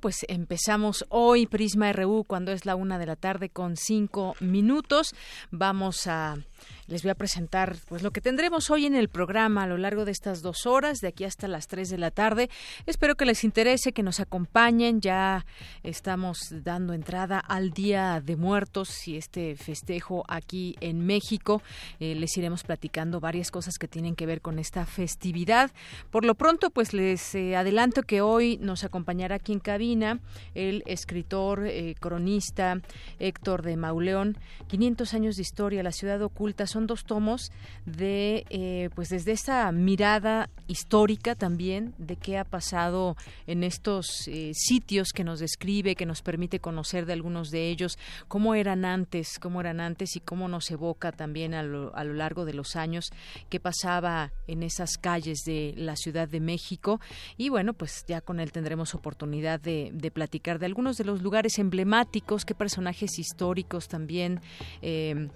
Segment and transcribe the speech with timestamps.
[0.00, 5.14] Pues empezamos hoy Prisma RU cuando es la una de la tarde con cinco minutos.
[5.50, 6.38] Vamos a
[6.86, 10.04] les voy a presentar pues lo que tendremos hoy en el programa a lo largo
[10.04, 12.50] de estas dos horas, de aquí hasta las tres de la tarde.
[12.86, 15.00] Espero que les interese, que nos acompañen.
[15.00, 15.46] Ya
[15.82, 21.62] estamos dando entrada al Día de Muertos y este festejo aquí en México.
[21.98, 25.70] Eh, les iremos platicando varias cosas que tienen que ver con esta festividad.
[26.10, 30.20] Por lo pronto, pues les eh, adelanto que hoy nos acompañará aquí en cabina
[30.54, 32.80] el escritor, eh, cronista
[33.18, 34.36] Héctor de Mauleón.
[34.68, 37.50] 500 años de historia, la ciudad oculta son dos tomos
[37.86, 44.52] de, eh, pues desde esta mirada histórica también de qué ha pasado en estos eh,
[44.54, 49.38] sitios que nos describe, que nos permite conocer de algunos de ellos, cómo eran antes,
[49.38, 52.76] cómo eran antes y cómo nos evoca también a lo, a lo largo de los
[52.76, 53.10] años
[53.48, 57.00] qué pasaba en esas calles de la Ciudad de México.
[57.36, 61.22] Y bueno, pues ya con él tendremos oportunidad de, de platicar de algunos de los
[61.22, 64.40] lugares emblemáticos, qué personajes históricos también.
[64.82, 65.28] Eh,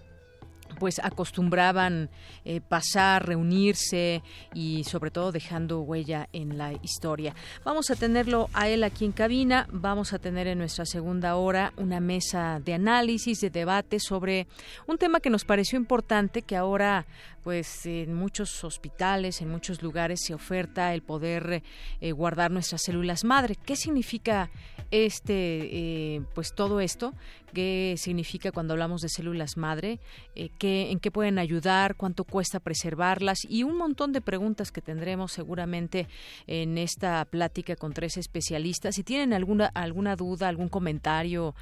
[0.78, 2.10] pues acostumbraban
[2.44, 7.34] eh, pasar, reunirse y sobre todo dejando huella en la historia.
[7.64, 11.72] Vamos a tenerlo a él aquí en cabina, vamos a tener en nuestra segunda hora
[11.76, 14.46] una mesa de análisis, de debate sobre
[14.86, 17.06] un tema que nos pareció importante, que ahora
[17.44, 21.62] pues en muchos hospitales, en muchos lugares se oferta el poder
[22.00, 23.54] eh, guardar nuestras células madre.
[23.54, 24.50] ¿Qué significa
[24.90, 25.34] este,
[26.16, 27.12] eh, pues todo esto?
[27.52, 30.00] ¿Qué significa cuando hablamos de células madre?
[30.34, 31.96] Eh, ¿qué, ¿En qué pueden ayudar?
[31.96, 33.44] ¿Cuánto cuesta preservarlas?
[33.48, 36.08] Y un montón de preguntas que tendremos seguramente
[36.46, 38.94] en esta plática con tres especialistas.
[38.94, 41.54] Si tienen alguna, alguna duda, algún comentario,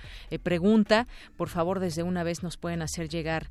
[0.42, 3.50] pregunta, por favor desde una vez nos pueden hacer llegar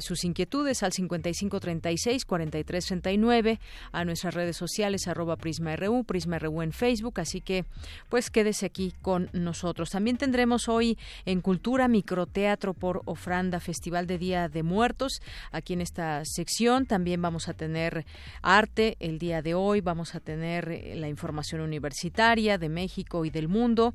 [0.00, 3.60] sus inquietudes al 55 36 43 39
[3.92, 7.64] a nuestras redes sociales arroba Prisma RU, Prisma RU en Facebook, así que
[8.08, 9.90] pues quédese aquí con nosotros.
[9.90, 15.22] También tendremos hoy en Cultura Microteatro por Ofranda, Festival de Día de Muertos,
[15.52, 16.86] aquí en esta sección.
[16.86, 18.04] También vamos a tener
[18.42, 23.30] arte el día de hoy, vamos a tener eh, la información universitaria de México y
[23.30, 23.94] del mundo,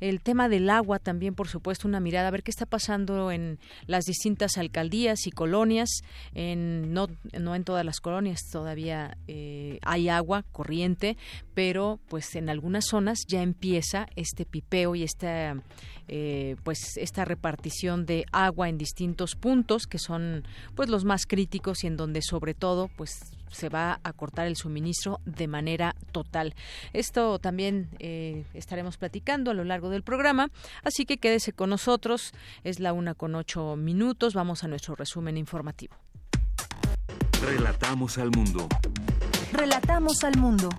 [0.00, 3.58] el tema del agua también, por supuesto, una mirada a ver qué está pasando en
[3.86, 6.02] las distintas alcaldías y colonias,
[6.34, 6.94] en
[7.38, 11.16] no en todas las colonias todavía eh, hay agua corriente,
[11.54, 15.56] pero pues en algunas zonas ya empieza este pipeo y esta
[16.08, 20.44] eh, pues esta repartición de agua en distintos puntos que son
[20.74, 23.18] pues los más críticos y en donde sobre todo pues
[23.50, 26.54] se va a cortar el suministro de manera total.
[26.92, 30.50] Esto también eh, estaremos platicando a lo largo del programa,
[30.82, 32.32] así que quédese con nosotros.
[32.64, 34.34] Es la una con ocho minutos.
[34.34, 35.96] Vamos a nuestro resumen informativo.
[37.42, 38.66] Relatamos al mundo.
[39.52, 40.70] Relatamos al mundo.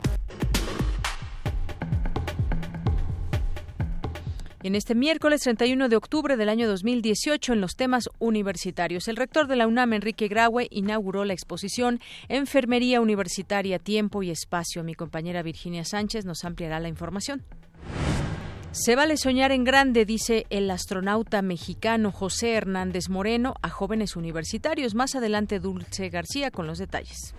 [4.64, 9.48] En este miércoles 31 de octubre del año 2018, en los temas universitarios, el rector
[9.48, 14.84] de la UNAM, Enrique Graue, inauguró la exposición Enfermería Universitaria, Tiempo y Espacio.
[14.84, 17.44] Mi compañera Virginia Sánchez nos ampliará la información.
[18.80, 24.94] Se vale soñar en grande, dice el astronauta mexicano José Hernández Moreno a jóvenes universitarios.
[24.94, 27.34] Más adelante Dulce García con los detalles.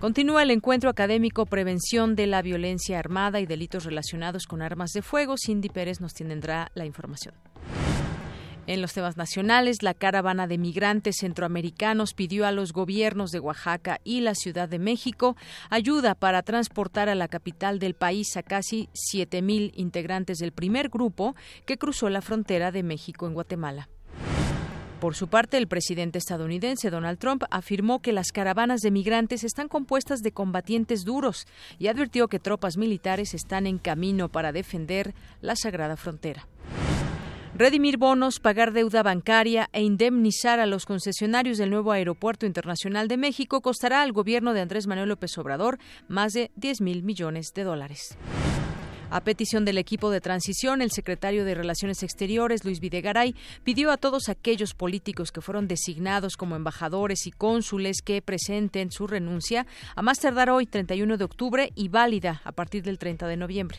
[0.00, 5.02] Continúa el encuentro académico Prevención de la Violencia Armada y Delitos Relacionados con Armas de
[5.02, 5.36] Fuego.
[5.38, 7.34] Cindy Pérez nos tendrá la información.
[8.68, 14.00] En los temas nacionales, la caravana de migrantes centroamericanos pidió a los gobiernos de Oaxaca
[14.04, 15.36] y la Ciudad de México
[15.68, 21.34] ayuda para transportar a la capital del país a casi 7.000 integrantes del primer grupo
[21.66, 23.88] que cruzó la frontera de México en Guatemala.
[25.00, 29.66] Por su parte, el presidente estadounidense Donald Trump afirmó que las caravanas de migrantes están
[29.66, 31.48] compuestas de combatientes duros
[31.80, 36.46] y advirtió que tropas militares están en camino para defender la sagrada frontera.
[37.54, 43.18] Redimir bonos, pagar deuda bancaria e indemnizar a los concesionarios del nuevo Aeropuerto Internacional de
[43.18, 45.78] México costará al gobierno de Andrés Manuel López Obrador
[46.08, 48.16] más de 10 mil millones de dólares.
[49.10, 53.34] A petición del equipo de transición, el secretario de Relaciones Exteriores, Luis Videgaray,
[53.64, 59.06] pidió a todos aquellos políticos que fueron designados como embajadores y cónsules que presenten su
[59.06, 63.36] renuncia a más tardar hoy, 31 de octubre, y válida a partir del 30 de
[63.36, 63.78] noviembre.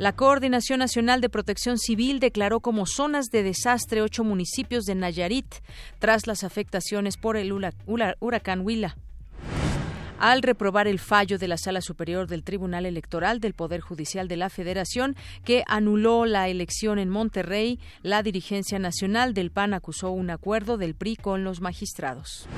[0.00, 5.56] La Coordinación Nacional de Protección Civil declaró como zonas de desastre ocho municipios de Nayarit
[5.98, 8.96] tras las afectaciones por el huracán Huila
[10.18, 14.38] al reprobar el fallo de la Sala Superior del Tribunal Electoral del Poder Judicial de
[14.38, 20.30] la Federación que anuló la elección en Monterrey, la dirigencia nacional del PAN acusó un
[20.30, 22.48] acuerdo del PRI con los magistrados.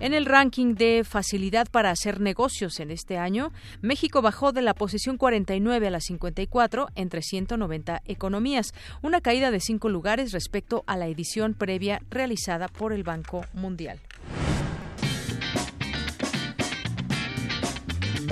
[0.00, 3.52] En el ranking de facilidad para hacer negocios en este año,
[3.82, 9.60] México bajó de la posición 49 a la 54 entre 190 economías, una caída de
[9.60, 14.00] cinco lugares respecto a la edición previa realizada por el Banco Mundial.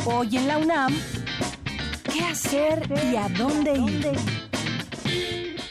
[0.06, 0.94] Hoy en la UNAM,
[2.10, 4.47] ¿qué hacer y a dónde ir?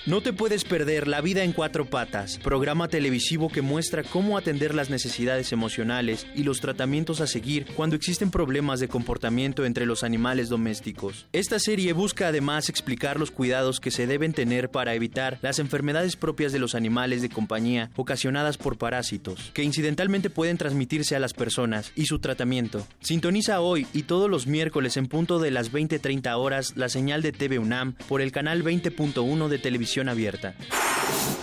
[0.07, 4.73] No te puedes perder La vida en cuatro patas, programa televisivo que muestra cómo atender
[4.73, 10.05] las necesidades emocionales y los tratamientos a seguir cuando existen problemas de comportamiento entre los
[10.05, 11.25] animales domésticos.
[11.33, 16.15] Esta serie busca además explicar los cuidados que se deben tener para evitar las enfermedades
[16.15, 21.33] propias de los animales de compañía ocasionadas por parásitos, que incidentalmente pueden transmitirse a las
[21.33, 22.87] personas, y su tratamiento.
[23.01, 27.33] Sintoniza hoy y todos los miércoles en punto de las 20:30 horas la señal de
[27.33, 30.53] TV UNAM por el canal 20.1 de televisión abierta.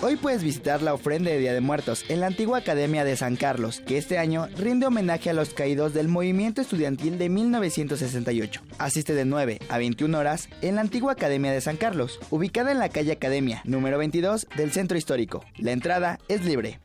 [0.03, 3.37] Hoy puedes visitar la ofrenda de Día de Muertos en la antigua Academia de San
[3.37, 8.61] Carlos, que este año rinde homenaje a los caídos del movimiento estudiantil de 1968.
[8.79, 12.79] Asiste de 9 a 21 horas en la antigua Academia de San Carlos, ubicada en
[12.79, 15.45] la calle Academia, número 22 del Centro Histórico.
[15.57, 16.81] La entrada es libre.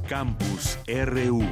[0.10, 1.44] Campus RU.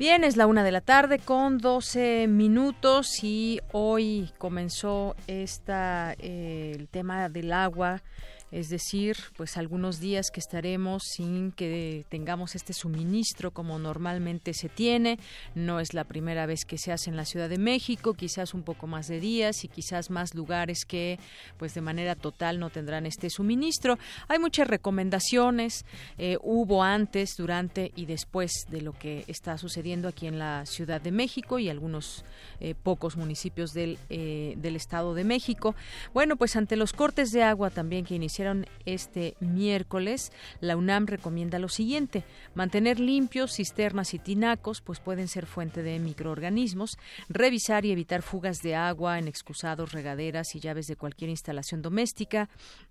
[0.00, 6.72] Bien, es la una de la tarde con 12 minutos y hoy comenzó esta, eh,
[6.74, 8.02] el tema del agua
[8.52, 14.68] es decir, pues algunos días que estaremos sin que tengamos este suministro como normalmente se
[14.68, 15.18] tiene.
[15.54, 18.62] No es la primera vez que se hace en la Ciudad de México, quizás un
[18.62, 21.18] poco más de días y quizás más lugares que
[21.56, 23.98] pues de manera total no tendrán este suministro.
[24.28, 25.86] Hay muchas recomendaciones,
[26.18, 31.00] eh, hubo antes, durante y después de lo que está sucediendo aquí en la Ciudad
[31.00, 32.22] de México y algunos
[32.60, 35.74] eh, pocos municipios del, eh, del Estado de México.
[36.12, 38.41] Bueno, pues ante los cortes de agua también que iniciaron
[38.84, 42.24] este miércoles, la UNAM recomienda lo siguiente,
[42.54, 46.98] mantener limpios cisternas y tinacos, pues pueden ser fuente de microorganismos,
[47.28, 52.48] revisar y evitar fugas de agua en excusados, regaderas y llaves de cualquier instalación doméstica,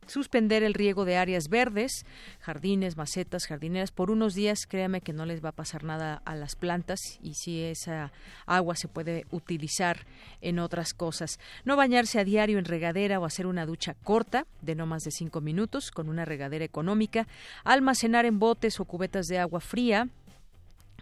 [0.07, 2.05] suspender el riego de áreas verdes,
[2.39, 6.35] jardines, macetas, jardineras por unos días, créame que no les va a pasar nada a
[6.35, 8.11] las plantas y si esa
[8.45, 10.05] agua se puede utilizar
[10.41, 11.39] en otras cosas.
[11.65, 15.11] No bañarse a diario en regadera o hacer una ducha corta de no más de
[15.11, 17.27] cinco minutos con una regadera económica,
[17.63, 20.07] almacenar en botes o cubetas de agua fría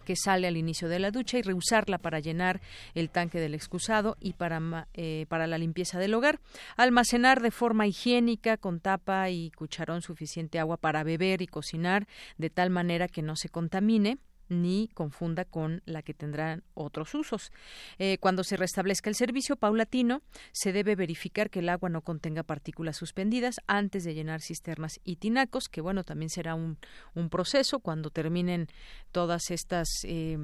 [0.09, 2.61] que sale al inicio de la ducha y reusarla para llenar
[2.95, 6.39] el tanque del excusado y para, eh, para la limpieza del hogar.
[6.77, 12.07] Almacenar de forma higiénica con tapa y cucharón suficiente agua para beber y cocinar
[12.39, 14.17] de tal manera que no se contamine
[14.49, 17.51] ni confunda con la que tendrán otros usos.
[17.97, 22.43] Eh, cuando se restablezca el servicio paulatino, se debe verificar que el agua no contenga
[22.43, 26.77] partículas suspendidas antes de llenar cisternas y tinacos, que bueno, también será un,
[27.15, 28.67] un proceso cuando terminen
[29.11, 30.37] todas estas, eh,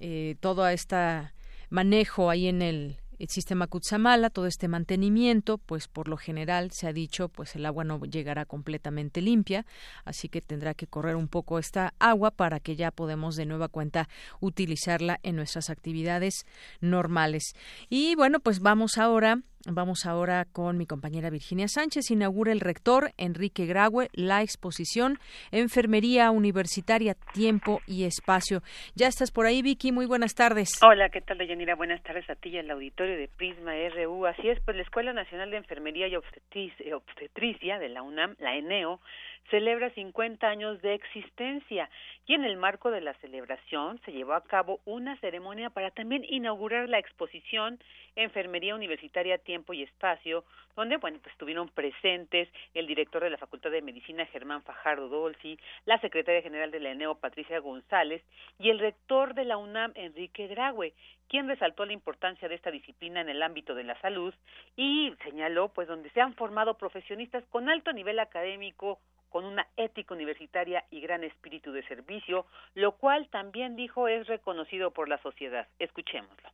[0.00, 1.30] eh, todo este
[1.70, 6.86] manejo ahí en el el sistema Kutsamala, todo este mantenimiento, pues por lo general se
[6.86, 9.66] ha dicho, pues el agua no llegará completamente limpia,
[10.04, 13.68] así que tendrá que correr un poco esta agua para que ya podamos de nueva
[13.68, 14.08] cuenta
[14.40, 16.46] utilizarla en nuestras actividades
[16.80, 17.54] normales.
[17.88, 22.12] Y bueno, pues vamos ahora Vamos ahora con mi compañera Virginia Sánchez.
[22.12, 25.18] Inaugura el rector Enrique Graue la exposición
[25.50, 28.62] Enfermería Universitaria, Tiempo y Espacio.
[28.94, 29.90] Ya estás por ahí, Vicky.
[29.90, 30.80] Muy buenas tardes.
[30.82, 31.74] Hola, ¿qué tal, Deyanira?
[31.74, 34.26] Buenas tardes a ti y al auditorio de Prisma RU.
[34.26, 39.00] Así es, pues la Escuela Nacional de Enfermería y Obstetricia de la UNAM, la ENEO,
[39.50, 41.88] celebra 50 años de existencia
[42.26, 46.24] y en el marco de la celebración se llevó a cabo una ceremonia para también
[46.28, 47.78] inaugurar la exposición
[48.16, 53.70] Enfermería Universitaria Tiempo y Espacio, donde bueno, pues estuvieron presentes el director de la Facultad
[53.70, 58.22] de Medicina Germán Fajardo Dolci, la secretaria general de la ENEO Patricia González
[58.58, 60.94] y el rector de la UNAM Enrique Graue,
[61.28, 64.34] quien resaltó la importancia de esta disciplina en el ámbito de la salud
[64.76, 68.98] y señaló pues donde se han formado profesionistas con alto nivel académico
[69.30, 74.90] con una ética universitaria y gran espíritu de servicio, lo cual también dijo es reconocido
[74.90, 75.66] por la sociedad.
[75.78, 76.50] Escuchémoslo.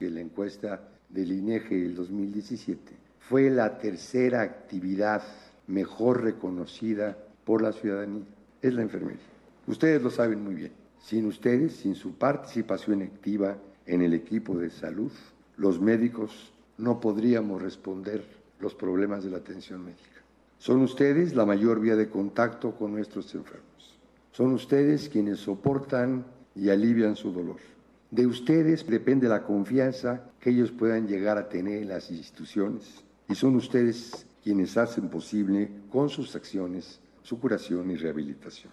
[0.00, 5.22] La encuesta del INEGE del 2017 fue la tercera actividad
[5.66, 8.24] mejor reconocida por la ciudadanía.
[8.60, 9.22] Es la enfermería.
[9.66, 10.72] Ustedes lo saben muy bien.
[10.98, 15.12] Sin ustedes, sin su participación activa en el equipo de salud,
[15.56, 18.24] los médicos no podríamos responder
[18.60, 20.13] los problemas de la atención médica.
[20.64, 23.98] Son ustedes la mayor vía de contacto con nuestros enfermos.
[24.32, 27.58] Son ustedes quienes soportan y alivian su dolor.
[28.10, 33.34] De ustedes depende la confianza que ellos puedan llegar a tener en las instituciones y
[33.34, 38.72] son ustedes quienes hacen posible con sus acciones su curación y rehabilitación.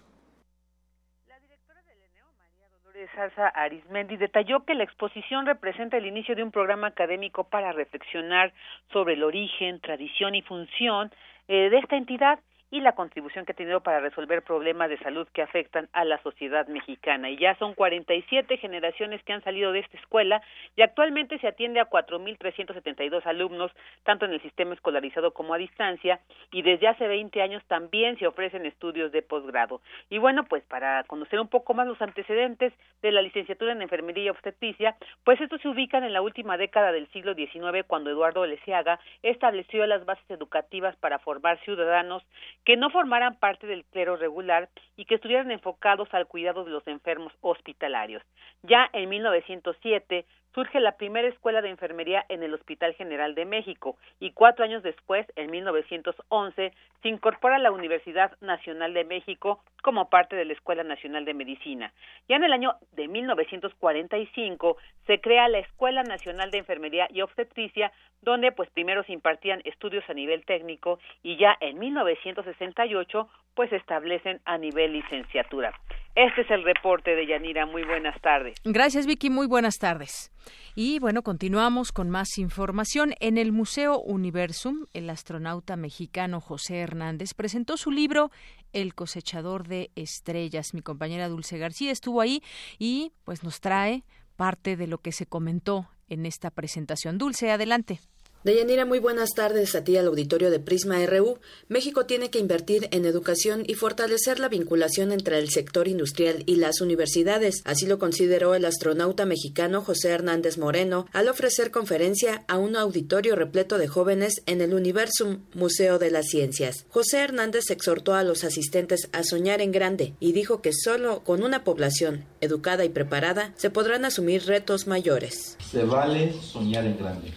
[3.14, 8.54] Salsa Arismendi, detalló que la exposición representa el inicio de un programa académico para reflexionar
[8.92, 11.10] sobre el origen, tradición y función
[11.48, 12.38] eh, de esta entidad
[12.72, 16.20] y la contribución que ha tenido para resolver problemas de salud que afectan a la
[16.22, 17.28] sociedad mexicana.
[17.28, 20.40] Y ya son 47 generaciones que han salido de esta escuela
[20.74, 23.70] y actualmente se atiende a 4.372 alumnos,
[24.04, 28.26] tanto en el sistema escolarizado como a distancia, y desde hace 20 años también se
[28.26, 29.82] ofrecen estudios de posgrado.
[30.08, 34.24] Y bueno, pues para conocer un poco más los antecedentes de la licenciatura en enfermería
[34.24, 38.46] y obstetricia, pues estos se ubican en la última década del siglo XIX, cuando Eduardo
[38.46, 42.24] Lesiaga estableció las bases educativas para formar ciudadanos
[42.64, 46.86] que no formaran parte del clero regular y que estuvieran enfocados al cuidado de los
[46.86, 48.22] enfermos hospitalarios.
[48.62, 53.96] Ya en 1907 surge la primera escuela de enfermería en el Hospital General de México
[54.20, 60.08] y cuatro años después, en 1911, se incorpora a la Universidad Nacional de México como
[60.08, 61.92] parte de la Escuela Nacional de Medicina.
[62.28, 67.92] Ya en el año de 1945 se crea la Escuela Nacional de Enfermería y Obstetricia,
[68.20, 73.76] donde pues primero se impartían estudios a nivel técnico y ya en 1968 pues se
[73.76, 75.72] establecen a nivel licenciatura.
[76.14, 77.64] Este es el reporte de Yanira.
[77.64, 78.58] Muy buenas tardes.
[78.64, 79.30] Gracias, Vicky.
[79.30, 80.30] Muy buenas tardes.
[80.74, 83.14] Y bueno, continuamos con más información.
[83.20, 88.30] En el Museo Universum, el astronauta mexicano José Hernández presentó su libro
[88.74, 90.74] El cosechador de estrellas.
[90.74, 92.42] Mi compañera Dulce García estuvo ahí
[92.78, 94.04] y pues nos trae
[94.36, 97.16] parte de lo que se comentó en esta presentación.
[97.16, 98.00] Dulce, adelante.
[98.44, 101.38] Deyanira, muy buenas tardes a ti al auditorio de Prisma RU.
[101.68, 106.56] México tiene que invertir en educación y fortalecer la vinculación entre el sector industrial y
[106.56, 107.62] las universidades.
[107.64, 113.36] Así lo consideró el astronauta mexicano José Hernández Moreno al ofrecer conferencia a un auditorio
[113.36, 116.84] repleto de jóvenes en el Universum Museo de las Ciencias.
[116.88, 121.44] José Hernández exhortó a los asistentes a soñar en grande y dijo que solo con
[121.44, 125.56] una población educada y preparada se podrán asumir retos mayores.
[125.70, 127.32] Se vale soñar en grande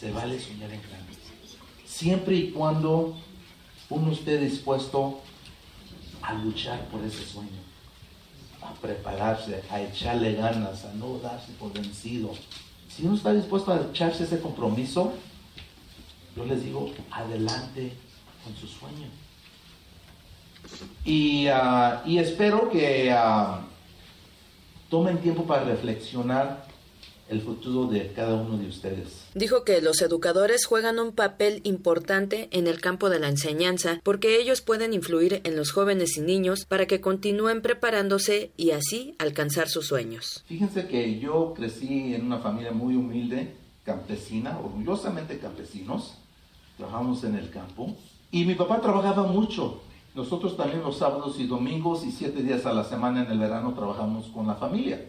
[0.00, 1.12] se vale soñar en grande.
[1.84, 3.16] Siempre y cuando
[3.90, 5.20] uno esté dispuesto
[6.22, 7.60] a luchar por ese sueño,
[8.62, 12.30] a prepararse, a echarle ganas, a no darse por vencido.
[12.88, 15.12] Si uno está dispuesto a echarse ese compromiso,
[16.34, 17.92] yo les digo, adelante
[18.42, 19.08] con su sueño.
[21.04, 23.60] Y, ah, espero que ah,
[24.88, 26.69] tomen tiempo para reflexionar
[27.30, 29.26] el futuro de cada uno de ustedes.
[29.34, 34.40] Dijo que los educadores juegan un papel importante en el campo de la enseñanza porque
[34.40, 39.68] ellos pueden influir en los jóvenes y niños para que continúen preparándose y así alcanzar
[39.68, 40.44] sus sueños.
[40.46, 46.14] Fíjense que yo crecí en una familia muy humilde, campesina, orgullosamente campesinos,
[46.76, 47.96] trabajamos en el campo
[48.32, 49.82] y mi papá trabajaba mucho.
[50.14, 53.72] Nosotros también los sábados y domingos y siete días a la semana en el verano
[53.74, 55.00] trabajamos con la familia.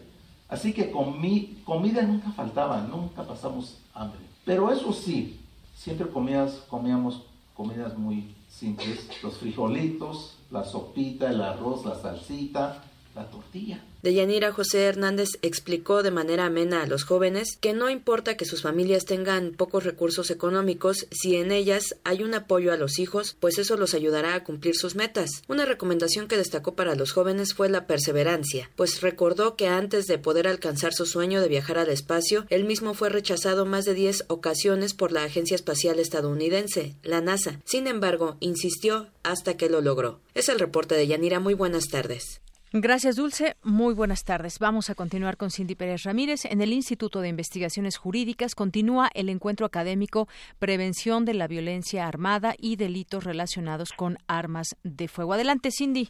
[0.52, 4.20] Así que comida nunca faltaba, nunca pasamos hambre.
[4.44, 5.40] Pero eso sí,
[5.74, 7.22] siempre comías, comíamos
[7.54, 13.82] comidas muy simples, los frijolitos, la sopita, el arroz, la salsita, la tortilla.
[14.02, 18.60] Deyanira José Hernández explicó de manera amena a los jóvenes que no importa que sus
[18.60, 23.58] familias tengan pocos recursos económicos, si en ellas hay un apoyo a los hijos, pues
[23.58, 25.30] eso los ayudará a cumplir sus metas.
[25.46, 30.18] Una recomendación que destacó para los jóvenes fue la perseverancia, pues recordó que antes de
[30.18, 34.24] poder alcanzar su sueño de viajar al espacio, él mismo fue rechazado más de 10
[34.26, 37.60] ocasiones por la Agencia Espacial Estadounidense, la NASA.
[37.64, 40.18] Sin embargo, insistió hasta que lo logró.
[40.34, 41.38] Es el reporte de Yanira.
[41.38, 42.40] Muy buenas tardes.
[42.74, 43.56] Gracias, Dulce.
[43.62, 44.58] Muy buenas tardes.
[44.58, 46.46] Vamos a continuar con Cindy Pérez Ramírez.
[46.46, 50.26] En el Instituto de Investigaciones Jurídicas continúa el encuentro académico
[50.58, 55.34] Prevención de la Violencia Armada y Delitos Relacionados con Armas de Fuego.
[55.34, 56.08] Adelante, Cindy.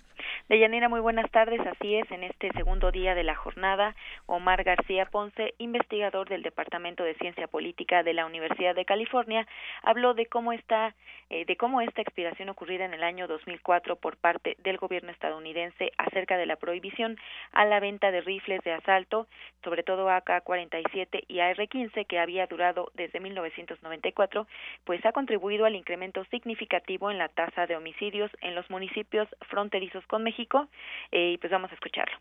[0.49, 1.61] Deyanira, muy buenas tardes.
[1.61, 7.02] Así es, en este segundo día de la jornada, Omar García Ponce, investigador del Departamento
[7.04, 9.47] de Ciencia Política de la Universidad de California,
[9.83, 10.95] habló de cómo está,
[11.31, 15.90] eh, de cómo esta expiración ocurrida en el año 2004 por parte del gobierno estadounidense
[15.97, 17.17] acerca de la prohibición
[17.53, 19.27] a la venta de rifles de asalto,
[19.65, 24.47] sobre todo AK-47 y AR-15, que había durado desde 1994,
[24.85, 30.07] pues ha contribuido al incremento significativo en la tasa de homicidios en los municipios fronterizos
[30.07, 30.69] con México.
[31.11, 32.17] Eh, y pues vamos a escucharlo.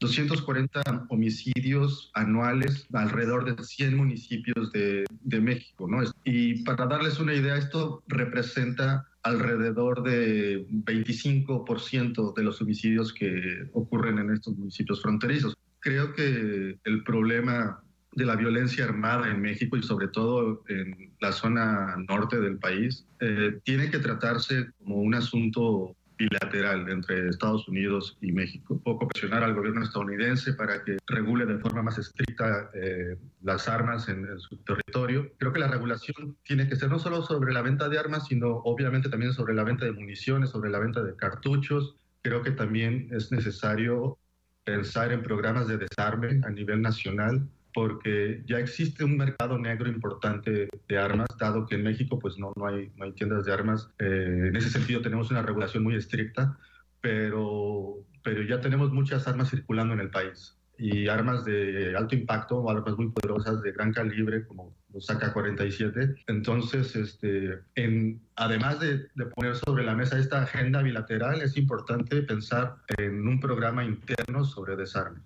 [0.00, 6.02] 240 homicidios anuales alrededor de 100 municipios de, de, México, ¿no?
[6.24, 14.18] Y para darles una idea, esto representa alrededor de 25% de los homicidios que ocurren
[14.18, 15.56] en estos municipios fronterizos.
[15.80, 21.32] Creo que el problema de la violencia armada en México y sobre todo en la
[21.32, 28.16] zona norte del país eh, tiene que tratarse como un asunto bilateral entre Estados Unidos
[28.20, 28.80] y México.
[28.82, 34.08] Poco presionar al gobierno estadounidense para que regule de forma más estricta eh, las armas
[34.08, 35.32] en, en, su territorio.
[35.38, 38.48] Creo que la regulación tiene que ser no solo sobre la venta de armas, sino
[38.64, 41.96] obviamente también sobre la venta de municiones, sobre la venta de cartuchos.
[42.22, 44.18] Creo que también es necesario
[44.64, 50.70] pensar en programas de desarme a nivel nacional porque ya existe un mercado negro importante
[50.88, 53.90] de armas, dado que en México pues no, no, hay, no hay tiendas de armas.
[53.98, 56.56] Eh, en ese sentido tenemos una regulación muy estricta,
[57.02, 62.56] pero, pero ya tenemos muchas armas circulando en el país y armas de alto impacto
[62.56, 66.22] o armas muy poderosas de gran calibre como los AK-47.
[66.28, 72.22] Entonces, este, en, además de, de, poner sobre la mesa esta agenda bilateral, es importante
[72.22, 75.20] pensar en un programa interno sobre desarme.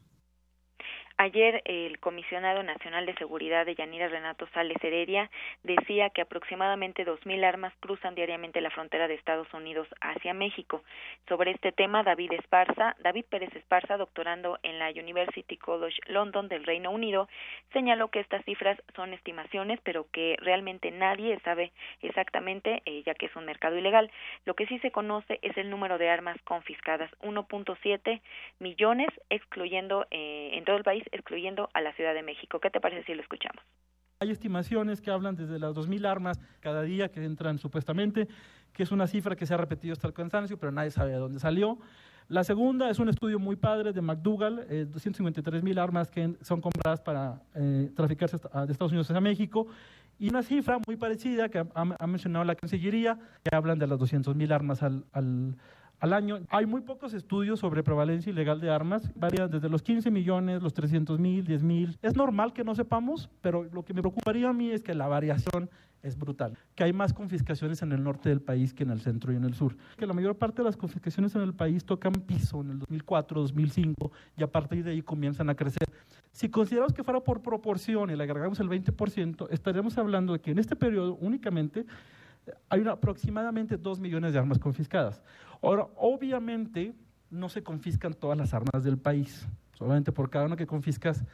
[1.22, 5.30] Ayer el comisionado nacional de seguridad de Yanira Renato Sales Heredia
[5.62, 10.82] decía que aproximadamente 2.000 armas cruzan diariamente la frontera de Estados Unidos hacia México.
[11.28, 16.64] Sobre este tema, David Esparza, David Pérez Esparza, doctorando en la University College London del
[16.64, 17.28] Reino Unido,
[17.74, 23.26] señaló que estas cifras son estimaciones, pero que realmente nadie sabe exactamente, eh, ya que
[23.26, 24.10] es un mercado ilegal.
[24.46, 28.22] Lo que sí se conoce es el número de armas confiscadas, 1.7
[28.58, 32.60] millones, excluyendo eh, en todo el país excluyendo a la Ciudad de México.
[32.60, 33.62] ¿Qué te parece si lo escuchamos?
[34.20, 38.28] Hay estimaciones que hablan desde las 2.000 armas cada día que entran supuestamente,
[38.74, 41.16] que es una cifra que se ha repetido hasta el cansancio, pero nadie sabe de
[41.16, 41.78] dónde salió.
[42.28, 47.00] La segunda es un estudio muy padre de McDougall, eh, 253.000 armas que son compradas
[47.00, 49.66] para eh, traficarse de Estados Unidos hacia México,
[50.18, 54.52] y una cifra muy parecida que ha, mencionado la Cancillería, que hablan de las 200.000
[54.52, 55.56] armas al
[56.00, 56.40] al año.
[56.48, 60.74] Hay muy pocos estudios sobre prevalencia ilegal de armas, varían desde los 15 millones, los
[60.74, 61.98] 300 mil, 10 mil.
[62.02, 65.06] Es normal que no sepamos, pero lo que me preocuparía a mí es que la
[65.06, 65.70] variación
[66.02, 69.32] es brutal, que hay más confiscaciones en el norte del país que en el centro
[69.32, 72.12] y en el sur, que la mayor parte de las confiscaciones en el país tocan
[72.12, 75.86] piso en el 2004, 2005 y a partir de ahí comienzan a crecer.
[76.32, 80.52] Si consideramos que fuera por proporción y le agregamos el 20%, estaríamos hablando de que
[80.52, 81.84] en este periodo únicamente
[82.68, 85.22] hay una, aproximadamente 2 millones de armas confiscadas.
[85.62, 86.94] Ahora, obviamente,
[87.30, 89.46] no se confiscan todas las armas del país.
[89.72, 91.24] Solamente por cada una que confiscas,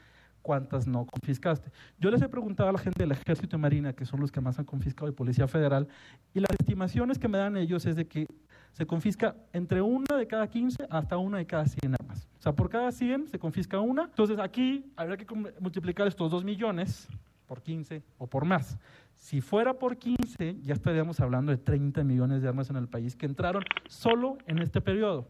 [0.42, 1.72] cuántas no confiscaste.
[1.98, 4.40] Yo les he preguntado a la gente del Ejército y Marina, que son los que
[4.40, 5.88] más han confiscado, y Policía Federal,
[6.32, 8.28] y las estimaciones que me dan ellos es de que
[8.72, 12.28] se confisca entre una de cada 15 hasta una de cada 100 armas.
[12.38, 14.04] O sea, por cada 100 se confisca una.
[14.04, 15.26] Entonces aquí habría que
[15.58, 17.08] multiplicar estos 2 millones
[17.46, 18.78] por 15 o por más.
[19.14, 23.16] Si fuera por 15, ya estaríamos hablando de 30 millones de armas en el país
[23.16, 25.26] que entraron solo en este periodo.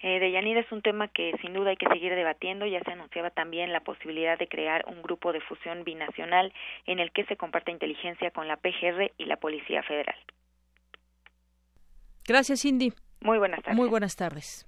[0.00, 2.66] Eh, Deyanira es un tema que sin duda hay que seguir debatiendo.
[2.66, 6.52] Ya se anunciaba también la posibilidad de crear un grupo de fusión binacional
[6.86, 10.16] en el que se comparte inteligencia con la PGR y la Policía Federal.
[12.26, 12.92] Gracias, Cindy.
[13.20, 13.76] Muy buenas tardes.
[13.76, 14.67] Muy buenas tardes.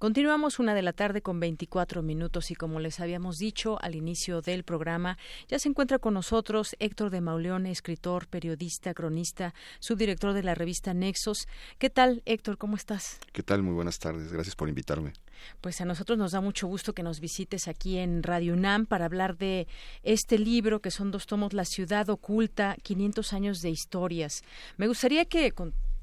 [0.00, 4.40] Continuamos una de la tarde con 24 minutos y como les habíamos dicho al inicio
[4.40, 10.42] del programa, ya se encuentra con nosotros Héctor de Mauleón, escritor, periodista, cronista, subdirector de
[10.42, 11.46] la revista Nexos.
[11.78, 12.56] ¿Qué tal, Héctor?
[12.56, 13.18] ¿Cómo estás?
[13.34, 13.62] ¿Qué tal?
[13.62, 14.32] Muy buenas tardes.
[14.32, 15.12] Gracias por invitarme.
[15.60, 19.04] Pues a nosotros nos da mucho gusto que nos visites aquí en Radio UNAM para
[19.04, 19.68] hablar de
[20.02, 24.44] este libro que son dos tomos, La ciudad oculta, 500 años de historias.
[24.78, 25.52] Me gustaría que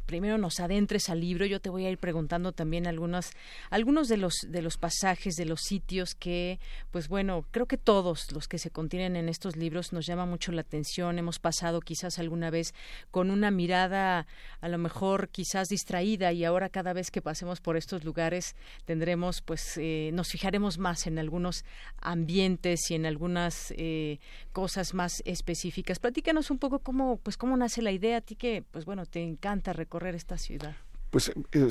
[0.07, 3.29] primero nos adentres al libro, yo te voy a ir preguntando también algunos,
[3.69, 8.31] algunos de los de los pasajes, de los sitios que, pues bueno, creo que todos
[8.31, 11.19] los que se contienen en estos libros nos llama mucho la atención.
[11.19, 12.73] Hemos pasado quizás alguna vez
[13.11, 14.25] con una mirada
[14.61, 19.41] a lo mejor quizás distraída y ahora cada vez que pasemos por estos lugares tendremos,
[19.41, 21.65] pues, eh, nos fijaremos más en algunos
[22.01, 24.19] ambientes y en algunas eh,
[24.53, 25.99] cosas más específicas.
[25.99, 29.21] Platícanos un poco cómo, pues, cómo nace la idea a ti que, pues bueno, te
[29.21, 29.73] encanta
[30.05, 30.75] esta ciudad?
[31.09, 31.69] Pues eh,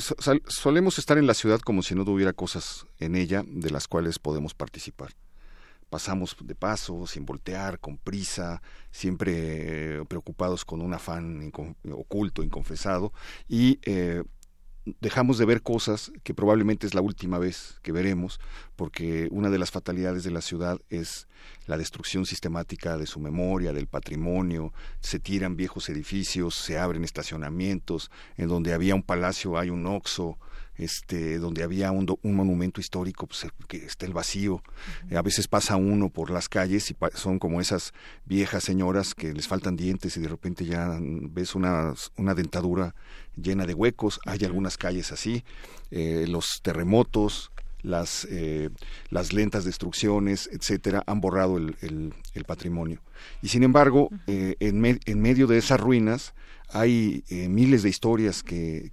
[0.48, 4.18] solemos estar en la ciudad como si no hubiera cosas en ella de las cuales
[4.18, 5.12] podemos participar.
[5.90, 8.60] Pasamos de paso, sin voltear, con prisa,
[8.90, 11.52] siempre eh, preocupados con un afán
[11.92, 13.12] oculto, inconfesado,
[13.48, 14.24] y eh,
[15.00, 18.40] dejamos de ver cosas que probablemente es la última vez que veremos,
[18.76, 21.26] porque una de las fatalidades de la ciudad es
[21.66, 28.10] la destrucción sistemática de su memoria, del patrimonio, se tiran viejos edificios, se abren estacionamientos,
[28.36, 30.38] en donde había un palacio hay un oxo,
[30.78, 34.62] este, donde había un, un monumento histórico, pues, que está el vacío.
[35.14, 37.92] A veces pasa uno por las calles y son como esas
[38.24, 42.94] viejas señoras que les faltan dientes y de repente ya ves una, una dentadura
[43.36, 44.20] llena de huecos.
[44.26, 45.44] Hay algunas calles así.
[45.90, 47.50] Eh, los terremotos,
[47.82, 48.70] las, eh,
[49.10, 53.00] las lentas destrucciones, etcétera, han borrado el, el, patrimonio.
[53.42, 56.34] Y sin embargo, eh, en, en medio de esas ruinas,
[56.68, 58.90] hay eh, miles de historias que,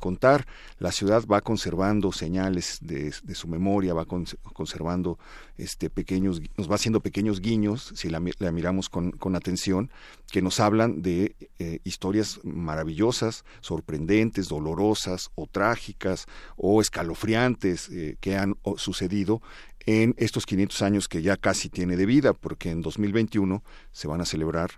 [0.00, 0.46] contar.
[0.78, 5.18] La ciudad va conservando señales de, su memoria, va conservando
[5.56, 9.90] este pequeños, nos va haciendo pequeños guiños, si la, miramos con, con, atención,
[10.30, 18.36] que nos hablan de eh, historias maravillosas, sorprendentes, dolorosas o trágicas o escalofriantes eh, que
[18.36, 19.42] han sucedido
[19.86, 24.20] en estos 500 años que ya casi tiene de vida, porque en 2021 se van
[24.20, 24.72] a celebrar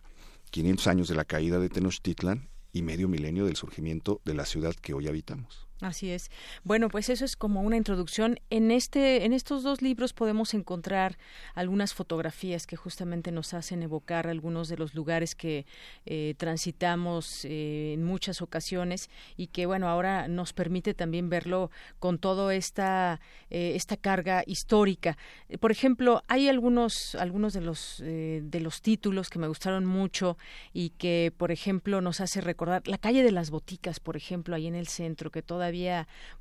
[0.51, 4.75] 500 años de la caída de Tenochtitlan y medio milenio del surgimiento de la ciudad
[4.75, 5.70] que hoy habitamos.
[5.81, 6.31] Así es.
[6.63, 8.39] Bueno, pues eso es como una introducción.
[8.51, 11.17] En este, en estos dos libros podemos encontrar
[11.55, 15.65] algunas fotografías que justamente nos hacen evocar algunos de los lugares que
[16.05, 22.19] eh, transitamos eh, en muchas ocasiones y que bueno ahora nos permite también verlo con
[22.19, 25.17] toda esta eh, esta carga histórica.
[25.61, 30.37] Por ejemplo, hay algunos algunos de los de los títulos que me gustaron mucho
[30.75, 34.67] y que por ejemplo nos hace recordar la calle de las boticas, por ejemplo, ahí
[34.67, 35.70] en el centro que toda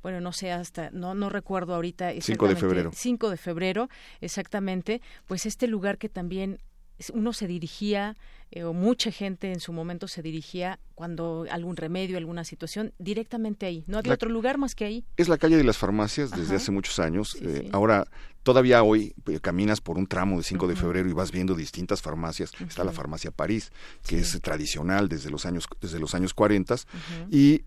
[0.02, 2.12] bueno, no sé, hasta, no, no recuerdo ahorita.
[2.20, 2.90] 5 de febrero.
[2.94, 3.88] 5 de febrero,
[4.20, 6.58] exactamente, pues este lugar que también
[7.14, 8.16] uno se dirigía
[8.52, 13.64] eh, o mucha gente en su momento se dirigía cuando algún remedio, alguna situación, directamente
[13.64, 13.84] ahí.
[13.86, 15.04] No había otro lugar más que ahí.
[15.16, 17.38] Es la calle de las farmacias desde hace muchos años.
[17.40, 18.08] Eh, ahora,
[18.42, 22.02] todavía hoy eh, caminas por un tramo de 5 de febrero y vas viendo distintas
[22.02, 22.50] farmacias.
[22.60, 23.70] Está la farmacia París,
[24.04, 26.74] que es tradicional desde los años, desde los años 40
[27.30, 27.62] y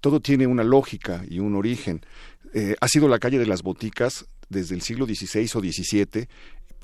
[0.00, 2.04] todo tiene una lógica y un origen.
[2.80, 6.28] ha sido la calle de las boticas desde el siglo XVI o XVII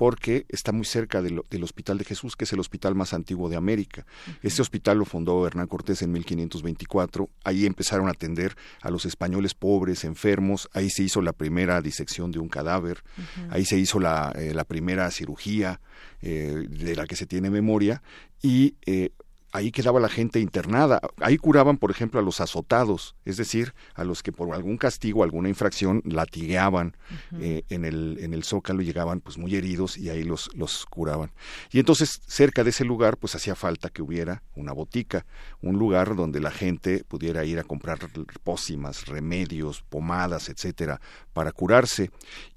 [0.03, 3.55] porque está muy cerca del, Hospital de Jesús, que es el hospital más antiguo de
[3.55, 4.05] América.
[4.41, 7.29] Este hospital lo fundó Hernán Cortés en 1524.
[7.45, 10.67] Ahí empezaron a atender a los españoles pobres, enfermos.
[10.73, 13.01] Ahí se hizo la primera disección de un cadáver.
[13.49, 15.79] Ahí se hizo la, eh, primera cirugía
[16.21, 18.03] eh, de la que se tiene memoria.
[18.41, 19.11] Y eh,
[19.53, 20.99] ahí quedaba la gente internada.
[21.21, 25.23] Ahí curaban, por ejemplo, a los azotados, es decir, a los que por algún castigo,
[25.23, 26.97] alguna infracción, latigueaban
[27.39, 30.87] eh, en, el, en el zócalo y llegaban pues muy heridos y ahí los, los
[30.87, 31.31] curaban.
[31.71, 35.25] Y entonces, cerca de ese lugar, pues hacía falta que hubiera una botica,
[35.61, 37.99] un lugar donde la gente pudiera ir a comprar
[38.43, 40.99] pócimas, remedios, pomadas, etcétera,
[41.31, 42.09] para curarse.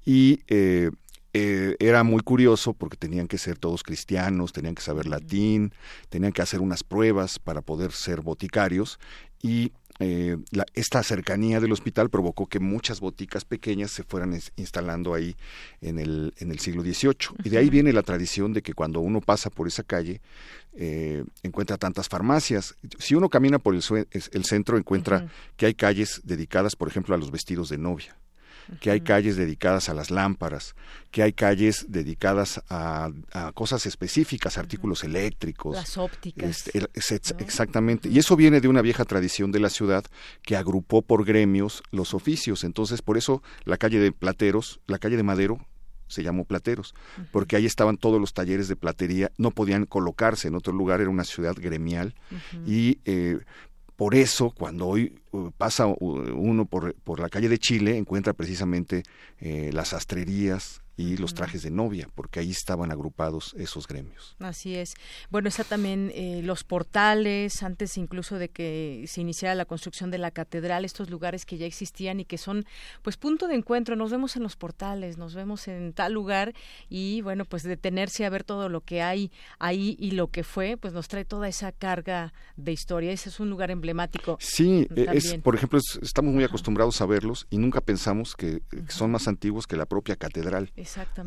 [0.03, 0.89] Y eh,
[1.37, 5.71] eh, era muy curioso porque tenían que ser todos cristianos, tenían que saber latín,
[6.09, 8.99] tenían que hacer unas pruebas para poder ser boticarios
[9.41, 10.37] y eh,
[10.73, 15.35] esta cercanía del hospital provocó que muchas boticas pequeñas se fueran instalando ahí
[15.81, 17.35] en el, en el siglo XVIII.
[17.43, 20.21] Y de ahí viene la tradición de que cuando uno pasa por esa calle
[20.75, 22.75] eh, encuentra tantas farmacias.
[22.99, 27.17] Si uno camina por el, el centro encuentra que hay calles dedicadas, por ejemplo, a
[27.17, 28.15] los vestidos de novia
[28.79, 30.75] que hay calles dedicadas a las lámparas,
[31.11, 33.11] que hay calles dedicadas a,
[33.53, 35.75] cosas específicas, artículos eléctricos.
[35.75, 36.67] Las ópticas.
[36.67, 36.89] Este,
[37.39, 38.09] exactamente.
[38.09, 40.05] Y eso viene de una vieja tradición de la ciudad
[40.41, 42.63] que agrupó por gremios los oficios.
[42.63, 45.59] Entonces, por eso la calle de Plateros, la calle de Madero,
[46.07, 46.95] se llamó Plateros,
[47.31, 51.09] porque ahí estaban todos los talleres de platería, no podían colocarse en otro lugar, era
[51.09, 52.15] una ciudad gremial
[52.65, 53.39] y eh,
[53.97, 59.01] por eso, cuando hoy uh, pasa uno por, por, la calle de Chile, encuentra precisamente
[59.39, 64.35] eh, las astrerías, y los trajes de novia, porque ahí estaban agrupados esos gremios.
[64.39, 64.95] Así es.
[65.29, 70.17] Bueno, está también eh, los portales, antes incluso de que se iniciara la construcción de
[70.17, 72.65] la catedral, estos lugares que ya existían y que son
[73.03, 73.95] pues punto de encuentro.
[73.95, 76.53] Nos vemos en los portales, nos vemos en tal lugar
[76.89, 80.77] y bueno, pues detenerse a ver todo lo que hay ahí y lo que fue,
[80.77, 83.11] pues nos trae toda esa carga de historia.
[83.11, 84.37] Ese es un lugar emblemático.
[84.41, 89.11] Sí, e, es, por ejemplo, estamos muy acostumbrados a verlos y nunca pensamos que, son
[89.11, 90.71] más antiguos que la propia catedral.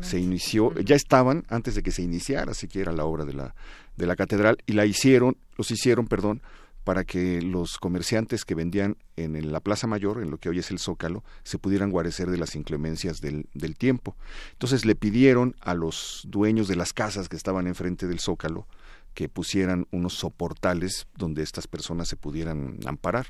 [0.01, 3.55] Se inició, ya estaban antes de que se iniciara siquiera la obra de la,
[3.97, 6.41] de la catedral y la hicieron, los hicieron, perdón,
[6.83, 10.71] para que los comerciantes que vendían en la Plaza Mayor, en lo que hoy es
[10.71, 14.15] el Zócalo, se pudieran guarecer de las inclemencias del, del tiempo.
[14.53, 18.67] Entonces le pidieron a los dueños de las casas que estaban enfrente del Zócalo
[19.13, 23.27] que pusieran unos soportales donde estas personas se pudieran amparar.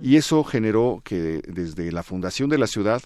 [0.00, 3.02] Y eso generó que desde la fundación de la ciudad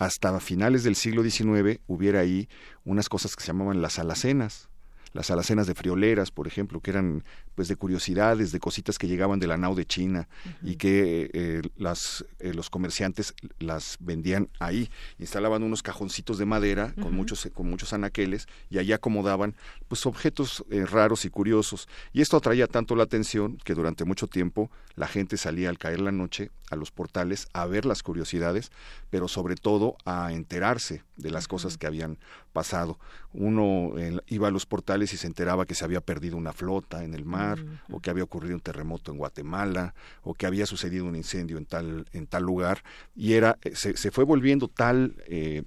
[0.00, 2.48] hasta finales del siglo XIX hubiera ahí
[2.84, 4.70] unas cosas que se llamaban las alacenas,
[5.12, 7.22] las alacenas de frioleras, por ejemplo, que eran
[7.60, 10.30] pues de curiosidades, de cositas que llegaban de la nao de China
[10.62, 14.88] y que eh, las, eh, los comerciantes las vendían ahí.
[15.18, 19.54] Instalaban unos cajoncitos de madera con, muchos, con muchos anaqueles y ahí acomodaban
[19.88, 21.86] pues objetos eh, raros y curiosos.
[22.14, 26.00] Y esto atraía tanto la atención que durante mucho tiempo la gente salía al caer
[26.00, 28.70] la noche a los portales a ver las curiosidades,
[29.10, 32.18] pero sobre todo a enterarse de las cosas que habían
[32.52, 32.98] pasado.
[33.32, 33.92] Uno
[34.28, 37.24] iba a los portales y se enteraba que se había perdido una flota en el
[37.24, 37.49] mar,
[37.90, 41.66] o que había ocurrido un terremoto en Guatemala, o que había sucedido un incendio en
[41.66, 42.82] tal, en tal lugar,
[43.14, 45.62] y era, eh, se, se fue volviendo tal, eh,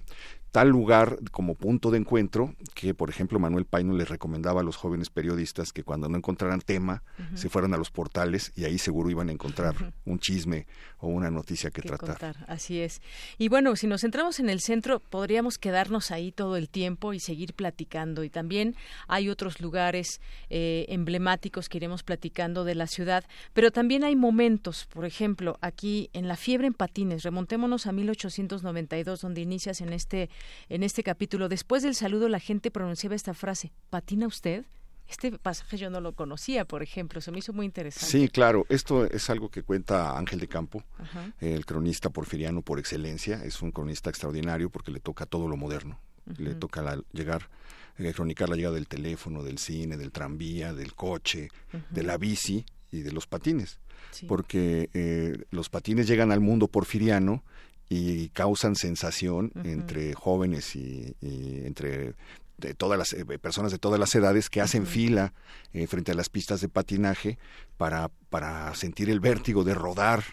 [0.54, 4.76] tal lugar como punto de encuentro que, por ejemplo, Manuel Paino le recomendaba a los
[4.76, 7.02] jóvenes periodistas que cuando no encontraran tema
[7.34, 10.68] se fueran a los portales y ahí seguro iban a encontrar un chisme
[11.00, 12.36] o una noticia que, tratar.
[12.46, 13.02] Así es.
[13.36, 17.18] Y bueno, si nos centramos en el centro, podríamos quedarnos ahí todo el tiempo y
[17.18, 18.22] seguir platicando.
[18.22, 18.76] Y también
[19.08, 24.86] hay otros lugares eh, emblemáticos que iremos platicando de la ciudad, pero también hay momentos,
[24.86, 30.30] por ejemplo, aquí en la fiebre en patines, remontémonos a 1892, donde inicias en este
[30.68, 31.48] en este capítulo.
[31.48, 34.64] Después del saludo la gente pronunciaba esta frase, ¿patina usted?
[35.08, 38.06] Este pasaje yo no lo conocía, por ejemplo, se me hizo muy interesante.
[38.06, 40.82] Sí, claro, esto es algo que cuenta Ángel de Campo,
[41.40, 46.00] el cronista porfiriano por excelencia, es un cronista extraordinario porque le toca todo lo moderno,
[46.38, 47.50] le toca llegar,
[47.98, 51.50] eh, cronicar la llegada del teléfono, del cine, del tranvía, del coche,
[51.90, 53.80] de la bici y de los patines,
[54.26, 57.44] porque eh, los patines llegan al mundo porfiriano
[57.94, 62.14] y causan sensación entre jóvenes y, entre
[62.58, 65.32] de todas las eh, personas de todas las edades que hacen fila
[65.72, 67.38] eh, frente a las pistas de patinaje
[67.76, 70.24] para, para sentir el vértigo de rodar,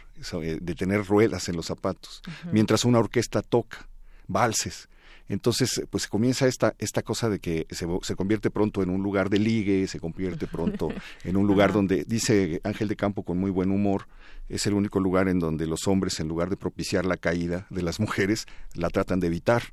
[0.41, 2.21] eh, de tener ruedas en los zapatos,
[2.51, 3.87] mientras una orquesta toca
[4.27, 4.87] valses.
[5.29, 9.29] Entonces, pues comienza esta, esta cosa de que se, se, convierte pronto en un lugar
[9.29, 10.89] de ligue, se convierte pronto
[11.23, 14.07] en un lugar donde, dice Ángel de Campo con muy buen humor,
[14.51, 17.81] es el único lugar en donde los hombres, en lugar de propiciar la caída de
[17.81, 19.63] las mujeres, la tratan de evitar,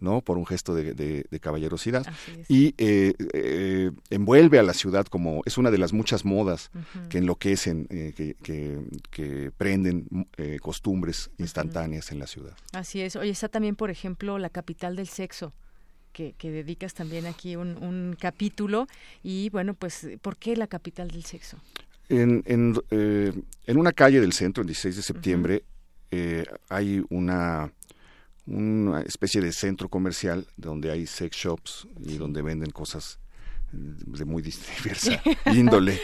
[0.00, 0.20] ¿no?
[0.20, 2.06] Por un gesto de, caballerosidad.
[2.48, 6.70] Y eh, eh, envuelve a la ciudad como, es una de las muchas modas
[7.08, 8.36] que enloquecen, eh, que,
[9.10, 10.06] que, prenden
[10.60, 12.56] costumbres instantáneas en la ciudad.
[12.72, 13.16] Así es.
[13.16, 15.52] Oye, está también, por ejemplo, la capital del sexo.
[16.12, 18.86] Que, dedicas también aquí un, un, capítulo.
[19.22, 21.58] Y bueno, pues, ¿por qué la capital del sexo?
[22.08, 23.32] En, en, eh,
[23.64, 25.64] en una calle del centro, el 16 de septiembre,
[26.10, 27.72] eh, hay una,
[28.46, 33.18] una especie de centro comercial donde hay sex shops y donde venden cosas
[33.72, 34.42] de muy
[34.84, 35.20] diversa
[35.52, 36.00] índole.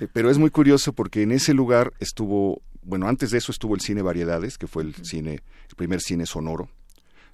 [0.00, 3.74] Eh, pero es muy curioso porque en ese lugar estuvo, bueno, antes de eso estuvo
[3.74, 5.34] el cine Variedades, que fue el cine,
[5.68, 6.68] el primer cine sonoro.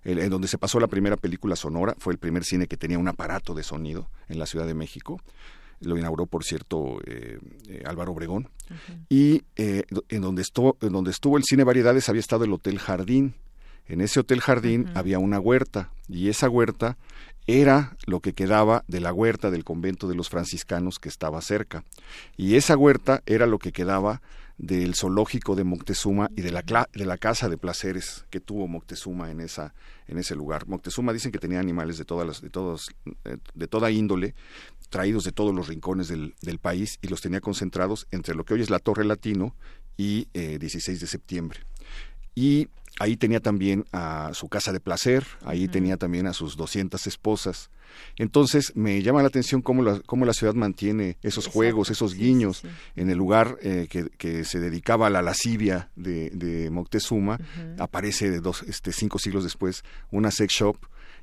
[0.05, 3.09] en donde se pasó la primera película sonora, fue el primer cine que tenía un
[3.09, 5.23] aparato de sonido en la Ciudad de México
[5.81, 7.39] lo inauguró, por cierto, eh,
[7.69, 8.49] eh, Álvaro Obregón,
[9.09, 12.79] y eh, en, donde estuvo, en donde estuvo el cine Variedades había estado el Hotel
[12.79, 13.35] Jardín.
[13.87, 16.97] En ese Hotel Jardín había una huerta, y esa huerta
[17.47, 21.85] era lo que quedaba de la huerta del convento de los franciscanos que estaba cerca.
[22.37, 24.23] Y esa huerta era lo que quedaba
[24.61, 29.31] del zoológico de Moctezuma y de la, de la casa de placeres que tuvo Moctezuma
[29.31, 29.75] en esa
[30.07, 30.67] en ese lugar.
[30.67, 32.91] Moctezuma dicen que tenía animales de todas las, de todos
[33.25, 34.35] eh, de toda índole
[34.91, 38.55] traídos de todos los rincones del, del, país y los tenía concentrados entre lo que
[38.55, 39.55] hoy es la Torre Latino
[39.97, 41.61] y 16 eh, de septiembre.
[42.35, 47.07] Y ahí tenía también a su casa de placer, ahí tenía también a sus 200
[47.07, 47.71] esposas.
[48.17, 52.63] Entonces me llama la atención cómo la, cómo la ciudad mantiene esos juegos, esos guiños
[52.97, 57.39] en el lugar eh, que, se dedicaba a la lascivia de, Moctezuma.
[57.79, 60.77] Aparece de dos, este, cinco siglos después una sex shop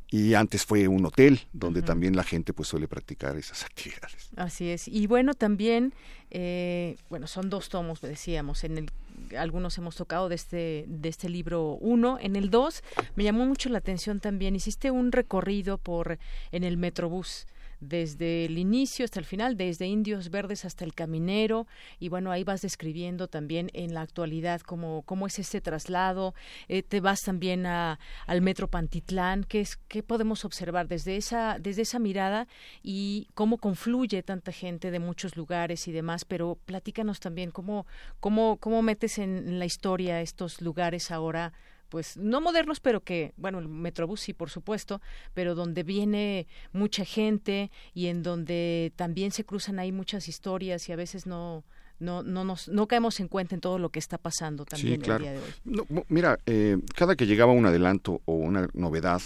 [0.10, 4.30] y antes fue un hotel donde también la gente pues suele practicar esas actividades.
[4.36, 4.88] Así es.
[4.88, 5.94] Y bueno, también,
[6.32, 8.92] eh, bueno, son dos tomos, decíamos, en el
[9.38, 12.18] algunos hemos tocado de este de este libro uno.
[12.22, 12.84] En el dos
[13.16, 16.20] me llamó mucho la atención también hiciste un recorrido por
[16.52, 17.48] en el metrobús
[17.80, 21.68] desde el inicio hasta el final, desde Indios Verdes hasta el Caminero,
[22.00, 26.34] y bueno, ahí vas describiendo también en la actualidad cómo, cómo es ese traslado,
[26.68, 31.58] eh, te vas también a, al Metro Pantitlán, ¿qué, es, qué podemos observar desde esa,
[31.60, 32.48] desde esa mirada
[32.84, 37.86] y cómo confluye tanta gente de muchos lugares y demás, pero platícanos también cómo,
[38.20, 41.54] cómo, cómo metes en la historia estos lugares ahora
[41.90, 45.02] pues no modernos, pero que, bueno, el Metrobús sí, por supuesto,
[45.34, 50.92] pero donde viene mucha gente y en donde también se cruzan ahí muchas historias y
[50.92, 51.64] a veces no
[52.00, 55.20] no no nos no caemos en cuenta en todo lo que está pasando también el
[55.20, 56.04] día de hoy.
[56.10, 59.22] mira, eh, cada que llegaba un adelanto o una novedad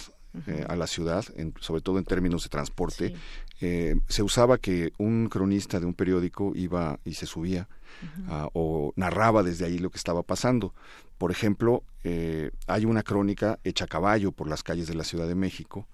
[0.46, 1.24] eh, a la ciudad,
[1.60, 3.14] sobre todo en términos de transporte,
[3.60, 7.68] eh, se usaba que un cronista de un periódico iba y se subía
[8.52, 10.74] o narraba desde ahí lo que estaba pasando.
[11.18, 15.28] Por ejemplo, eh, hay una crónica hecha a caballo por las calles de la Ciudad
[15.28, 15.86] de México.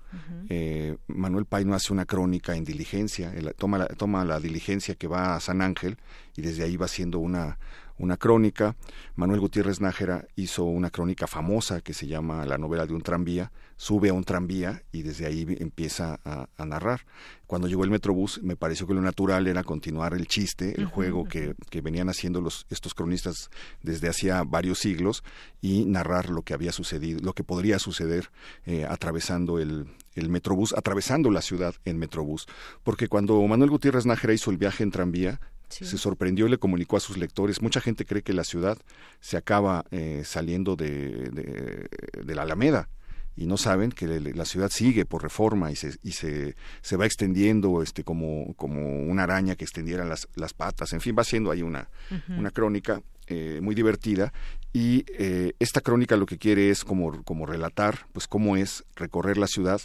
[0.48, 5.37] Eh, Manuel Paino hace una crónica en diligencia, toma, la, toma la diligencia que va
[5.37, 5.98] a San Ángel
[6.34, 7.58] y desde ahí va haciendo una,
[7.98, 8.76] una crónica.
[9.16, 13.52] Manuel Gutiérrez Nájera hizo una crónica famosa que se llama La novela de un tranvía.
[13.76, 17.06] Sube a un tranvía y desde ahí empieza a, narrar.
[17.46, 21.24] Cuando llegó el Metrobús, me pareció que lo natural era continuar el chiste, el juego
[21.24, 23.50] que, que, venían haciendo los, estos cronistas
[23.82, 25.22] desde hacía varios siglos
[25.61, 28.30] y narrar lo que había sucedido, lo que podría suceder
[28.66, 32.46] eh, atravesando el, el Metrobús, atravesando la ciudad en Metrobús.
[32.82, 36.96] Porque cuando Manuel Gutiérrez Nájera hizo el viaje en tranvía, se sorprendió y le comunicó
[36.96, 37.62] a sus lectores.
[37.62, 38.78] Mucha gente cree que la ciudad
[39.20, 42.88] se acaba eh, saliendo de, de, la Alameda
[43.37, 47.07] y no saben que la ciudad sigue por reforma y se, y se, se va
[47.07, 50.92] extendiendo este como, como una araña que extendiera las, las patas.
[50.92, 51.88] En fin, va siendo ahí una,
[52.28, 53.00] una crónica
[53.31, 54.33] eh, muy divertida
[54.72, 59.37] y eh, esta crónica lo que quiere es como, como relatar pues cómo es recorrer
[59.37, 59.83] la ciudad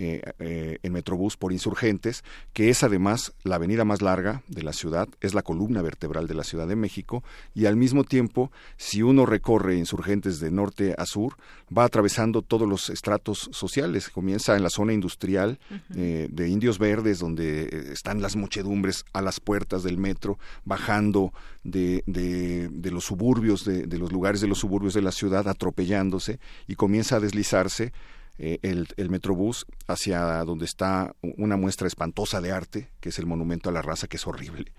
[0.00, 4.72] eh, eh, en Metrobús por insurgentes, que es además la avenida más larga de la
[4.72, 9.02] ciudad, es la columna vertebral de la Ciudad de México, y al mismo tiempo, si
[9.02, 11.34] uno recorre insurgentes de norte a sur,
[11.76, 14.08] va atravesando todos los estratos sociales.
[14.08, 15.58] Comienza en la zona industrial
[15.96, 21.32] eh, de Indios Verdes, donde están las muchedumbres a las puertas del metro, bajando
[21.64, 26.38] de, de, los suburbios, de, de los lugares de los suburbios de la ciudad, atropellándose,
[26.68, 27.92] y comienza a deslizarse
[28.38, 33.26] eh, el, el, Metrobús hacia donde está una muestra espantosa de arte, que es el
[33.26, 34.72] Monumento a la Raza, que es horrible.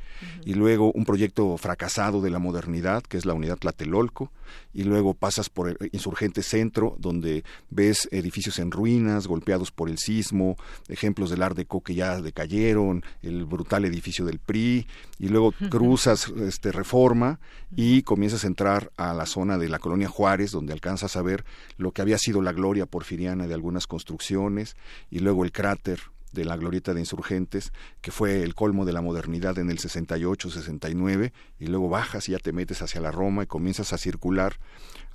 [0.45, 4.31] Y luego un proyecto fracasado de la modernidad, que es la Unidad Tlatelolco.
[4.73, 9.97] Y luego pasas por el Insurgente Centro, donde ves edificios en ruinas, golpeados por el
[9.97, 10.55] sismo,
[10.87, 14.87] ejemplos del Art Deco que ya decayeron, el brutal edificio del PRI.
[15.19, 17.39] Y luego cruzas este, Reforma
[17.75, 21.45] y comienzas a entrar a la zona de la colonia Juárez, donde alcanzas a ver
[21.77, 24.75] lo que había sido la gloria porfiriana de algunas construcciones
[25.09, 25.99] y luego el cráter
[26.31, 30.49] de la glorieta de insurgentes, que fue el colmo de la modernidad en el 68,
[30.49, 34.57] 69, y luego bajas y ya te metes hacia la Roma y comienzas a circular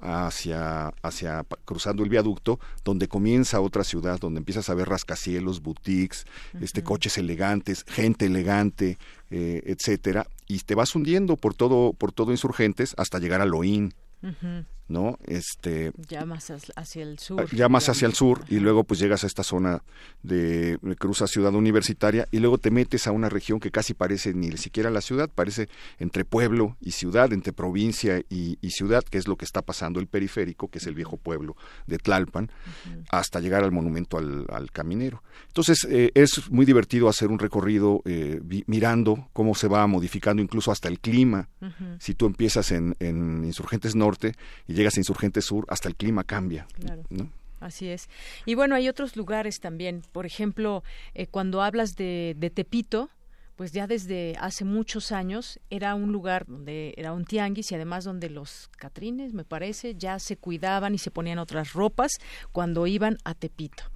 [0.01, 6.27] hacia, hacia cruzando el viaducto, donde comienza otra ciudad, donde empiezas a ver rascacielos, boutiques,
[6.61, 8.99] este coches elegantes, gente elegante,
[9.31, 13.95] eh, etcétera, y te vas hundiendo por todo, por todo insurgentes hasta llegar a Loín,
[14.89, 15.19] ¿no?
[15.27, 17.49] Este ya más hacia el sur.
[17.55, 19.83] Ya más hacia el sur y luego pues llegas a esta zona
[20.23, 24.57] de cruza ciudad universitaria y luego te metes a una región que casi parece ni
[24.57, 25.69] siquiera la ciudad, parece
[25.99, 30.09] entre pueblo y ciudad, entre provincia y, ciudad, que es lo que está pasando el
[30.09, 32.51] periférico, que es el viejo pueblo de Tlalpan,
[33.11, 35.23] hasta llegar al monumento al, caminero.
[35.47, 40.73] Entonces eh, es muy divertido hacer un recorrido eh, mirando cómo se va modificando incluso
[40.73, 41.49] hasta el clima.
[41.99, 44.35] Si tú empiezas en, en Insurgentes Norte
[44.67, 46.67] y llegas a Insurgente Sur, hasta el clima cambia.
[47.61, 48.09] Así es.
[48.45, 50.03] Y bueno, hay otros lugares también.
[50.13, 50.83] Por ejemplo,
[51.15, 53.09] eh, cuando hablas de, de Tepito,
[53.57, 58.05] pues ya desde hace muchos años era un lugar donde era un tianguis y además
[58.05, 62.13] donde los catrines, me parece, ya se cuidaban y se ponían otras ropas
[62.53, 63.94] cuando iban a Tepito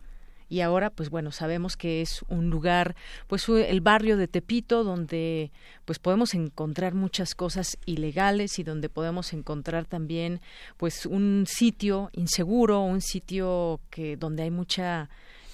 [0.49, 2.97] y ahora pues bueno sabemos que es un lugar
[3.27, 5.51] pues el barrio de Tepito donde
[5.85, 10.41] pues podemos encontrar muchas cosas ilegales y donde podemos encontrar también
[10.77, 15.09] pues un sitio inseguro un sitio que donde hay mucha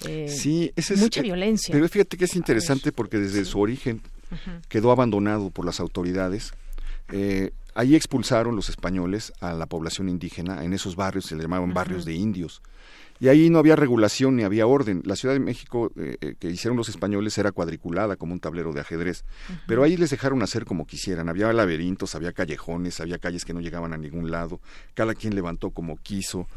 [0.07, 1.73] eh, sí, mucha eh, violencia.
[1.73, 4.01] pero fíjate que es interesante porque desde su origen
[4.67, 6.51] quedó abandonado por las autoridades.
[7.11, 11.73] Eh, ahí expulsaron los españoles a la población indígena en esos barrios se le llamaban
[11.73, 12.61] barrios de indios
[13.19, 15.01] y ahí no había regulación ni había orden.
[15.05, 18.73] La Ciudad de México eh, eh, que hicieron los españoles era cuadriculada como un tablero
[18.73, 19.23] de ajedrez,
[19.67, 21.29] pero ahí les dejaron hacer como quisieran.
[21.29, 24.59] Había laberintos, había callejones, había calles que no llegaban a ningún lado,
[24.93, 26.47] cada quien levantó como quiso.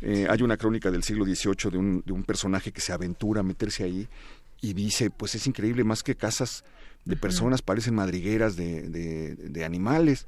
[0.00, 3.40] Eh, hay una crónica del siglo XVIII de un, de un personaje que se aventura
[3.40, 4.08] a meterse ahí
[4.60, 6.64] y dice, pues es increíble, más que casas
[7.06, 10.26] de personas, parecen madrigueras de, de, animales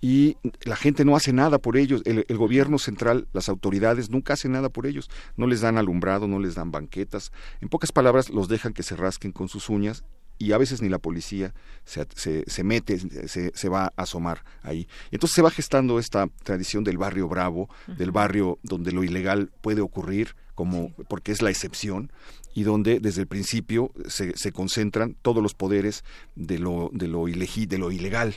[0.00, 4.52] y la gente no hace nada por ellos, el, gobierno central, las autoridades nunca hacen
[4.52, 8.48] nada por ellos, no les dan alumbrado, no les dan banquetas, en pocas palabras los
[8.48, 10.04] dejan que se rasquen con sus uñas
[10.38, 11.52] y a veces ni la policía
[11.84, 12.06] se,
[12.46, 14.88] se, mete, se, se, va a asomar ahí.
[15.10, 19.82] Entonces se va gestando esta tradición del barrio bravo, del barrio donde lo ilegal puede
[19.82, 22.10] ocurrir, como porque es la excepción,
[22.54, 27.26] y donde desde el principio se, se concentran todos los poderes de lo, de lo,
[27.26, 28.34] de lo ilegal.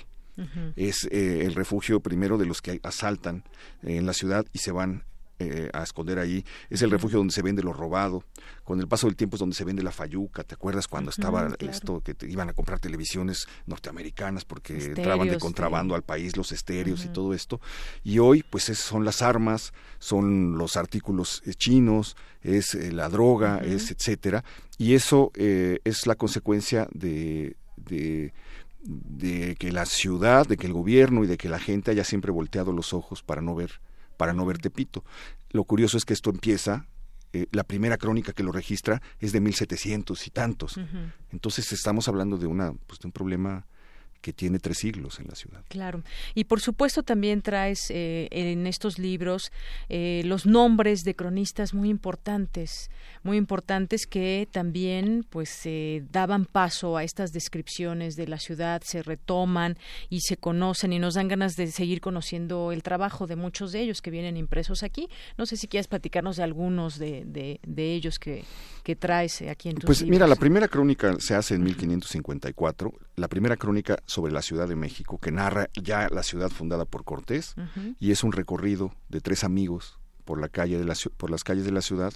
[0.76, 3.44] Es eh, el refugio primero de los que asaltan
[3.84, 5.04] en la ciudad y se van
[5.52, 6.46] eh, a esconder ahí.
[6.70, 8.24] Es el refugio donde se vende lo robado.
[8.64, 10.44] Con el paso del tiempo es donde se vende la fayuca.
[10.44, 15.38] ¿Te acuerdas cuando estaba esto que te iban a comprar televisiones norteamericanas porque entraban de
[15.38, 17.60] contrabando al país los estéreos y todo esto?
[18.04, 23.60] Y hoy pues son las armas, son los artículos eh, chinos, es eh, la droga,
[23.64, 24.44] es etcétera.
[24.78, 28.34] Y eso es la consecuencia de, de
[28.84, 32.32] de que la ciudad, de que el gobierno y de que la gente haya siempre
[32.32, 33.80] volteado los ojos para no ver
[34.24, 35.04] para no ver Tepito.
[35.50, 36.88] Lo curioso es que esto empieza
[37.34, 40.80] eh, la primera crónica que lo registra es de 1700 y tantos.
[41.34, 43.66] Entonces estamos hablando de una pues, de un problema
[44.24, 45.64] que tiene tres siglos en la ciudad.
[45.68, 46.02] Claro.
[46.34, 49.52] Y por supuesto también traes eh, en estos libros
[49.90, 52.90] eh, los nombres de cronistas muy importantes,
[53.24, 55.68] muy importantes que también pues
[56.10, 59.78] daban paso a estas descripciones de la ciudad, se retoman
[60.10, 63.82] y se conocen y nos dan ganas de seguir conociendo el trabajo de muchos de
[63.82, 65.10] ellos que vienen impresos aquí.
[65.38, 68.46] No sé si quieres platicarnos de algunos de, de, ellos que,
[68.84, 73.28] que traes aquí en tus Pues mira, la primera crónica se hace en 1554, la
[73.28, 77.56] primera crónica sobre la Ciudad de México, que narra ya la ciudad fundada por Cortés,
[78.00, 81.66] y es un recorrido de tres amigos por la calle de la, por las calles
[81.66, 82.14] de la ciudad,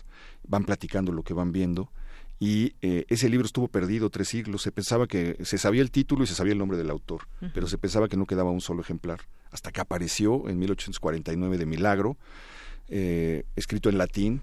[0.47, 1.91] van platicando lo que van viendo,
[2.39, 4.61] y eh, ese libro estuvo perdido tres siglos.
[4.61, 7.67] Se pensaba que se sabía el título y se sabía el nombre del autor, pero
[7.67, 9.21] se pensaba que no quedaba un solo ejemplar,
[9.51, 12.17] hasta que apareció en 1849 de milagro,
[12.89, 14.41] eh, escrito en latín,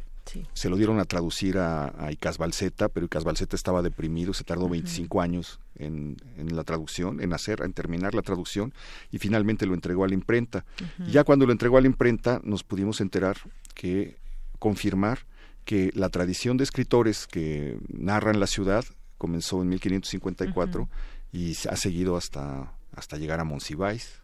[0.52, 4.44] se lo dieron a traducir a, a Icas Balseta, pero Icas Balseta estaba deprimido, se
[4.44, 8.72] tardó 25 años en, en, la traducción, en hacer, en terminar la traducción,
[9.10, 10.64] y finalmente lo entregó a la imprenta.
[11.06, 13.36] Y ya cuando lo entregó a la imprenta nos pudimos enterar
[13.74, 14.16] que,
[14.58, 15.20] confirmar
[15.64, 18.84] que la tradición de escritores que narran la ciudad
[19.18, 20.88] comenzó en 1554
[21.32, 24.20] y ha seguido hasta, hasta llegar a Monsiváis,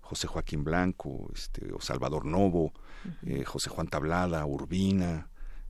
[0.00, 2.72] José Joaquín Blanco, este, o Salvador Novo,
[3.26, 5.28] eh, José Juan Tablada, Urbina,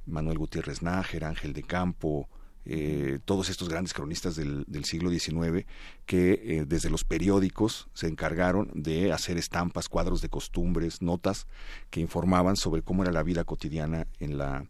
[0.09, 2.29] Manuel Gutiérrez Nájera, Ángel de Campo,
[2.71, 5.67] eh, todos estos grandes cronistas del, siglo XIX
[6.05, 11.47] que eh, desde los periódicos se encargaron de hacer estampas, cuadros de costumbres, notas
[11.89, 14.67] que informaban sobre cómo era la vida cotidiana en la,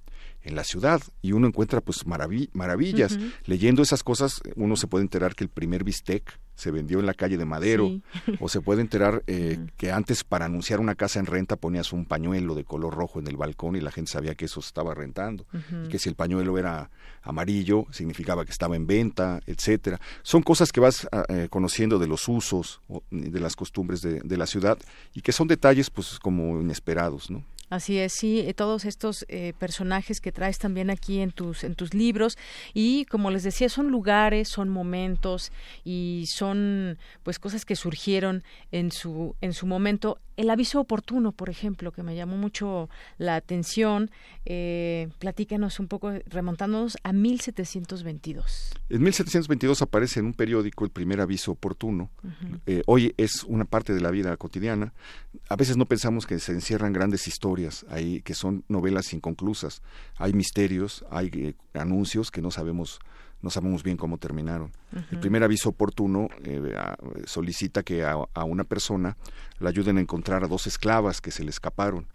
[0.49, 3.18] en la ciudad y uno encuentra pues maravillas.
[3.44, 7.14] Leyendo esas cosas uno se puede enterar que el primer bistec se vendió en la
[7.14, 8.01] calle de Madero,
[8.40, 12.05] o se puede enterar eh, que antes para anunciar una casa en renta ponías un
[12.05, 14.92] pañuelo de color rojo en el balcón y la gente sabía que eso se estaba
[14.92, 15.46] rentando,
[15.84, 16.90] y que si el pañuelo era
[17.22, 20.01] amarillo significaba que estaba en venta, etcétera.
[20.22, 22.80] Son cosas que vas ah, eh, conociendo de los usos,
[23.11, 24.78] de las costumbres de, de la ciudad
[25.14, 27.44] y que son detalles pues como inesperados, ¿no?
[27.71, 31.75] Así es, sí, eh, todos estos eh, personajes que traes también aquí en tus en
[31.75, 32.39] tus libros
[32.73, 35.53] y como les decía son lugares, son momentos
[35.85, 38.43] y son pues cosas que surgieron
[38.73, 42.89] en su en su momento el aviso oportuno, por ejemplo, que me llamó mucho
[43.19, 44.09] la atención,
[44.47, 48.73] eh, platícanos un poco, remontándonos a 1722.
[48.89, 52.11] En 1722 aparece en un periódico el primer aviso oportuno.
[52.66, 54.93] Eh, hoy es una parte de la vida cotidiana.
[55.49, 59.83] A veces no pensamos que se encierran grandes historias historias, hay que son novelas inconclusas,
[60.17, 63.01] hay misterios, hay eh, anuncios que no sabemos
[63.41, 64.73] no sabemos bien cómo terminaron.
[65.13, 66.75] El primer aviso oportuno eh,
[67.25, 69.17] solicita que a, una persona
[69.61, 72.09] le ayuden a encontrar a dos esclavas que se le escaparon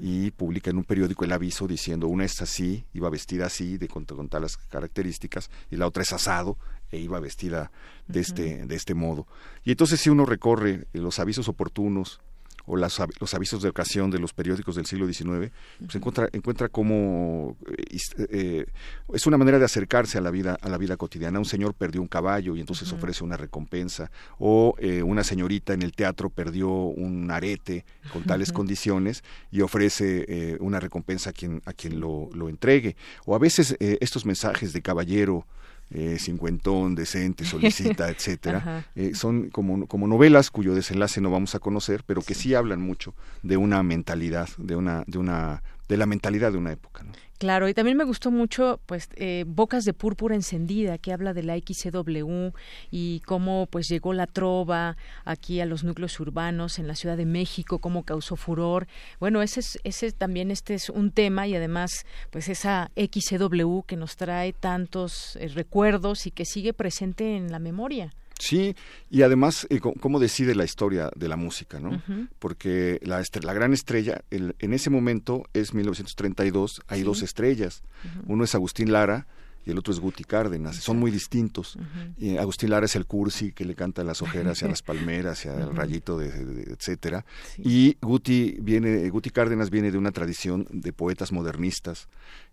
[0.00, 3.86] y publica en un periódico el aviso diciendo una es así, iba vestida así, de
[3.86, 6.56] con, con tales características, y la otra es asado
[6.90, 7.70] e iba vestida
[8.08, 9.26] de, este, de este modo.
[9.64, 12.22] Y entonces si uno recorre los avisos oportunos,
[12.66, 16.68] o las, los avisos de ocasión de los periódicos del siglo XIX, pues encuentra, encuentra
[16.68, 17.98] cómo eh,
[18.30, 18.66] eh,
[19.12, 21.38] es una manera de acercarse a la vida, a la vida cotidiana.
[21.38, 25.82] Un señor perdió un caballo y entonces ofrece una recompensa, o eh, una señorita en
[25.82, 31.72] el teatro perdió un arete con tales condiciones y ofrece una recompensa a quien, a
[31.72, 32.96] quien lo, lo entregue.
[33.24, 35.46] O a veces estos mensajes de caballero
[35.94, 41.58] eh, cincuentón, decente, solicita, etcétera, eh, son como, como novelas cuyo desenlace no vamos a
[41.58, 46.06] conocer, pero que sí hablan mucho de una mentalidad, de una, de una, de la
[46.06, 47.02] mentalidad de una época.
[47.02, 47.12] ¿no?
[47.42, 51.42] Claro, y también me gustó mucho, pues, eh, Bocas de Púrpura Encendida, que habla de
[51.42, 52.52] la XCW
[52.92, 57.26] y cómo, pues, llegó la trova aquí a los núcleos urbanos en la Ciudad de
[57.26, 58.86] México, cómo causó furor.
[59.18, 63.96] Bueno, ese, es, ese también este es un tema y además, pues, esa XCW que
[63.96, 68.12] nos trae tantos eh, recuerdos y que sigue presente en la memoria.
[68.42, 68.74] Sí,
[69.08, 71.78] y además, eh, ¿cómo decide la historia de la música?
[71.78, 72.02] ¿no?
[72.40, 77.84] Porque la, la gran estrella, en ese momento es 1932, hay dos estrellas.
[78.26, 79.28] Uno es Agustín Lara
[79.64, 80.74] y el otro es Guti Cárdenas.
[80.74, 81.78] Son muy distintos.
[82.18, 85.44] y Agustín Lara es el cursi que le canta las ojeras y a las palmeras
[85.44, 87.24] y al rayito, de, etcétera.
[87.58, 92.08] Y Guti, viene, Guti Cárdenas viene de una tradición de poetas modernistas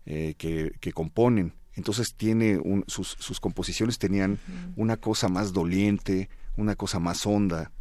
[0.06, 4.38] eh, que, que componen entonces tiene sus, sus, composiciones tenían
[4.76, 6.28] una cosa más doliente,
[6.58, 7.72] una cosa más honda,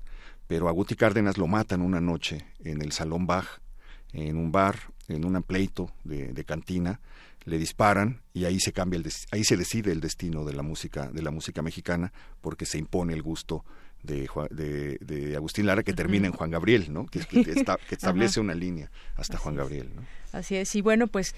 [0.47, 3.59] pero a Guti Cárdenas lo matan una noche en el Salón Bach,
[4.13, 4.79] en un bar,
[5.09, 7.01] en un pleito de, de cantina,
[7.43, 11.11] le disparan y ahí se cambia el ahí se decide el destino de la música
[11.11, 13.65] de la música mexicana porque se impone el gusto
[14.03, 17.05] de, de, de Agustín Lara que termina en Juan Gabriel, ¿no?
[17.05, 17.51] Que, que, que
[17.95, 20.03] establece una línea hasta Juan Gabriel, ¿no?
[20.31, 20.75] Así es.
[20.75, 21.35] Y bueno, pues,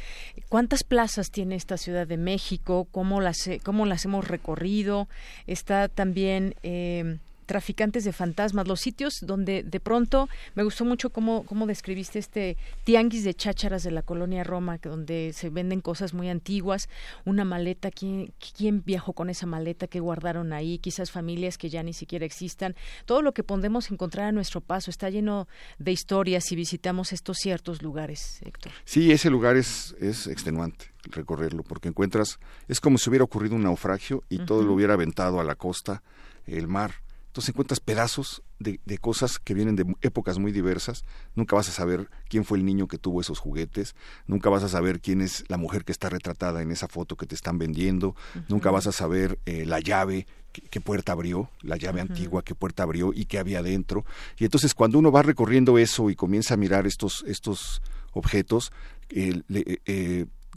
[0.50, 2.88] ¿cuántas plazas tiene esta Ciudad de México?
[2.92, 5.08] ¿Cómo las, cómo las hemos recorrido?
[5.48, 6.56] Está también...
[6.64, 7.18] Eh,
[7.52, 12.56] traficantes de fantasmas, los sitios donde de pronto me gustó mucho cómo, cómo describiste este
[12.86, 16.88] tianguis de chácharas de la colonia Roma, donde se venden cosas muy antiguas,
[17.26, 20.78] una maleta, ¿quién, quién viajó con esa maleta que guardaron ahí?
[20.78, 22.74] Quizás familias que ya ni siquiera existan.
[23.04, 27.36] Todo lo que podemos encontrar a nuestro paso está lleno de historias si visitamos estos
[27.38, 28.72] ciertos lugares, Héctor.
[28.86, 32.40] Sí, ese lugar es, es extenuante recorrerlo, porque encuentras,
[32.70, 36.02] es como si hubiera ocurrido un naufragio y todo lo hubiera aventado a la costa,
[36.46, 36.94] el mar
[37.32, 41.06] entonces encuentras pedazos de, cosas que vienen de épocas muy diversas.
[41.34, 43.96] Nunca vas a saber quién fue el niño que tuvo esos juguetes.
[44.28, 47.26] Nunca vas a saber quién es la mujer que está retratada en esa foto que
[47.26, 48.18] te están vendiendo.
[48.50, 52.84] Nunca vas a saber eh, la llave, qué, puerta abrió, la llave antigua, qué puerta
[52.84, 54.04] abrió y qué había dentro.
[54.38, 58.74] Y entonces cuando uno va recorriendo eso y comienza a mirar estos, estos objetos,
[59.10, 59.80] eh, le,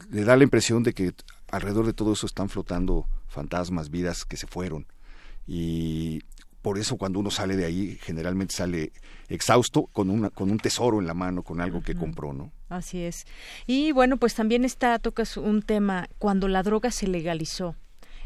[0.09, 1.13] le da la impresión de que
[1.49, 4.87] alrededor de todo eso están flotando fantasmas, vidas que se fueron.
[5.47, 6.23] Y
[6.65, 8.91] por eso cuando uno sale de ahí generalmente sale
[9.29, 13.03] exhausto con una con un tesoro en la mano con algo que compró no así
[13.03, 13.25] es.
[13.67, 17.75] Y bueno pues también está tocas un tema cuando la droga se legalizó.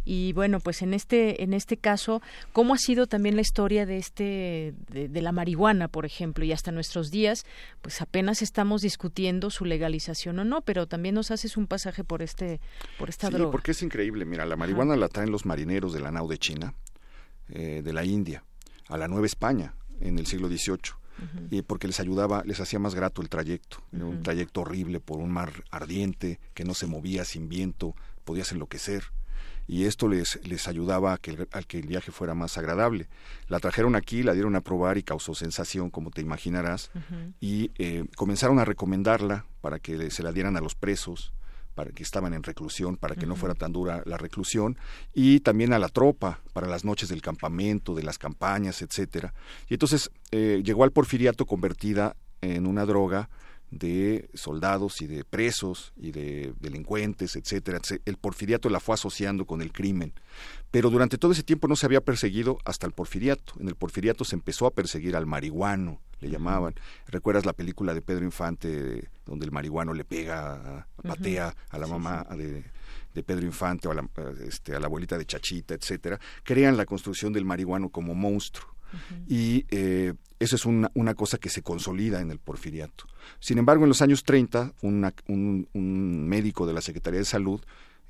[0.06, 2.22] Y bueno pues en este en este caso
[2.54, 6.72] cómo ha sido también la historia de este de, la marihuana por ejemplo y hasta
[6.72, 7.46] nuestros días
[7.82, 12.22] pues apenas estamos discutiendo su legalización o no pero también nos haces un pasaje por
[12.22, 12.62] este
[12.98, 13.52] por esta sí, droga.
[13.52, 14.24] porque es increíble.
[14.24, 16.74] Mira la marihuana la traen los marineros de la nao de China
[17.50, 18.44] eh, de la India
[18.88, 20.94] a la Nueva España en el siglo XVIII.
[21.52, 25.32] y porque les ayudaba, les hacía más grato el trayecto, un trayecto horrible por un
[25.32, 27.94] mar ardiente que no se movía sin viento,
[28.24, 29.04] podías enloquecer
[29.70, 33.08] y esto les, les ayudaba a que, a que el viaje fuera más agradable.
[33.50, 36.90] La trajeron aquí, la dieron a probar y causó sensación, como te imaginarás,
[37.40, 41.34] y eh, comenzaron a recomendarla para que se la dieran a los presos,
[41.80, 44.78] para que estaban en reclusión, para que no fuera tan dura la reclusión,
[45.14, 49.34] y también a la tropa, para las noches del campamento, de las campañas, etcétera.
[49.70, 53.30] Y entonces eh, llegó al porfiriato convertida en una droga
[53.72, 57.80] de soldados y de presos y de delincuentes, etcétera.
[58.06, 60.14] El porfiriato la fue asociando con el crimen.
[60.72, 63.54] Pero durante todo ese tiempo no se había perseguido hasta el porfiriato.
[63.60, 66.76] En el porfiriato se empezó a perseguir al marihuano, le llamaban.
[67.08, 72.26] ¿Recuerdas la película de Pedro Infante donde el marihuano le pega, patea a la mamá
[72.36, 72.64] de,
[73.24, 74.10] Pedro Infante o a la,
[74.46, 76.20] este, a la abuelita de Chachita, etcétera?
[76.44, 78.76] Crean la construcción del marihuano como monstruo.
[79.28, 83.06] Y eh, eso es una, una, cosa que se consolida en el porfiriato.
[83.40, 85.68] Sin embargo, en los años 30, un,
[86.28, 87.62] médico de la Secretaría de Salud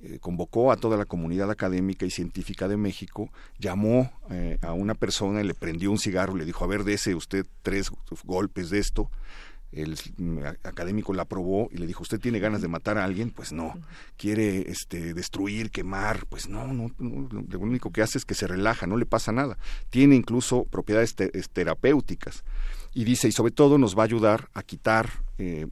[0.02, 4.94] eh, convocó a toda la comunidad académica y científica de México, llamó eh, a una
[4.94, 7.92] persona, le prendió un cigarro, le dijo, a ver, dese usted tres
[8.24, 9.10] golpes de esto,
[9.72, 9.95] el
[10.63, 13.30] académico la aprobó y le dijo, ¿usted tiene ganas de matar a alguien?
[13.30, 13.80] Pues no.
[14.17, 16.26] ¿Quiere este, destruir, quemar?
[16.28, 19.57] Pues no, no, lo único que hace es que se relaja, no le pasa nada.
[19.89, 21.15] Tiene incluso propiedades
[21.53, 22.43] terapéuticas.
[22.93, 25.67] Y dice, y sobre todo nos va a ayudar a quitar eh,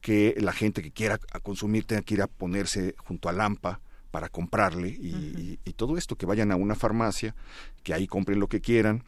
[0.00, 3.80] que la gente que quiera consumir tenga que ir a ponerse junto a Lampa
[4.10, 7.34] para comprarle y, y, todo esto, que vayan a una farmacia,
[7.82, 9.04] que ahí compren lo que quieran,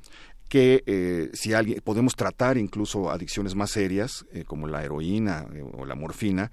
[0.49, 5.63] que eh, si alguien podemos tratar incluso adicciones más serias eh, como la heroína eh,
[5.63, 6.51] o la morfina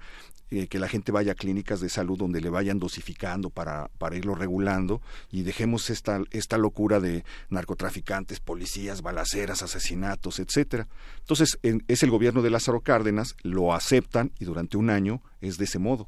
[0.68, 4.34] que la gente vaya a clínicas de salud donde le vayan dosificando para, para irlo
[4.34, 10.88] regulando y dejemos esta, esta locura de narcotraficantes, policías, balaceras, asesinatos, etcétera.
[11.20, 15.64] Entonces, es el gobierno de Lázaro Cárdenas, lo aceptan y durante un año es de
[15.64, 16.06] ese modo.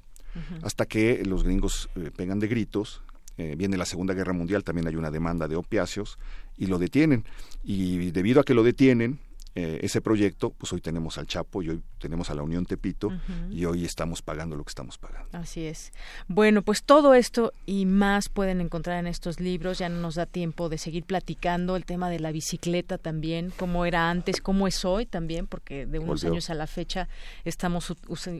[0.62, 3.02] Hasta que los gringos pegan de gritos,
[3.36, 6.18] viene la Segunda Guerra Mundial, también hay una demanda de opiáceos,
[6.56, 7.24] y lo detienen.
[7.62, 9.18] Y debido a que lo detienen,
[9.56, 13.10] eh, ese proyecto, pues hoy tenemos al Chapo y hoy tenemos a la Unión Tepito
[13.50, 15.28] y hoy estamos pagando lo que estamos pagando.
[15.32, 15.92] Así es.
[16.26, 19.78] Bueno, pues todo esto y más pueden encontrar en estos libros.
[19.78, 23.86] Ya no nos da tiempo de seguir platicando el tema de la bicicleta también, cómo
[23.86, 27.08] era antes, cómo es hoy también, porque de unos años a la fecha
[27.44, 27.94] estamos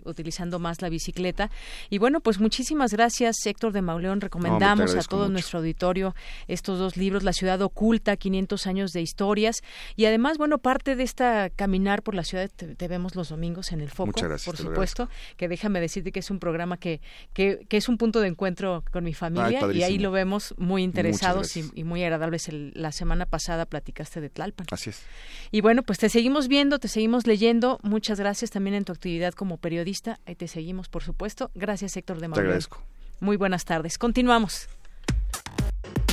[0.04, 1.48] utilizando más la bicicleta.
[1.90, 4.20] Y bueno, pues muchísimas gracias, Héctor de Mauleón.
[4.20, 6.14] Recomendamos a todo nuestro auditorio
[6.48, 9.62] estos dos libros, La ciudad oculta, 500 años de historias.
[9.94, 13.80] Y además, bueno, parte de esta caminar por la ciudad te, vemos los domingos en
[13.80, 14.12] el foco,
[14.44, 17.00] por supuesto, que déjame decirte que es un programa que,
[17.32, 21.56] que, es un punto de encuentro con mi familia y ahí lo vemos muy interesados
[21.56, 22.48] y, muy agradables.
[22.50, 24.66] la semana pasada platicaste de Tlalpan.
[24.70, 25.02] Así es.
[25.50, 27.78] Y bueno, pues te seguimos viendo, te seguimos leyendo.
[27.82, 30.18] Muchas gracias también en tu actividad como periodista.
[30.26, 31.50] Ahí te seguimos, por supuesto.
[31.54, 32.34] Gracias, Héctor de Manuel.
[32.34, 32.82] Te agradezco.
[33.20, 33.98] Muy buenas tardes.
[33.98, 34.68] Continuamos.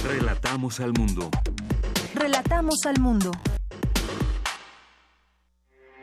[0.04, 1.30] Relatamos al mundo.
[2.16, 3.32] Relatamos al mundo.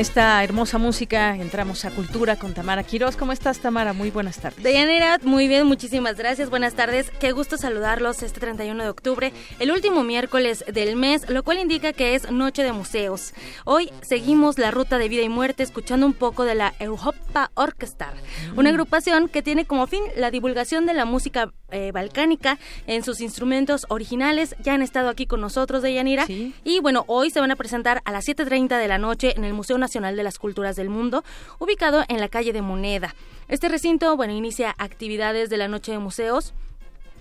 [0.00, 3.16] Esta hermosa música entramos a Cultura con Tamara Quiroz.
[3.16, 3.92] ¿Cómo estás, Tamara?
[3.92, 4.62] Muy buenas tardes.
[4.62, 6.48] Deyanira, muy bien, muchísimas gracias.
[6.48, 7.10] Buenas tardes.
[7.20, 11.92] Qué gusto saludarlos este 31 de octubre, el último miércoles del mes, lo cual indica
[11.92, 13.34] que es Noche de Museos.
[13.66, 18.14] Hoy seguimos la ruta de vida y muerte escuchando un poco de la Europa Orchestra,
[18.56, 18.72] una mm.
[18.72, 23.84] agrupación que tiene como fin la divulgación de la música eh, balcánica en sus instrumentos
[23.90, 24.56] originales.
[24.62, 26.24] Ya han estado aquí con nosotros, Deyanira.
[26.64, 29.52] Y bueno, hoy se van a presentar a las 7.30 de la noche en el
[29.52, 31.24] Museo Nacional de las Culturas del Mundo,
[31.58, 33.14] ubicado en la calle de Moneda.
[33.48, 36.54] Este recinto, bueno, inicia actividades de la Noche de Museos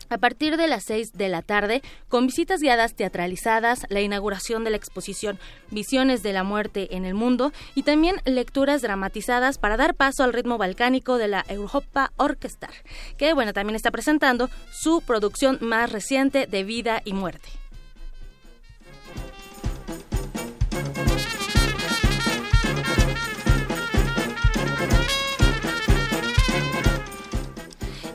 [0.09, 4.71] a partir de las 6 de la tarde, con visitas guiadas teatralizadas, la inauguración de
[4.71, 5.39] la exposición
[5.71, 10.33] Visiones de la Muerte en el Mundo y también lecturas dramatizadas para dar paso al
[10.33, 12.69] ritmo balcánico de la Europa Orchestra,
[13.17, 17.58] que bueno, también está presentando su producción más reciente de Vida y Muerte.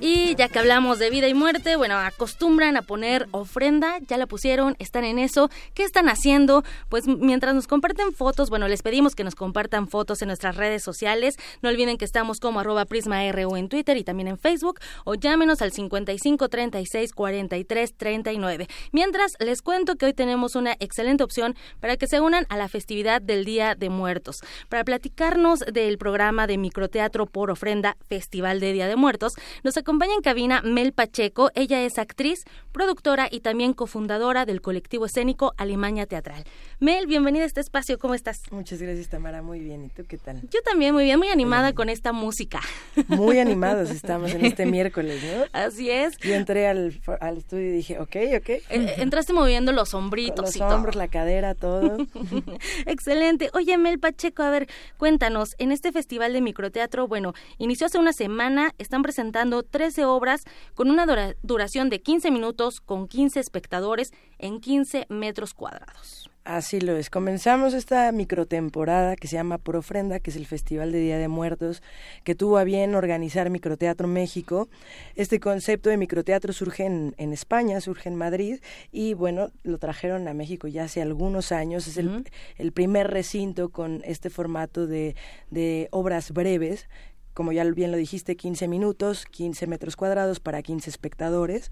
[0.07, 4.27] Y ya que hablamos de vida y muerte, bueno, acostumbran a poner ofrenda, ya la
[4.27, 5.49] pusieron, están en eso.
[5.73, 6.63] ¿Qué están haciendo?
[6.91, 10.83] Pues mientras nos comparten fotos, bueno, les pedimos que nos compartan fotos en nuestras redes
[10.83, 11.39] sociales.
[11.63, 15.63] No olviden que estamos como arroba prisma.ru en Twitter y también en Facebook o llámenos
[15.63, 18.67] al 55 36 43 39.
[18.93, 22.69] Mientras, les cuento que hoy tenemos una excelente opción para que se unan a la
[22.69, 24.43] festividad del Día de Muertos.
[24.69, 29.33] Para platicarnos del programa de microteatro por ofrenda Festival de Día de Muertos,
[29.63, 31.51] nos acompaña en cabina Mel Pacheco.
[31.55, 36.45] Ella es actriz, productora y también cofundadora del colectivo escénico Alimaña Teatral.
[36.81, 37.99] Mel, bienvenida a este espacio.
[37.99, 38.43] ¿Cómo estás?
[38.51, 39.41] Muchas gracias, Tamara.
[39.41, 39.85] Muy bien.
[39.85, 40.43] ¿Y tú qué tal?
[40.51, 42.61] Yo también muy bien, muy animada con esta música.
[43.07, 45.45] Muy animados estamos en este miércoles, ¿no?
[45.53, 46.19] Así es.
[46.19, 48.49] Yo entré al, al estudio y dije, ok, ok.
[48.49, 51.97] Eh, entraste moviendo los hombritos los hombros, la cadera, todo.
[52.87, 53.51] Excelente.
[53.55, 54.69] Oye, Mel Pacheco, a ver,
[54.99, 60.45] cuéntanos, en este festival de microteatro, bueno, inició hace una semana, están presentando 13 obras
[60.75, 61.05] con una
[61.43, 66.31] duración de 15 minutos con 15 espectadores en 15 metros cuadrados.
[66.45, 67.11] Así lo es.
[67.11, 71.83] Comenzamos esta microtemporada que se llama Profrenda, que es el Festival de Día de Muertos,
[72.23, 74.69] que tuvo a bien organizar Microteatro México.
[75.17, 78.61] Este concepto de microteatro surge en, España, surge en Madrid,
[78.91, 81.87] y bueno, lo trajeron a México ya hace algunos años.
[81.87, 82.25] Es el,
[82.57, 85.17] el primer recinto con este formato de,
[85.51, 86.89] de obras breves
[87.35, 91.71] como ya bien lo dijiste, 15 minutos, 15 metros cuadrados para 15 espectadores.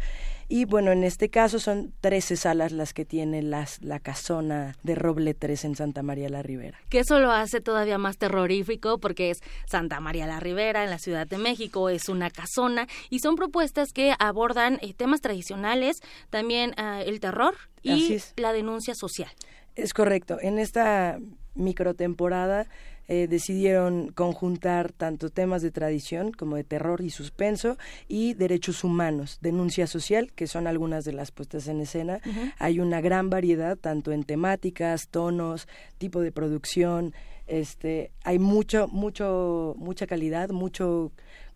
[0.49, 4.97] Y bueno, en este caso son 13 salas las que tiene las, la casona de
[4.97, 6.79] Roble 3 en Santa María la Ribera.
[6.89, 10.99] Que eso lo hace todavía más terrorífico porque es Santa María la Ribera en la
[10.99, 15.97] Ciudad de México, es una casona y son propuestas que abordan eh, temas tradicionales,
[16.31, 19.31] también ah, el terror y la denuncia social.
[19.75, 20.39] Es correcto.
[20.41, 21.19] En esta
[21.55, 22.67] microtemporada
[23.09, 27.77] eh, decidieron conjuntar tanto temas de tradición como de terror y suspenso
[28.09, 32.21] y derechos humanos, denuncia social, que son algunas de las puestas en escena.
[32.59, 37.13] Hay una gran variedad, tanto en temáticas, tonos, tipo de producción,
[37.47, 41.13] este, hay mucho, mucho, mucha calidad, mucho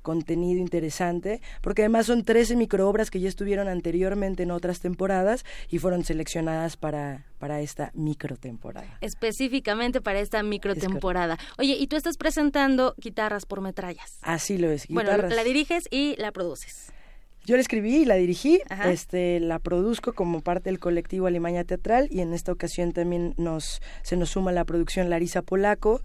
[0.06, 5.80] contenido interesante, porque además son 13 microobras que ya estuvieron anteriormente en otras temporadas y
[5.80, 8.98] fueron seleccionadas para, para esta microtemporada.
[9.00, 11.38] Específicamente para esta microtemporada.
[11.58, 14.20] Oye, y tú estás presentando guitarras por metrallas.
[14.22, 14.86] Así lo es.
[14.86, 15.22] Guitarras.
[15.22, 16.92] Bueno, la diriges y la produces.
[17.44, 22.06] Yo la escribí y la dirigí, este, la produzco como parte del colectivo Alemania Teatral
[22.12, 26.00] y en esta ocasión también nos, se nos suma la producción Larisa Polaco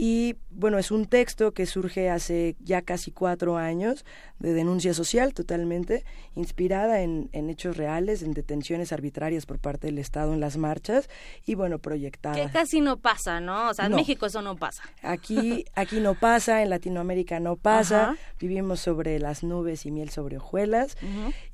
[0.00, 4.04] y bueno, es un texto que surge hace ya casi cuatro años
[4.38, 6.04] de denuncia social totalmente,
[6.36, 11.10] inspirada en, hechos reales, en detenciones arbitrarias por parte del Estado en las marchas
[11.44, 12.36] y bueno, proyectada.
[12.36, 13.70] Que casi no pasa, ¿no?
[13.70, 14.84] O sea, en México eso no pasa.
[15.02, 20.36] Aquí, aquí no pasa, en Latinoamérica no pasa, vivimos sobre las nubes y miel sobre
[20.36, 20.96] hojuelas.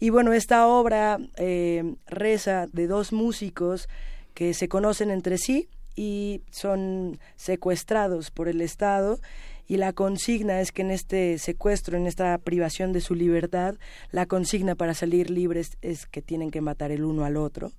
[0.00, 3.88] Y bueno, esta obra eh, reza de dos músicos
[4.34, 9.18] que se conocen entre sí, y son secuestrados por el Estado
[9.66, 13.76] y la consigna es que en este secuestro, en esta privación de su libertad,
[14.10, 17.72] la consigna para salir libres es que tienen que matar el uno al otro.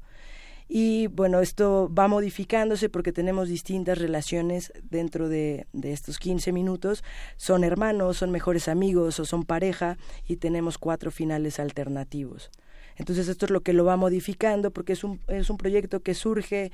[0.68, 7.04] Y bueno, esto va modificándose porque tenemos distintas relaciones dentro de, de, estos 15 minutos.
[7.38, 12.50] Son hermanos, son mejores amigos o son pareja y tenemos cuatro finales alternativos.
[12.96, 16.16] Entonces esto es lo que lo va modificando porque es un, es un proyecto que
[16.16, 16.72] surge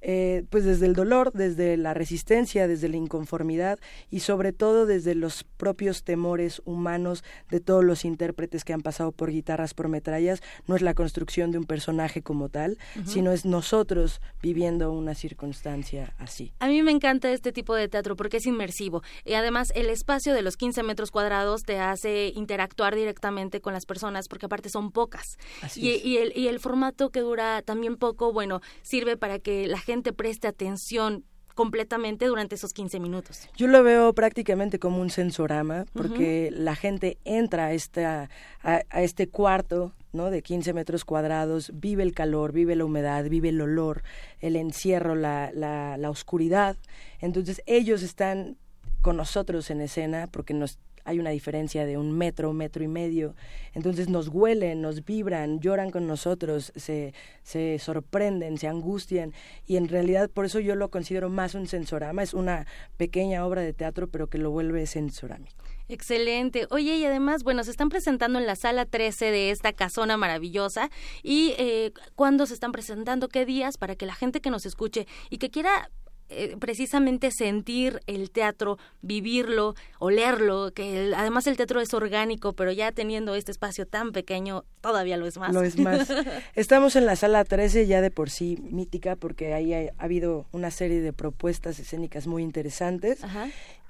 [0.00, 3.78] eh, pues desde el dolor, desde la resistencia, desde la inconformidad
[4.10, 9.12] y sobre todo desde los propios temores humanos de todos los intérpretes que han pasado
[9.12, 10.40] por guitarras por metrallas.
[10.66, 16.14] No es la construcción de un personaje como tal, sino es nosotros viviendo una circunstancia
[16.18, 16.52] así.
[16.60, 20.34] A mí me encanta este tipo de teatro porque es inmersivo y además el espacio
[20.34, 24.92] de los 15 metros cuadrados te hace interactuar directamente con las personas porque aparte son
[24.92, 25.38] pocas.
[25.74, 29.78] y, y, el, y el formato que dura también poco, bueno, sirve para que la
[29.88, 31.24] gente preste atención
[31.54, 33.48] completamente durante esos 15 minutos.
[33.56, 38.28] Yo lo veo prácticamente como un sensorama, porque la gente entra a, esta,
[38.62, 40.30] a, este cuarto ¿no?
[40.30, 44.02] de 15 metros cuadrados, vive el calor, vive la humedad, vive el olor,
[44.40, 46.76] el encierro, la, la, la oscuridad.
[47.18, 48.58] Entonces ellos están
[49.00, 50.78] con nosotros en escena porque nos
[51.08, 53.34] hay una diferencia de un metro, metro y medio.
[53.72, 59.32] Entonces nos huelen, nos vibran, lloran con nosotros, se, se sorprenden, se angustian.
[59.66, 62.22] Y en realidad por eso yo lo considero más un sensorama.
[62.22, 62.66] Es una
[62.98, 65.64] pequeña obra de teatro, pero que lo vuelve sensorámico.
[65.88, 66.66] Excelente.
[66.68, 70.90] Oye, y además, bueno, se están presentando en la sala 13 de esta casona maravillosa.
[71.22, 73.28] ¿Y eh, cuándo se están presentando?
[73.28, 73.78] ¿Qué días?
[73.78, 75.90] Para que la gente que nos escuche y que quiera
[76.30, 82.92] eh, precisamente sentir el teatro, vivirlo, olerlo, que además el teatro es orgánico, pero ya
[82.92, 85.54] teniendo este espacio tan pequeño, todavía lo es más.
[85.54, 86.10] Lo es más.
[86.54, 90.70] Estamos en la sala 13 ya de por sí mítica porque ahí ha, habido una
[90.70, 93.20] serie de propuestas escénicas muy interesantes.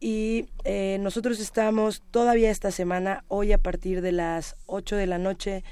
[0.01, 5.19] Y eh, nosotros estamos todavía esta semana, hoy a partir de las 8 de la
[5.19, 5.65] noche,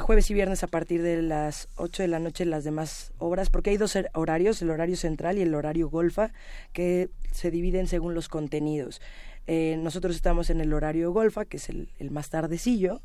[0.00, 3.70] jueves y viernes a partir de las 8 de la noche las demás obras, porque
[3.70, 6.32] hay dos horarios, el horario central y el horario golfa,
[6.72, 9.00] que se dividen según los contenidos.
[9.46, 13.00] Eh, nosotros estamos en el horario golfa, que es el, más tardecillo.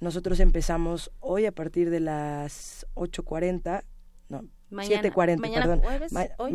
[0.00, 3.82] Nosotros empezamos hoy a partir de las 8.40,
[4.28, 5.80] no, 7.40, perdón.
[5.80, 6.52] Jueves, hoy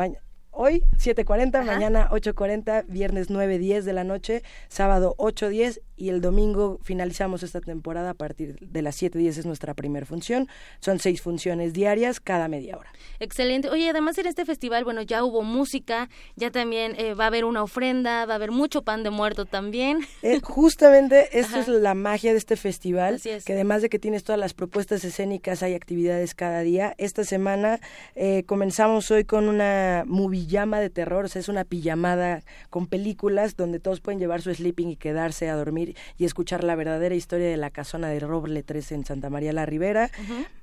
[0.58, 7.42] hoy 7.40, mañana 8.40, viernes 9.10 de la noche, sábado 8.10 y el domingo finalizamos
[7.42, 10.48] esta temporada a partir de las 7.10 es nuestra primera función.
[10.80, 12.92] Son seis funciones diarias cada media hora.
[13.20, 13.70] Excelente.
[13.70, 17.46] Oye, además en este festival, bueno, ya hubo música, ya también eh, va a haber
[17.46, 20.02] una ofrenda, va a haber mucho pan de muerto también.
[20.22, 24.40] Eh, justamente esto es la magia de este festival, que además de que tienes todas
[24.40, 26.94] las propuestas escénicas, hay actividades cada día.
[27.00, 27.80] Esta semana
[28.16, 30.04] eh, comenzamos hoy con una
[30.48, 34.54] movillama de terror, o sea, es una pijamada con películas donde todos pueden llevar su
[34.54, 38.64] sleeping y quedarse a dormir y escuchar la verdadera historia de la casona de Roble
[38.64, 40.10] 3 en Santa María la Ribera.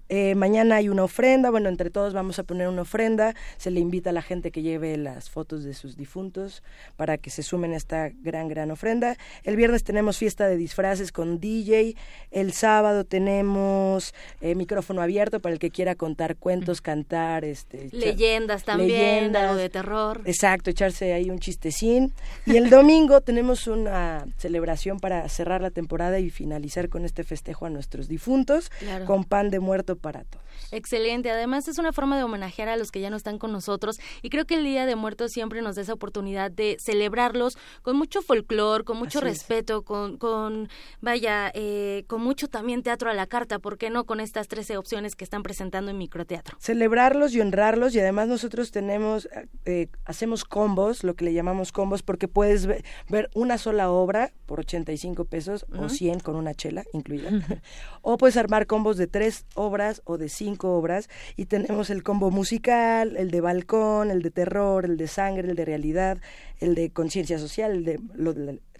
[0.09, 3.81] Eh, mañana hay una ofrenda, bueno, entre todos vamos a poner una ofrenda, se le
[3.81, 6.63] invita a la gente que lleve las fotos de sus difuntos
[6.97, 9.17] para que se sumen a esta gran, gran ofrenda.
[9.43, 11.97] El viernes tenemos fiesta de disfraces con DJ,
[12.31, 18.65] el sábado tenemos eh, micrófono abierto para el que quiera contar cuentos, cantar, este, leyendas
[18.65, 20.21] también, algo de terror.
[20.25, 22.13] Exacto, echarse ahí un chistecín.
[22.47, 27.67] Y el domingo tenemos una celebración para cerrar la temporada y finalizar con este festejo
[27.67, 28.71] a nuestros difuntos,
[29.07, 30.45] con pan de muerto para todos.
[30.71, 31.31] Excelente.
[31.31, 34.29] Además es una forma de homenajear a los que ya no están con nosotros y
[34.29, 38.21] creo que el Día de Muertos siempre nos da esa oportunidad de celebrarlos con mucho
[38.21, 40.69] folclor, con mucho respeto, con, con,
[41.01, 44.77] vaya, eh, con mucho también teatro a la carta, ¿por qué no con estas 13
[44.77, 46.59] opciones que están presentando en microteatro?
[46.61, 49.27] Celebrarlos y honrarlos y además nosotros tenemos,
[49.65, 54.61] eh, hacemos combos, lo que le llamamos combos, porque puedes ver una sola obra por
[54.61, 57.31] 85 pesos o 100 con una chela incluida,
[58.03, 62.31] o puedes armar combos de tres obras o de cinco obras y tenemos el combo
[62.31, 66.19] musical, el de balcón, el de terror, el de sangre, el de realidad,
[66.61, 68.35] el de conciencia social, el de, lo,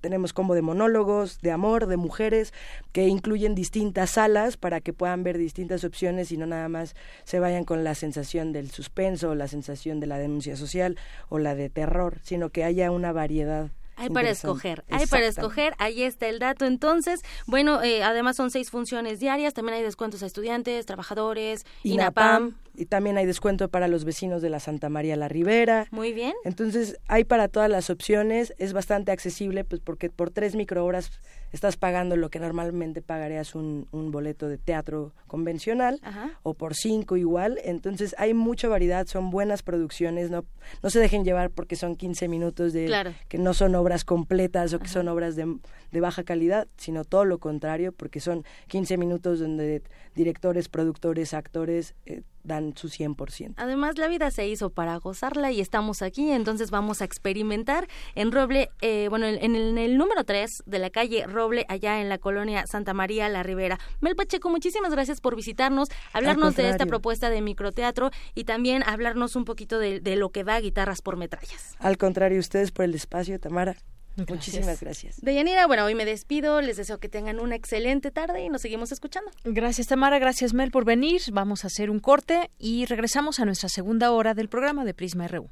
[0.05, 2.53] tenemos combo de monólogos, de amor, de mujeres,
[2.93, 6.95] que incluyen distintas salas para que puedan ver distintas opciones y no nada más
[7.25, 10.99] se vayan con la sensación del suspenso, la sensación de la denuncia social
[11.31, 15.75] o la de terror, sino que haya una variedad hay para escoger, hay para escoger,
[15.79, 16.65] ahí está el dato.
[16.65, 22.57] Entonces, bueno, eh, además son seis funciones diarias, también hay descuentos a estudiantes, trabajadores, INAPAM.
[22.77, 25.87] Y también hay descuento para los vecinos de la Santa María la Ribera.
[25.93, 26.33] Muy bien.
[26.45, 31.13] Entonces, hay para todas las opciones, es bastante accesible, pues porque por tres microhoras
[31.53, 36.01] estás pagando lo que normalmente pagarías un, un boleto de teatro convencional
[36.43, 37.61] o por cinco igual.
[37.63, 40.45] Entonces hay mucha variedad, son buenas producciones, no,
[40.83, 44.79] no se dejen llevar porque son 15 minutos de que no son obras completas o
[44.79, 45.59] que son obras de,
[45.93, 49.83] de, baja calidad, sino todo lo contrario porque son 15 minutos donde
[50.15, 51.95] directores, productores, actores...
[52.07, 53.55] Eh, dan su 100%.
[53.57, 58.31] Además, la vida se hizo para gozarla y estamos aquí, entonces vamos a experimentar en
[58.31, 62.67] Roble, eh, bueno, en el, número 3 de la calle Roble, allá en la colonia
[62.67, 63.79] Santa María La Ribera.
[64.01, 69.37] Mel Pacheco, muchísimas gracias por visitarnos, hablarnos de esta propuesta de microteatro y también hablarnos
[69.37, 71.77] un poquito de, de lo que va a Guitarras por Metrallas.
[71.79, 73.77] Al contrario, ustedes por el espacio, Tamara.
[74.17, 75.21] Muchísimas gracias.
[75.21, 78.93] Deyanira, bueno, hoy me despido, les deseo que tengan una excelente tarde y nos seguimos
[78.93, 79.31] escuchando.
[79.45, 81.21] Gracias Tamara, gracias Mel por venir.
[81.33, 85.27] Vamos a hacer un corte y regresamos a nuestra segunda hora del programa de Prisma
[85.27, 85.51] RU.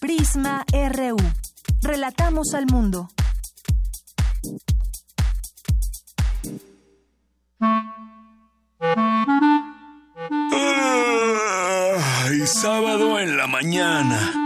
[0.00, 1.16] Prisma RU.
[1.82, 3.08] Relatamos al mundo.
[12.28, 14.45] Ay, sábado en la mañana.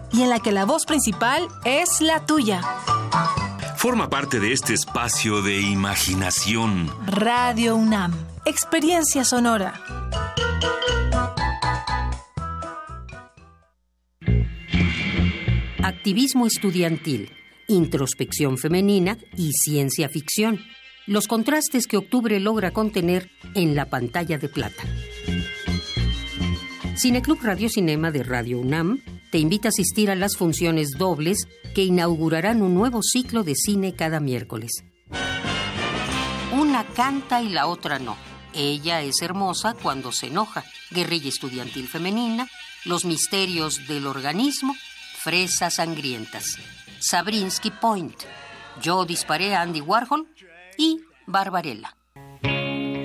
[0.13, 2.61] y en la que la voz principal es la tuya.
[3.77, 6.89] Forma parte de este espacio de imaginación.
[7.05, 8.13] Radio UNAM,
[8.45, 9.73] experiencia sonora.
[16.01, 17.29] activismo estudiantil,
[17.67, 20.59] introspección femenina y ciencia ficción.
[21.05, 24.81] Los contrastes que octubre logra contener en la pantalla de plata.
[26.97, 28.99] Cineclub Radio Cinema de Radio UNAM
[29.31, 33.95] te invita a asistir a las funciones dobles que inaugurarán un nuevo ciclo de cine
[33.95, 34.71] cada miércoles.
[36.51, 38.17] Una canta y la otra no.
[38.53, 40.65] Ella es hermosa cuando se enoja.
[40.91, 42.49] Guerrilla estudiantil femenina,
[42.83, 44.75] los misterios del organismo,
[45.17, 46.57] fresas sangrientas.
[46.99, 48.21] Sabrinsky Point.
[48.81, 50.27] Yo disparé a Andy Warhol
[50.77, 51.95] y Barbarella.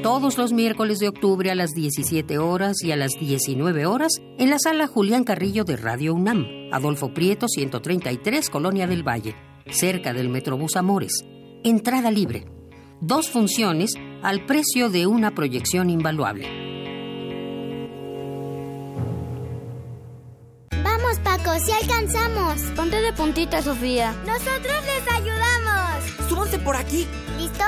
[0.06, 4.50] Todos los miércoles de octubre a las 17 horas y a las 19 horas en
[4.50, 9.34] la sala Julián Carrillo de Radio UNAM, Adolfo Prieto 133, Colonia del Valle,
[9.68, 11.24] cerca del Metrobús Amores.
[11.64, 12.46] Entrada libre.
[13.00, 16.46] Dos funciones al precio de una proyección invaluable.
[20.84, 22.62] Vamos, Paco, si alcanzamos.
[22.76, 24.14] Ponte de puntita, Sofía.
[24.24, 26.28] Nosotros les ayudamos.
[26.28, 27.08] Súbanse por aquí.
[27.40, 27.64] ¿Listo?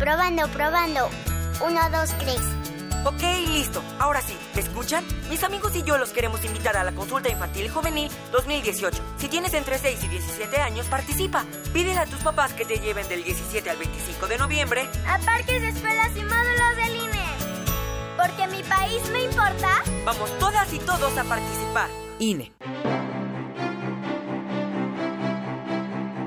[0.00, 1.08] Probando, probando.
[1.60, 2.40] Uno, dos, tres.
[3.04, 3.82] Ok, listo.
[3.98, 5.04] Ahora sí, ¿me escuchan?
[5.30, 9.00] Mis amigos y yo los queremos invitar a la consulta infantil y juvenil 2018.
[9.16, 11.44] Si tienes entre 6 y 17 años, participa.
[11.72, 15.62] Pídele a tus papás que te lleven del 17 al 25 de noviembre a parques,
[15.62, 17.26] escuelas y módulos del INE.
[18.16, 19.82] Porque mi país me importa.
[20.04, 21.88] Vamos todas y todos a participar.
[22.18, 22.52] INE.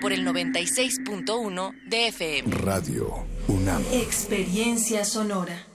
[0.00, 2.56] por el 96.1 de FM.
[2.56, 3.82] Radio UNAM.
[3.92, 5.66] Experiencia sonora.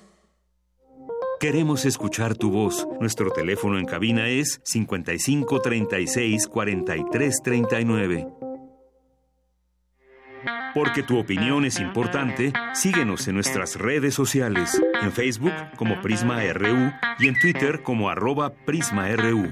[1.40, 2.88] Queremos escuchar tu voz.
[3.02, 8.28] Nuestro teléfono en cabina es 55 36 43 39.
[10.74, 16.92] Porque tu opinión es importante, síguenos en nuestras redes sociales, en Facebook como Prisma RU
[17.20, 19.52] y en Twitter como arroba PrismaRU.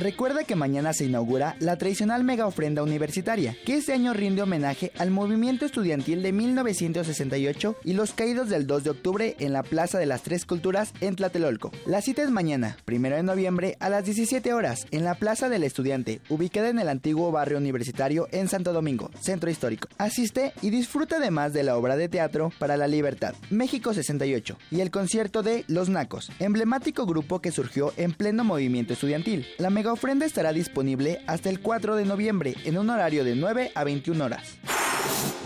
[0.00, 4.92] Recuerda que mañana se inaugura la tradicional mega ofrenda universitaria, que este año rinde homenaje
[4.96, 9.98] al movimiento estudiantil de 1968 y los caídos del 2 de octubre en la Plaza
[9.98, 11.70] de las Tres Culturas en Tlatelolco.
[11.84, 15.64] La cita es mañana, 1 de noviembre, a las 17 horas, en la Plaza del
[15.64, 19.88] Estudiante, ubicada en el antiguo barrio universitario en Santo Domingo, centro histórico.
[19.98, 24.80] Asiste y disfruta además de la obra de teatro para la libertad, México 68, y
[24.80, 29.44] el concierto de Los Nacos, emblemático grupo que surgió en pleno movimiento estudiantil.
[29.58, 33.72] La mega ofrenda estará disponible hasta el 4 de noviembre en un horario de 9
[33.74, 34.58] a 21 horas.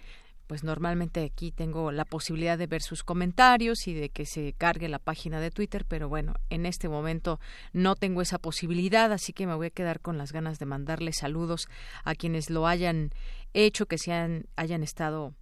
[0.46, 4.88] pues normalmente aquí tengo la posibilidad de ver sus comentarios y de que se cargue
[4.88, 7.40] la página de Twitter, pero bueno, en este momento
[7.72, 11.16] no tengo esa posibilidad, así que me voy a quedar con las ganas de mandarles
[11.18, 11.68] saludos
[12.04, 13.12] a quienes lo hayan
[13.54, 15.34] hecho, que se hayan estado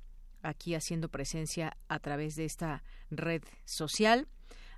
[0.42, 4.28] aquí haciendo presencia a través de esta red social.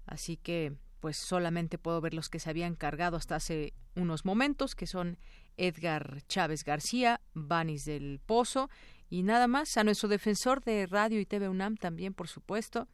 [0.07, 0.73] Así que
[1.03, 5.19] pues solamente puedo ver los que se habían cargado hasta hace unos momentos, que son
[5.57, 8.71] Edgar Chávez García, Vanis del Pozo
[9.11, 9.77] y nada más.
[9.77, 12.87] A nuestro defensor de Radio y TV UNAM también, por supuesto,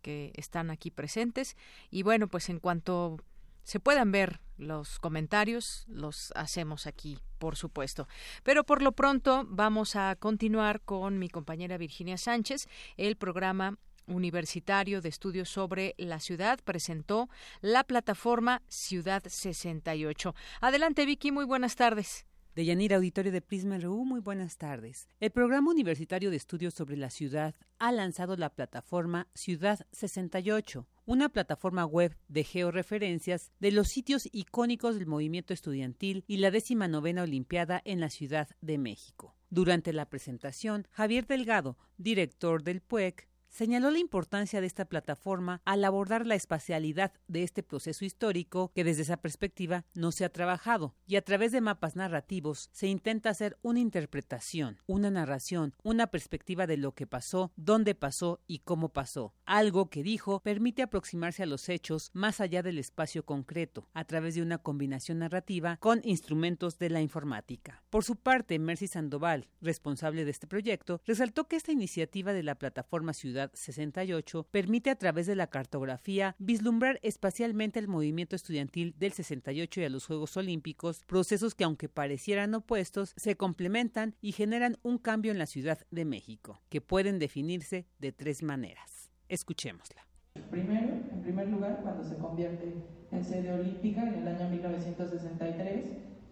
[0.00, 1.54] que están aquí presentes.
[1.90, 3.18] Y bueno, pues en cuanto
[3.62, 8.08] se puedan ver los comentarios, los hacemos aquí, por supuesto.
[8.42, 13.76] Pero por lo pronto vamos a continuar con mi compañera Virginia Sánchez, el programa
[14.06, 17.28] Universitario de Estudios sobre la Ciudad presentó
[17.60, 20.34] la plataforma Ciudad 68.
[20.60, 22.26] Adelante, Vicky, muy buenas tardes.
[22.54, 25.08] De Yanira Auditorio de Prisma RU, muy buenas tardes.
[25.20, 31.28] El Programa Universitario de Estudios sobre la Ciudad ha lanzado la plataforma Ciudad 68, una
[31.28, 37.22] plataforma web de georreferencias de los sitios icónicos del movimiento estudiantil y la décima novena
[37.22, 39.36] Olimpiada en la Ciudad de México.
[39.48, 45.84] Durante la presentación, Javier Delgado, director del PUEC, señaló la importancia de esta plataforma al
[45.84, 50.94] abordar la espacialidad de este proceso histórico que desde esa perspectiva no se ha trabajado
[51.06, 56.66] y a través de mapas narrativos se intenta hacer una interpretación, una narración, una perspectiva
[56.66, 59.34] de lo que pasó, dónde pasó y cómo pasó.
[59.44, 64.34] Algo que dijo permite aproximarse a los hechos más allá del espacio concreto a través
[64.34, 67.82] de una combinación narrativa con instrumentos de la informática.
[67.90, 72.54] Por su parte, Mercy Sandoval, responsable de este proyecto, resaltó que esta iniciativa de la
[72.54, 79.12] plataforma Ciudad 68 permite a través de la cartografía vislumbrar espacialmente el movimiento estudiantil del
[79.12, 84.76] 68 y a los Juegos Olímpicos, procesos que aunque parecieran opuestos, se complementan y generan
[84.82, 89.10] un cambio en la Ciudad de México, que pueden definirse de tres maneras.
[89.28, 90.06] Escuchémosla.
[90.50, 92.74] Primero, en primer lugar, cuando se convierte
[93.10, 95.84] en sede olímpica en el año 1963,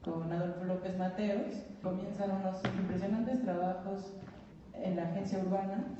[0.03, 4.15] con Adolfo López Mateos, comienzan unos impresionantes trabajos
[4.75, 5.99] en la agencia urbana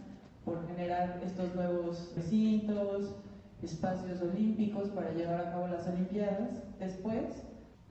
[0.49, 3.15] por generar estos nuevos recintos,
[3.63, 6.63] espacios olímpicos para llevar a cabo las Olimpiadas.
[6.79, 7.45] Después,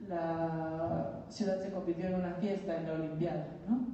[0.08, 3.46] la ciudad se convirtió en una fiesta en la Olimpiada.
[3.68, 3.86] ¿no?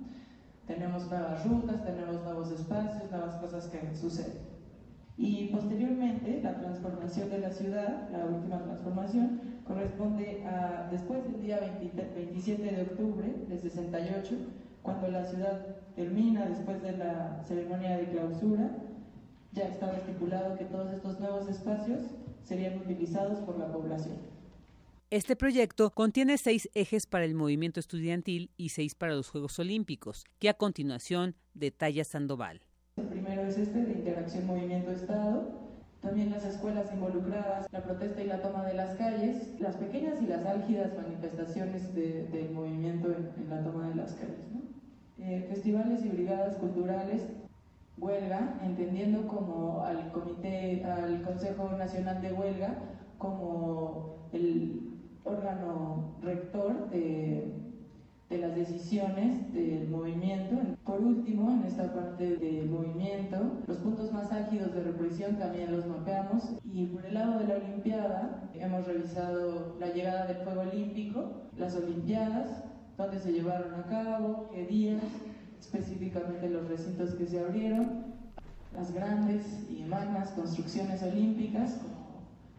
[0.66, 4.54] Tenemos nuevas rutas, tenemos nuevos espacios, nuevas cosas que suceden.
[5.16, 11.60] Y posteriormente, la transformación de la ciudad, la última transformación, corresponde a después del día
[12.14, 14.34] 27 de octubre del 68,
[14.84, 15.66] cuando la ciudad
[15.96, 18.70] termina después de la ceremonia de clausura,
[19.52, 22.02] ya estaba estipulado que todos estos nuevos espacios
[22.42, 24.18] serían utilizados por la población.
[25.10, 30.24] Este proyecto contiene seis ejes para el movimiento estudiantil y seis para los Juegos Olímpicos,
[30.38, 32.60] que a continuación detalla Sandoval.
[32.96, 35.64] El primero es este de interacción movimiento-estado,
[36.02, 40.26] también las escuelas involucradas, la protesta y la toma de las calles, las pequeñas y
[40.26, 44.44] las álgidas manifestaciones del movimiento en, en, la toma de las calles.
[44.52, 44.73] ¿no?
[45.18, 47.22] Eh, festivales y brigadas culturales,
[47.98, 52.74] huelga, entendiendo como al comité, al Consejo Nacional de Huelga
[53.18, 57.54] como el órgano rector de,
[58.28, 60.56] de las decisiones del movimiento.
[60.84, 63.38] Por último, en esta parte del movimiento,
[63.68, 67.54] los puntos más álgidos de represión también los mapeamos y por el lado de la
[67.54, 71.24] Olimpiada hemos revisado la llegada del Juego Olímpico,
[71.56, 72.64] las Olimpiadas,
[72.96, 75.02] dónde se llevaron a cabo, qué días,
[75.60, 78.04] específicamente los recintos que se abrieron,
[78.74, 81.80] las grandes y magnas construcciones olímpicas,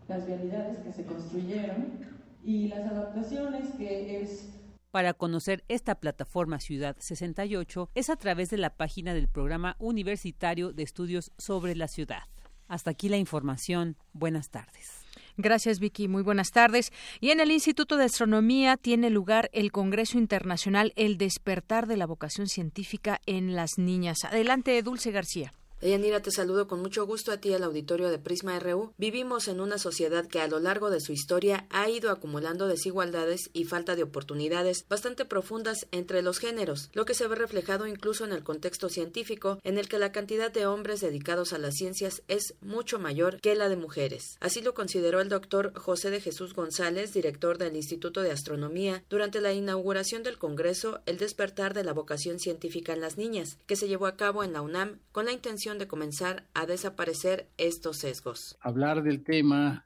[0.08, 2.00] las vialidades que se construyeron
[2.44, 4.50] y las adaptaciones que es
[4.96, 10.72] para conocer esta plataforma Ciudad 68 es a través de la página del Programa Universitario
[10.72, 12.24] de Estudios sobre la Ciudad.
[12.70, 13.98] Hasta aquí la información.
[14.14, 15.05] Buenas tardes.
[15.38, 16.08] Gracias, Vicky.
[16.08, 16.92] Muy buenas tardes.
[17.20, 22.06] Y en el Instituto de Astronomía tiene lugar el Congreso Internacional El despertar de la
[22.06, 24.24] vocación científica en las niñas.
[24.24, 25.54] Adelante, Dulce García.
[25.86, 28.92] Deyanira, te saludo con mucho gusto a ti al auditorio de Prisma RU.
[28.98, 33.52] Vivimos en una sociedad que a lo largo de su historia ha ido acumulando desigualdades
[33.54, 38.26] y falta de oportunidades bastante profundas entre los géneros, lo que se ve reflejado incluso
[38.26, 42.24] en el contexto científico, en el que la cantidad de hombres dedicados a las ciencias
[42.28, 44.38] es mucho mayor que la de mujeres.
[44.40, 49.40] Así lo consideró el doctor José de Jesús González, director del Instituto de Astronomía, durante
[49.40, 53.88] la inauguración del Congreso El despertar de la vocación científica en las niñas, que se
[53.88, 58.58] llevó a cabo en la UNAM con la intención de comenzar a desaparecer estos sesgos.
[58.62, 59.86] Hablar del tema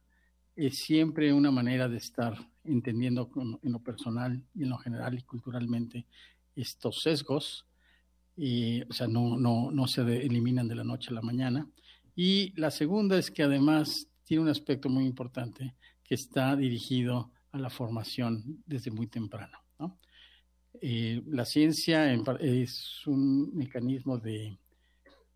[0.56, 3.30] es siempre una manera de estar entendiendo
[3.62, 6.06] en lo personal y en lo general y culturalmente
[6.56, 7.66] estos sesgos,
[8.36, 11.68] y, o sea, no, no, no se eliminan de la noche a la mañana.
[12.16, 17.58] Y la segunda es que además tiene un aspecto muy importante que está dirigido a
[17.58, 19.58] la formación desde muy temprano.
[20.82, 24.58] Eh, la ciencia es un mecanismo de,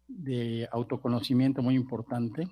[0.08, 2.48] de, autoconocimiento muy importante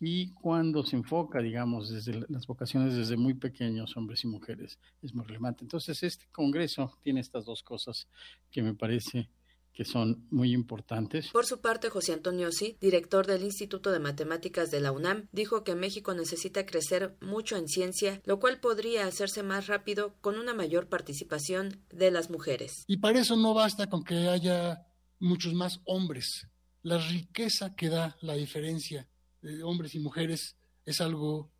[0.00, 5.14] y cuando se enfoca, digamos, desde las vocaciones desde muy pequeños, hombres y mujeres, es
[5.14, 5.62] muy relevante.
[5.62, 8.08] Entonces, este Congreso tiene estas dos cosas
[8.50, 9.28] que me parece
[9.72, 11.28] que son muy importantes.
[11.30, 15.64] Por su parte, José Antonio Sí, director del Instituto de Matemáticas de la UNAM, dijo
[15.64, 20.52] que México necesita crecer mucho en ciencia, lo cual podría hacerse más rápido con una
[20.52, 22.84] mayor participación de las mujeres.
[22.86, 24.86] Y para eso no basta con que haya
[25.18, 26.48] muchos más hombres.
[26.82, 29.08] La riqueza que da la diferencia
[29.40, 31.50] de hombres y mujeres es algo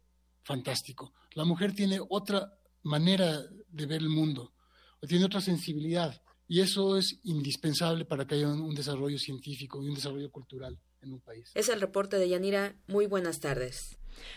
[0.42, 1.12] fantástico.
[1.34, 4.52] La mujer tiene otra manera de ver el mundo,
[5.06, 9.94] tiene otra sensibilidad y eso es indispensable para que haya un, desarrollo científico y un
[9.94, 11.50] desarrollo cultural en un país.
[11.54, 12.76] Es el reporte de Yanira.
[12.88, 13.96] Muy buenas tardes.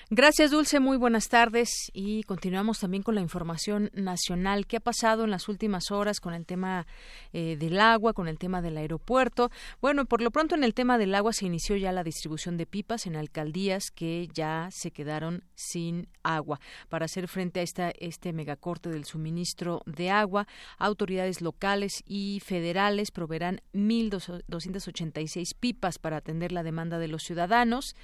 [0.09, 0.79] Gracias, Dulce.
[0.79, 1.69] Muy buenas tardes.
[1.93, 4.67] Y continuamos también con la información nacional.
[4.67, 6.85] ¿Qué ha pasado en las últimas horas con el tema
[7.33, 9.49] eh, del agua, con el tema del aeropuerto?
[9.81, 12.65] Bueno, por lo pronto en el tema del agua se inició ya la distribución de
[12.65, 16.59] pipas en alcaldías que ya se quedaron sin agua.
[16.89, 20.47] Para hacer frente a esta, este megacorte del suministro de agua,
[20.77, 27.95] autoridades locales y federales proveerán 1.286 pipas para atender la demanda de los ciudadanos.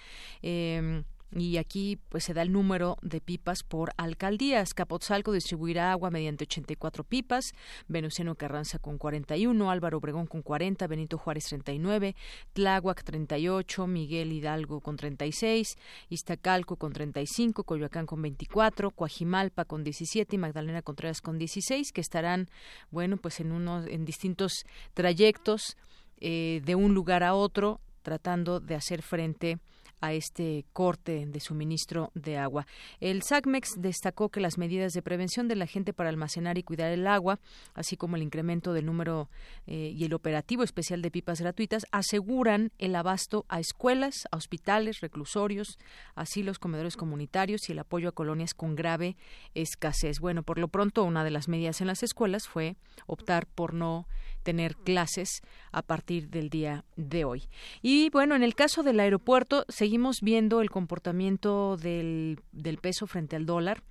[0.41, 1.03] Eh,
[1.34, 4.74] y aquí pues se da el número de pipas por alcaldías.
[4.74, 7.53] Capotzalco distribuirá agua mediante 84 pipas,
[7.88, 12.16] Venustiano Carranza con 41, Álvaro Obregón con 40, Benito Juárez 39,
[12.53, 15.78] Tláhuac 38, Miguel Hidalgo con 36,
[16.10, 22.02] Iztacalco con 35, Coyoacán con 24, Coajimalpa con 17 y Magdalena Contreras con 16, que
[22.02, 22.49] estarán,
[22.90, 25.78] bueno, pues en unos en distintos trayectos
[26.20, 29.60] eh, de un lugar a otro tratando de hacer frente
[30.02, 32.65] este corte de suministro de agua.
[32.99, 36.91] El SACMEX destacó que las medidas de prevención de la gente para almacenar y cuidar
[36.91, 37.40] el agua,
[37.73, 39.30] así como el incremento del número
[39.68, 45.02] eh, y el operativo especial de pipas gratuitas, aseguran el abasto a escuelas, a hospitales,
[45.02, 45.78] reclusorios,
[46.15, 49.15] asilos, comedores comunitarios y el apoyo a colonias con grave
[49.53, 50.19] escasez.
[50.19, 52.76] Bueno, por lo pronto, una de las medidas en las escuelas fue
[53.06, 54.07] optar por no
[54.43, 55.41] tener clases
[55.72, 57.49] a partir del día de hoy.
[57.81, 63.35] Y bueno, en el caso del aeropuerto, seguimos viendo el comportamiento del, del peso frente
[63.35, 63.84] al dólar.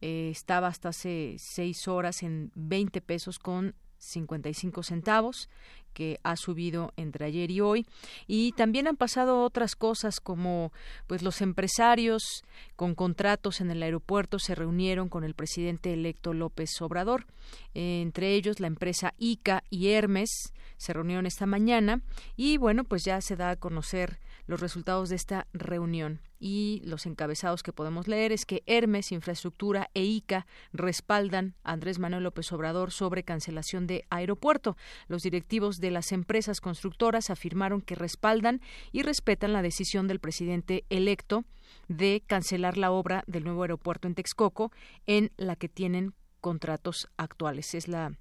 [0.00, 5.48] Eh, estaba hasta hace seis horas en 20 pesos con 55 centavos
[5.96, 7.86] que ha subido entre ayer y hoy.
[8.26, 10.70] Y también han pasado otras cosas como
[11.06, 12.44] pues los empresarios
[12.76, 17.24] con contratos en el aeropuerto se reunieron con el presidente electo López Obrador.
[17.72, 22.02] Entre ellos la empresa ICA y Hermes se reunieron esta mañana.
[22.36, 27.06] Y bueno pues ya se da a conocer los resultados de esta reunión y los
[27.06, 32.52] encabezados que podemos leer es que Hermes, Infraestructura e ICA respaldan a Andrés Manuel López
[32.52, 34.76] Obrador sobre cancelación de aeropuerto.
[35.08, 38.60] Los directivos de las empresas constructoras afirmaron que respaldan
[38.92, 41.44] y respetan la decisión del presidente electo
[41.88, 44.72] de cancelar la obra del nuevo aeropuerto en Texcoco
[45.06, 47.74] en la que tienen contratos actuales.
[47.74, 48.12] Es la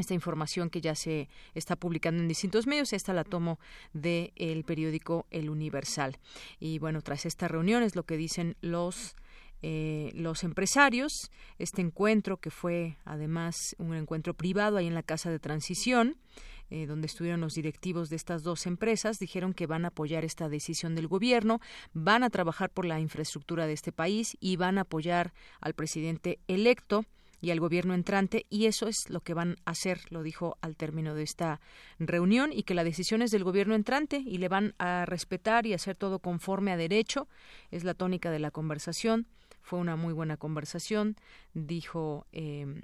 [0.00, 2.92] esta información que ya se está publicando en distintos medios.
[2.92, 3.58] Esta la tomo
[3.92, 6.18] del el periódico El Universal.
[6.58, 9.16] Y bueno, tras esta reunión es lo que dicen los
[9.62, 11.30] eh, los empresarios.
[11.58, 16.16] Este encuentro, que fue además un encuentro privado ahí en la Casa de Transición,
[16.70, 20.48] eh, donde estuvieron los directivos de estas dos empresas, dijeron que van a apoyar esta
[20.48, 21.60] decisión del gobierno,
[21.92, 26.38] van a trabajar por la infraestructura de este país y van a apoyar al presidente
[26.48, 27.04] electo
[27.40, 30.76] y al gobierno entrante y eso es lo que van a hacer, lo dijo al
[30.76, 31.60] término de esta
[31.98, 35.74] reunión y que la decisión es del gobierno entrante y le van a respetar y
[35.74, 37.28] hacer todo conforme a derecho.
[37.70, 39.26] Es la tónica de la conversación.
[39.62, 41.16] Fue una muy buena conversación,
[41.54, 42.26] dijo.
[42.32, 42.82] Eh,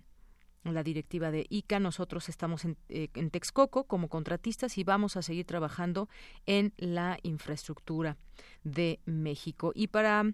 [0.74, 1.80] la directiva de ICA.
[1.80, 6.08] Nosotros estamos en, eh, Texcoco como contratistas y vamos a seguir trabajando
[6.46, 8.16] en la infraestructura
[8.64, 9.72] de México.
[9.74, 10.24] Y para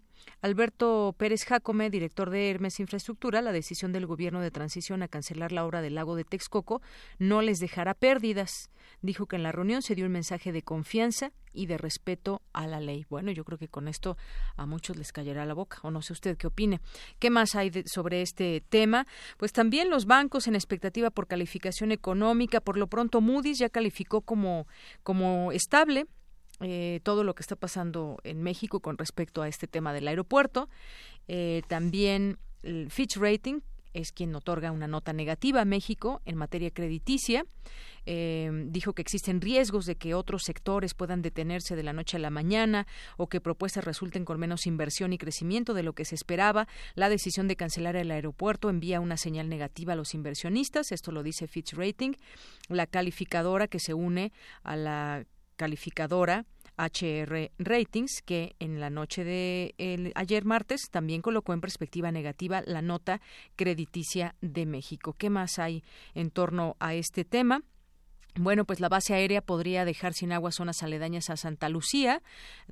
[0.41, 5.53] Alberto Pérez Jacome, director de Hermes Infraestructura, la decisión del gobierno de transición a cancelar
[5.53, 6.83] la obra del lago de Texcoco
[7.19, 8.71] no les dejará pérdidas.
[9.01, 12.67] Dijo que en la reunión se dio un mensaje de confianza y de respeto a
[12.67, 13.05] la ley.
[13.09, 14.17] Bueno, yo creo que con esto
[14.57, 16.81] a muchos les callará la boca, o no sé usted qué opine.
[17.19, 19.07] ¿Qué más hay sobre este tema?
[19.37, 22.61] Pues también los bancos en expectativa por calificación económica.
[22.61, 24.67] Por lo pronto, Moody's ya calificó como,
[25.03, 26.07] como estable
[26.61, 30.69] eh, todo lo que está pasando en México con respecto a este tema del aeropuerto.
[31.29, 33.61] Eh, también el Fitch Rating
[33.95, 37.45] es quien otorga una nota negativa a México en materia crediticia.
[38.05, 42.21] Eh, dijo que existen riesgos de que otros sectores puedan detenerse de la noche a
[42.21, 42.87] la mañana
[43.17, 46.67] o que propuestas resulten con menos inversión y crecimiento de lo que se esperaba.
[46.95, 50.91] La decisión de cancelar el aeropuerto envía una señal negativa a los inversionistas.
[50.91, 52.15] Esto lo dice Fitch Rating,
[52.69, 54.33] la calificadora que se une
[54.65, 55.25] a la
[55.57, 56.45] calificadora
[56.77, 62.83] HR Ratings, que en la noche de ayer martes también colocó en perspectiva negativa la
[62.83, 63.21] nota
[63.57, 65.15] crediticia de México.
[65.17, 65.83] ¿Qué más hay
[66.15, 67.63] en torno a este tema?
[68.35, 72.23] Bueno, pues la base aérea podría dejar sin agua zonas aledañas a Santa Lucía.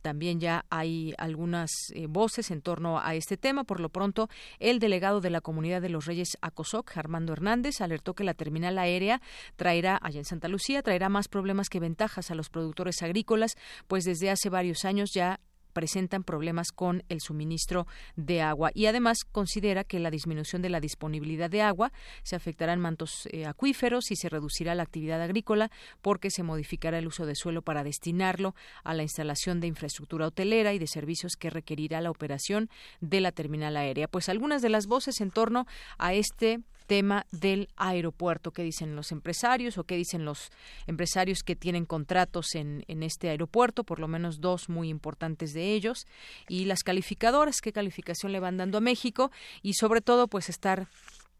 [0.00, 3.64] También ya hay algunas eh, voces en torno a este tema.
[3.64, 8.14] Por lo pronto, el delegado de la Comunidad de los Reyes ACOSOC, Armando Hernández, alertó
[8.14, 9.20] que la terminal aérea
[9.56, 13.56] traerá, allá en Santa Lucía, traerá más problemas que ventajas a los productores agrícolas,
[13.86, 15.40] pues desde hace varios años ya
[15.72, 17.86] presentan problemas con el suministro
[18.16, 21.92] de agua y además considera que la disminución de la disponibilidad de agua
[22.22, 25.70] se afectará en mantos eh, acuíferos y se reducirá la actividad agrícola
[26.02, 30.72] porque se modificará el uso de suelo para destinarlo a la instalación de infraestructura hotelera
[30.72, 32.68] y de servicios que requerirá la operación
[33.00, 34.08] de la terminal aérea.
[34.08, 35.66] Pues algunas de las voces en torno
[35.98, 36.60] a este
[36.90, 38.50] tema del aeropuerto.
[38.50, 40.50] ¿Qué dicen los empresarios o qué dicen los
[40.88, 43.84] empresarios que tienen contratos en, en este aeropuerto?
[43.84, 46.08] Por lo menos dos muy importantes de ellos.
[46.48, 49.30] Y las calificadoras, qué calificación le van dando a México
[49.62, 50.88] y sobre todo pues estar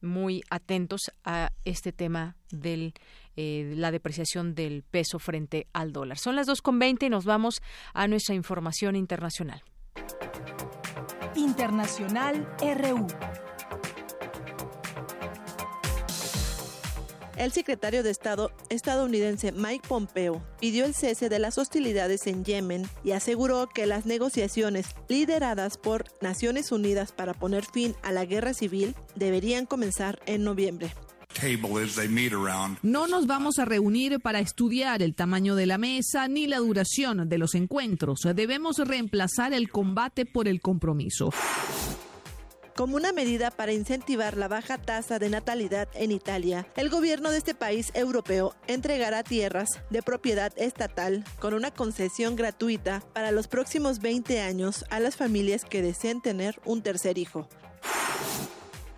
[0.00, 2.94] muy atentos a este tema de
[3.34, 6.18] eh, la depreciación del peso frente al dólar.
[6.18, 7.60] Son las 2.20 y nos vamos
[7.92, 9.64] a nuestra información internacional.
[11.34, 13.08] Internacional RU.
[17.36, 22.88] El secretario de Estado estadounidense Mike Pompeo pidió el cese de las hostilidades en Yemen
[23.04, 28.54] y aseguró que las negociaciones lideradas por Naciones Unidas para poner fin a la guerra
[28.54, 30.92] civil deberían comenzar en noviembre.
[32.82, 37.28] No nos vamos a reunir para estudiar el tamaño de la mesa ni la duración
[37.28, 38.20] de los encuentros.
[38.34, 41.30] Debemos reemplazar el combate por el compromiso.
[42.80, 47.36] Como una medida para incentivar la baja tasa de natalidad en Italia, el gobierno de
[47.36, 53.98] este país europeo entregará tierras de propiedad estatal con una concesión gratuita para los próximos
[53.98, 57.46] 20 años a las familias que deseen tener un tercer hijo.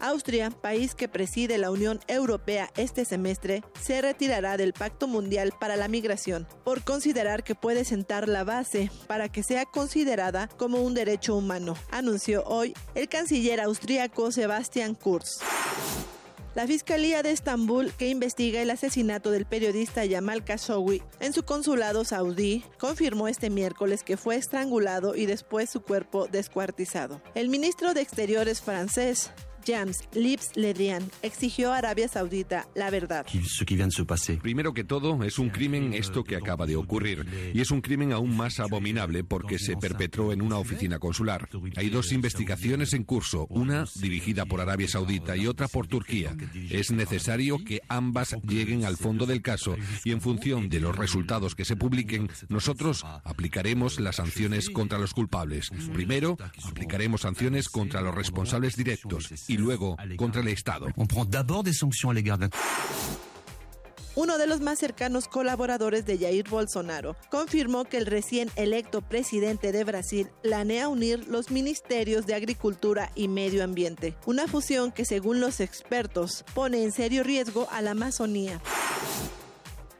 [0.02, 5.76] Austria, país que preside la Unión Europea este semestre, se retirará del Pacto Mundial para
[5.76, 10.94] la Migración por considerar que puede sentar la base para que sea considerada como un
[10.94, 15.40] derecho humano, anunció hoy el canciller austríaco Sebastian Kurz.
[16.54, 22.04] La Fiscalía de Estambul, que investiga el asesinato del periodista Yamal Khashoggi en su consulado
[22.04, 27.22] saudí, confirmó este miércoles que fue estrangulado y después su cuerpo descuartizado.
[27.34, 29.30] El ministro de Exteriores francés,
[29.66, 33.26] James Lips Ledrian exigió a Arabia Saudita la verdad.
[34.42, 37.26] Primero que todo, es un crimen esto que acaba de ocurrir.
[37.54, 41.48] Y es un crimen aún más abominable porque se perpetró en una oficina consular.
[41.76, 46.36] Hay dos investigaciones en curso, una dirigida por Arabia Saudita y otra por Turquía.
[46.70, 51.54] Es necesario que ambas lleguen al fondo del caso y en función de los resultados
[51.54, 55.70] que se publiquen, nosotros aplicaremos las sanciones contra los culpables.
[55.92, 60.88] Primero, aplicaremos sanciones contra los responsables directos y luego contra el Estado.
[64.14, 69.72] Uno de los más cercanos colaboradores de Jair Bolsonaro confirmó que el recién electo presidente
[69.72, 75.40] de Brasil planea unir los ministerios de Agricultura y Medio Ambiente, una fusión que según
[75.40, 78.60] los expertos pone en serio riesgo a la Amazonía.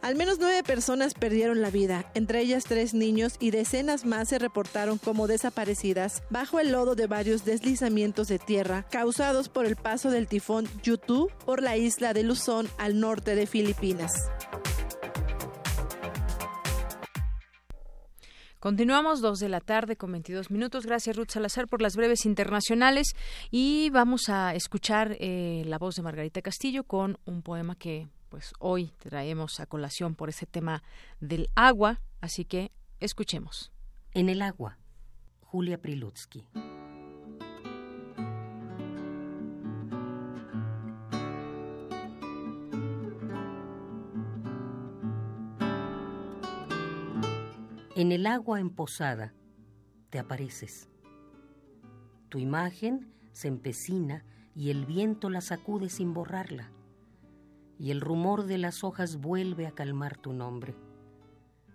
[0.03, 4.41] Al menos nueve personas perdieron la vida, entre ellas tres niños y decenas más se
[4.41, 10.11] reportaron como desaparecidas bajo el lodo de varios deslizamientos de tierra causados por el paso
[10.11, 14.11] del tifón Yutu por la isla de Luzón al norte de Filipinas.
[18.59, 20.85] Continuamos dos de la tarde con 22 minutos.
[20.85, 23.15] Gracias Ruth Salazar por las breves internacionales
[23.53, 28.55] y vamos a escuchar eh, la voz de Margarita Castillo con un poema que pues
[28.61, 30.83] hoy traemos a colación por ese tema
[31.21, 33.73] del agua, así que escuchemos.
[34.13, 34.79] En el agua,
[35.43, 36.49] Julia Prilutsky.
[47.95, 49.35] En el agua emposada
[50.09, 50.89] te apareces.
[52.31, 56.73] Tu imagen se empecina y el viento la sacude sin borrarla.
[57.83, 60.77] Y el rumor de las hojas vuelve a calmar tu nombre,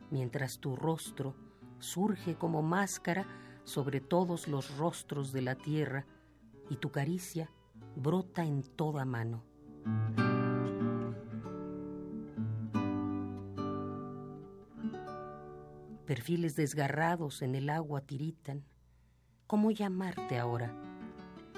[0.09, 1.35] mientras tu rostro
[1.79, 3.27] surge como máscara
[3.65, 6.05] sobre todos los rostros de la tierra
[6.69, 7.51] y tu caricia
[7.97, 9.43] brota en toda mano.
[16.05, 18.63] Perfiles desgarrados en el agua tiritan.
[19.45, 20.71] ¿Cómo llamarte ahora?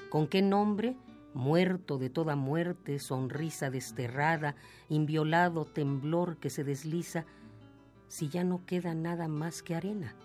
[0.09, 0.97] ¿Con qué nombre?
[1.33, 4.55] Muerto de toda muerte, sonrisa desterrada,
[4.89, 7.25] inviolado temblor que se desliza,
[8.07, 10.15] si ya no queda nada más que arena.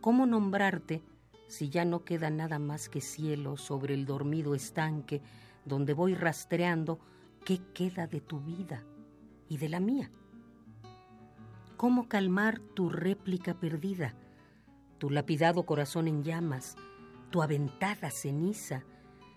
[0.00, 1.02] ¿Cómo nombrarte
[1.48, 5.20] si ya no queda nada más que cielo sobre el dormido estanque
[5.64, 6.98] donde voy rastreando
[7.44, 8.84] qué queda de tu vida
[9.48, 10.10] y de la mía?
[11.82, 14.14] cómo calmar tu réplica perdida,
[14.98, 16.76] tu lapidado corazón en llamas,
[17.30, 18.84] tu aventada ceniza,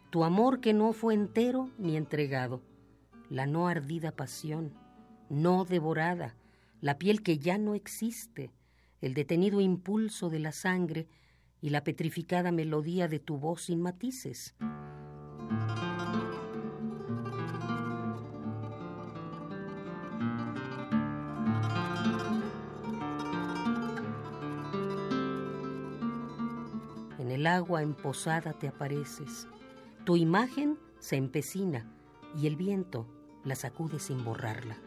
[0.10, 2.62] tu amor que no fue entero ni entregado,
[3.30, 4.74] la no ardida pasión,
[5.30, 6.36] no devorada,
[6.82, 8.52] la piel que ya no existe,
[9.02, 11.08] el detenido impulso de la sangre
[11.62, 14.56] y la petrificada melodía de tu voz sin matices.
[27.46, 29.48] agua emposada te apareces.
[30.06, 31.92] Tu imagen se empecina
[32.40, 33.08] y el viento
[33.44, 34.78] la sacude sin borrarla.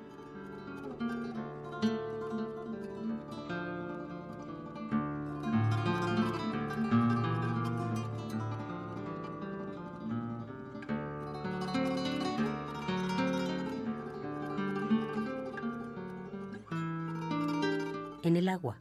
[18.23, 18.79] En el agua,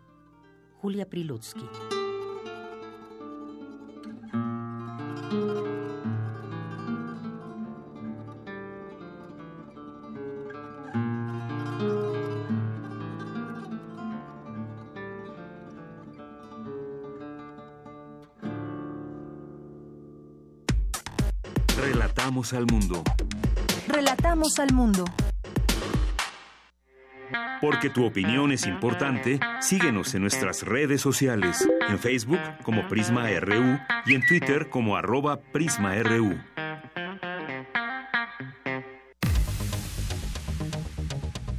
[0.81, 1.65] Julia Prilutsky.
[21.79, 23.03] Relatamos al mundo.
[23.87, 25.05] Relatamos al mundo.
[27.61, 33.79] Porque tu opinión es importante, síguenos en nuestras redes sociales, en Facebook como Prisma RU
[34.05, 36.39] y en Twitter como arroba PrismaRU.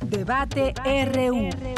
[0.03, 0.75] Debate
[1.15, 1.78] RU.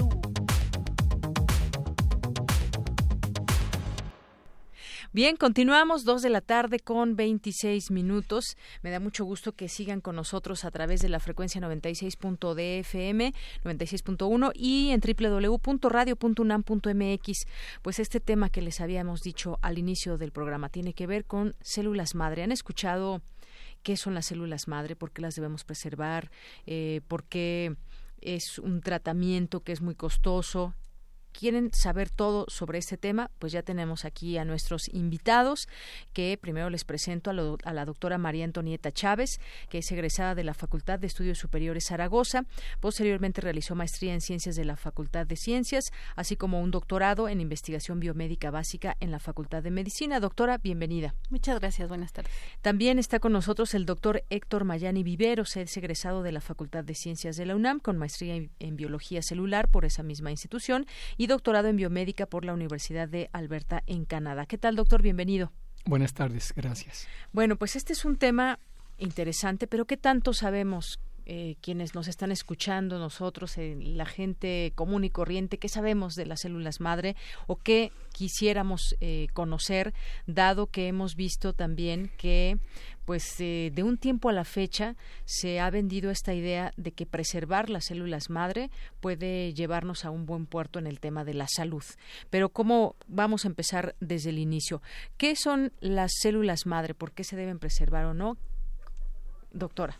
[5.13, 8.57] Bien, continuamos dos de la tarde con 26 minutos.
[8.81, 13.35] Me da mucho gusto que sigan con nosotros a través de la frecuencia 96.dfm,
[13.65, 17.47] 96.1 y en www.radio.unam.mx.
[17.83, 21.57] Pues este tema que les habíamos dicho al inicio del programa tiene que ver con
[21.61, 22.45] células madre.
[22.45, 23.21] ¿Han escuchado
[23.83, 24.95] qué son las células madre?
[24.95, 26.31] ¿Por qué las debemos preservar?
[26.67, 27.75] Eh, ¿Por qué
[28.21, 30.73] es un tratamiento que es muy costoso?
[31.33, 35.69] Quieren saber todo sobre este tema, pues ya tenemos aquí a nuestros invitados,
[36.13, 40.55] que primero les presento a, la doctora María Antonieta Chávez, que es egresada de la
[40.55, 42.45] Facultad de Estudios Superiores Zaragoza.
[42.81, 47.41] Posteriormente realizó maestría en Ciencias de la Facultad de Ciencias, así como un doctorado en
[47.41, 50.21] Investigación Biomédica Básica en la Facultad de Medicina.
[50.21, 51.15] Doctora, bienvenida.
[51.31, 52.33] Muchas gracias, buenas tardes.
[52.61, 56.95] También está con nosotros el doctor Héctor Mayani Viveros, es egresado de la Facultad de
[56.95, 60.87] Ciencias de la UNAM, con maestría en Biología Celular por esa misma institución
[61.21, 64.47] y doctorado en biomédica por la Universidad de Alberta en Canadá.
[64.47, 65.03] ¿Qué tal, doctor?
[65.03, 65.53] Bienvenido.
[65.85, 67.07] Buenas tardes, gracias.
[67.31, 68.59] Bueno, pues este es un tema
[68.97, 75.05] interesante, pero ¿qué tanto sabemos eh, quienes nos están escuchando, nosotros, eh, la gente común
[75.05, 77.17] y corriente, qué sabemos de las células madre
[77.47, 79.95] o qué quisiéramos eh, conocer,
[80.27, 82.59] dado que hemos visto también que
[83.05, 84.95] pues de un tiempo a la fecha
[85.25, 88.71] se ha vendido esta idea de que preservar las células madre
[89.01, 91.83] puede llevarnos a un buen puerto en el tema de la salud.
[92.29, 94.81] Pero cómo vamos a empezar desde el inicio.
[95.17, 96.95] ¿Qué son las células madre?
[96.95, 98.37] ¿Por qué se deben preservar o no?
[99.53, 99.99] Doctora.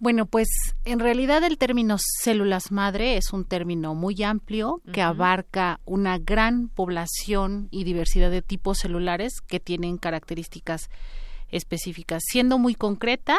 [0.00, 0.48] Bueno, pues
[0.86, 6.68] en realidad el término células madre es un término muy amplio que abarca una gran
[6.68, 10.88] población y diversidad de tipos celulares que tienen características
[11.50, 12.22] específicas.
[12.26, 13.36] Siendo muy concreta,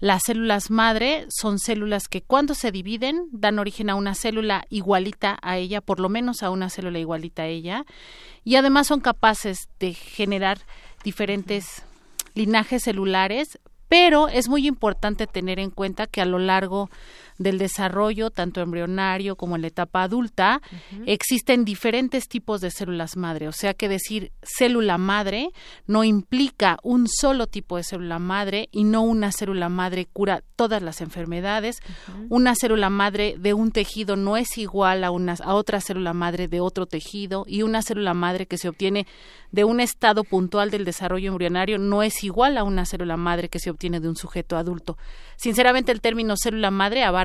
[0.00, 5.38] las células madre son células que cuando se dividen dan origen a una célula igualita
[5.42, 7.84] a ella, por lo menos a una célula igualita a ella,
[8.42, 10.58] y además son capaces de generar
[11.04, 11.84] diferentes
[12.34, 13.60] linajes celulares
[13.94, 16.90] pero es muy importante tener en cuenta que a lo largo
[17.38, 20.60] del desarrollo, tanto embrionario como en la etapa adulta,
[21.06, 23.48] existen diferentes tipos de células madre.
[23.48, 25.50] O sea que decir célula madre
[25.86, 30.82] no implica un solo tipo de célula madre y no una célula madre cura todas
[30.82, 31.80] las enfermedades.
[32.28, 36.48] Una célula madre de un tejido no es igual a, una, a otra célula madre
[36.48, 39.06] de otro tejido y una célula madre que se obtiene
[39.50, 43.60] de un estado puntual del desarrollo embrionario no es igual a una célula madre que
[43.60, 44.98] se obtiene de un sujeto adulto.
[45.36, 47.23] Sinceramente, el término célula madre abarca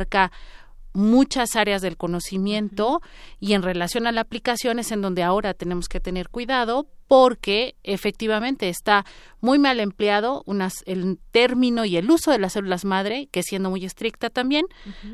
[0.93, 3.01] muchas áreas del conocimiento
[3.39, 7.75] y en relación a la aplicación es en donde ahora tenemos que tener cuidado porque
[7.83, 9.05] efectivamente está
[9.41, 10.43] muy mal empleado
[10.85, 14.65] el término y el uso de las células madre, que siendo muy estricta también,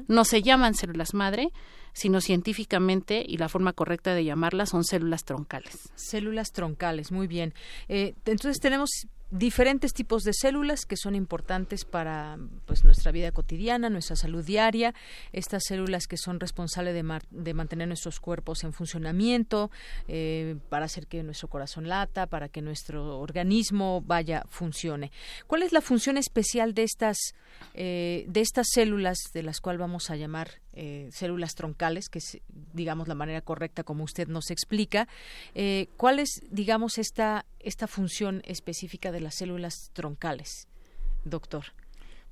[0.07, 1.52] no se llaman células madre,
[1.94, 5.90] sino científicamente y la forma correcta de llamarlas son células troncales.
[5.95, 7.53] Células troncales, muy bien.
[7.88, 8.90] Eh, entonces tenemos
[9.31, 14.93] diferentes tipos de células que son importantes para pues nuestra vida cotidiana, nuestra salud diaria,
[15.34, 19.72] estas células que son responsables de, de mantener nuestros cuerpos en funcionamiento,
[20.07, 25.11] eh, para hacer que nuestro corazón lata, para que nuestro organismo vaya funcione.
[25.47, 27.18] ¿Cuál es la función especial de estas
[27.73, 32.39] eh, de estas células de las cuales vamos a llamar eh, células troncales, que es
[32.73, 35.07] digamos la manera correcta como usted nos explica?
[35.97, 40.68] ¿Cuál es digamos esta esta función específica de las células troncales,
[41.23, 41.65] doctor?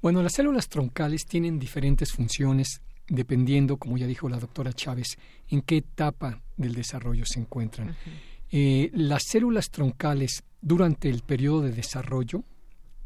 [0.01, 5.17] Bueno, las células troncales tienen diferentes funciones dependiendo, como ya dijo la doctora Chávez,
[5.49, 7.95] en qué etapa del desarrollo se encuentran.
[8.51, 12.43] Eh, las células troncales durante el periodo de desarrollo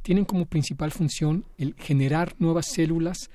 [0.02, 3.30] tienen como principal función el generar nuevas células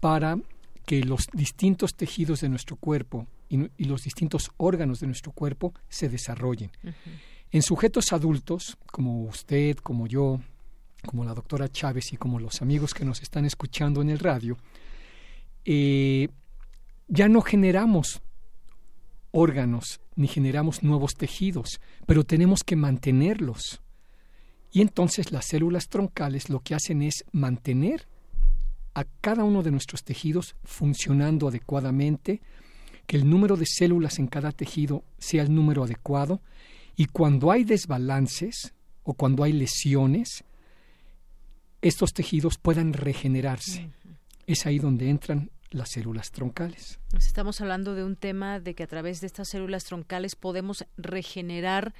[0.00, 0.38] para
[0.86, 6.08] que los distintos tejidos de nuestro cuerpo y, los distintos órganos de nuestro cuerpo se
[6.08, 6.70] desarrollen.
[7.50, 10.40] En sujetos adultos, como usted, como yo,
[11.04, 14.56] como la doctora Chávez y como los amigos que nos están escuchando en el radio,
[15.64, 16.28] eh,
[17.08, 18.22] ya no generamos
[19.32, 23.82] órganos ni generamos nuevos tejidos, pero tenemos que mantenerlos.
[24.70, 28.08] Y entonces las células troncales lo que hacen es mantener
[28.94, 32.42] a cada uno de nuestros tejidos funcionando adecuadamente,
[33.06, 36.40] que el número de células en cada tejido sea el número adecuado
[36.96, 40.44] y cuando hay desbalances o cuando hay lesiones,
[41.80, 43.90] estos tejidos puedan regenerarse.
[44.46, 47.00] Es ahí donde entran las células troncales.
[47.16, 51.94] Estamos hablando de un tema de que a través de estas células troncales podemos regenerar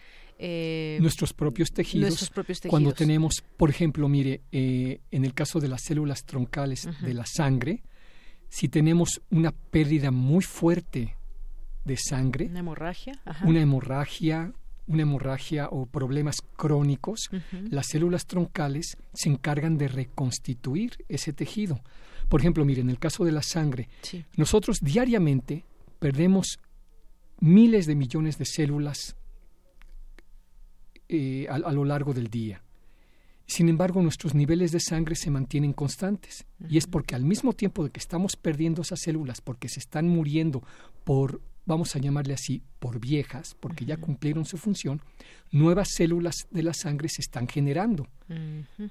[0.45, 2.33] eh, nuestros, propios tejidos,
[2.69, 7.25] Cuando tenemos, por ejemplo, mire, eh, en el caso de las células troncales de la
[7.27, 7.85] sangre,
[8.49, 11.17] si tenemos una pérdida muy fuerte
[11.85, 14.53] de sangre, una hemorragia, una hemorragia,
[14.89, 17.31] una hemorragia o problemas crónicos,
[17.71, 21.81] las células troncales se encargan de reconstituir ese tejido.
[22.29, 23.89] Por ejemplo, miren, en el caso de la sangre,
[24.37, 25.65] nosotros diariamente
[26.01, 26.59] perdemos
[27.39, 29.15] miles de millones de células
[31.13, 32.63] eh, a, lo largo del día.
[33.47, 36.47] Sin embargo, nuestros niveles de sangre se mantienen constantes.
[36.69, 40.09] Y es porque al mismo tiempo de que estamos perdiendo esas células, porque se están
[40.09, 40.63] muriendo
[41.05, 45.01] por vamos a llamarle así, por viejas, porque ya cumplieron su función,
[45.53, 48.09] nuevas células de la sangre se están generando.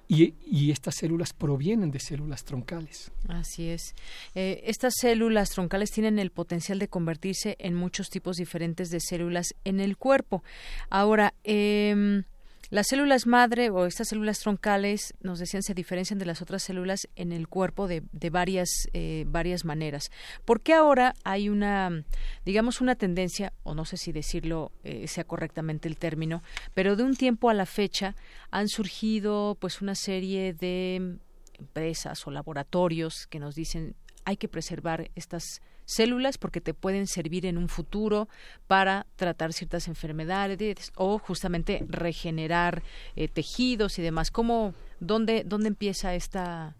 [0.08, 3.12] y, y, estas células provienen de células troncales.
[3.28, 3.96] Así es.
[4.36, 9.48] Eh, estas células troncales tienen el potencial de convertirse en muchos tipos diferentes de células
[9.64, 10.44] en el cuerpo.
[10.90, 12.24] Ahora, eh,
[12.72, 17.10] las células madre o estas células troncales, nos decían, se diferencian de las otras células
[17.18, 20.10] en el cuerpo de, varias, eh, varias maneras.
[20.46, 22.06] ¿Por qué ahora hay una,
[22.46, 26.44] digamos, una tendencia, o no sé si decirlo eh, sea correctamente el término,
[26.74, 28.16] pero de un tiempo a la fecha
[28.52, 31.20] han surgido pues una serie de
[31.60, 35.62] empresas o laboratorios que nos dicen hay que preservar estas
[35.94, 38.28] células porque te pueden servir en un futuro
[38.68, 42.84] para tratar ciertas enfermedades o justamente regenerar
[43.16, 44.32] eh, tejidos y demás.
[44.32, 46.76] ¿Cómo, dónde, dónde empieza esta,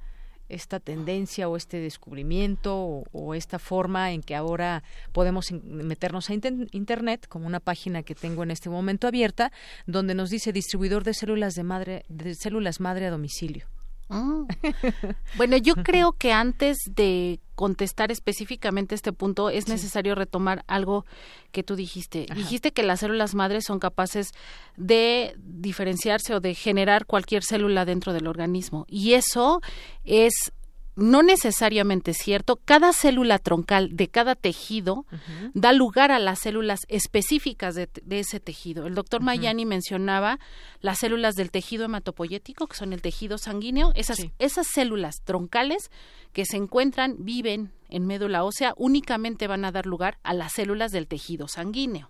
[0.52, 4.84] esta tendencia o este descubrimiento o, esta forma en que ahora
[5.14, 9.52] podemos meternos a internet como una página que tengo en este momento abierta
[9.88, 13.68] donde nos dice distribuidor de células de madre de células madre a domicilio
[14.12, 14.44] Ah.
[15.38, 21.06] Bueno, yo creo que antes de contestar específicamente este punto es necesario retomar algo
[21.52, 22.26] que tú dijiste.
[22.36, 24.32] Dijiste que las células madres son capaces
[24.76, 29.62] de diferenciarse o de generar cualquier célula dentro del organismo y eso
[30.04, 30.52] es
[31.02, 32.60] no necesariamente cierto.
[32.64, 35.06] Cada célula troncal de cada tejido
[35.54, 38.88] da lugar a las células específicas de, ese tejido.
[38.88, 40.40] El doctor Mayani mencionaba
[40.80, 43.92] las células del tejido hematopoyético, que son el tejido sanguíneo.
[43.96, 45.92] Esas, esas células troncales
[46.34, 50.92] que se encuentran, viven en médula ósea, únicamente van a dar lugar a las células
[50.92, 52.10] del tejido sanguíneo.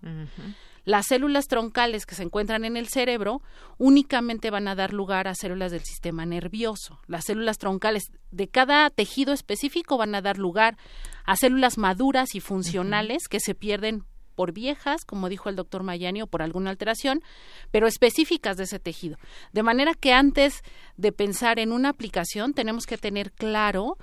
[0.84, 3.42] Las células troncales que se encuentran en el cerebro
[3.78, 7.00] únicamente van a dar lugar a células del sistema nervioso.
[7.08, 10.78] Las células troncales de cada tejido específico van a dar lugar
[11.26, 14.06] a células maduras y funcionales que se pierden
[14.36, 17.22] por viejas, como dijo el doctor Mayani, o por alguna alteración,
[17.70, 19.18] pero específicas de ese tejido.
[19.52, 20.64] De manera que antes
[20.98, 23.98] de pensar en una aplicación tenemos que tener claro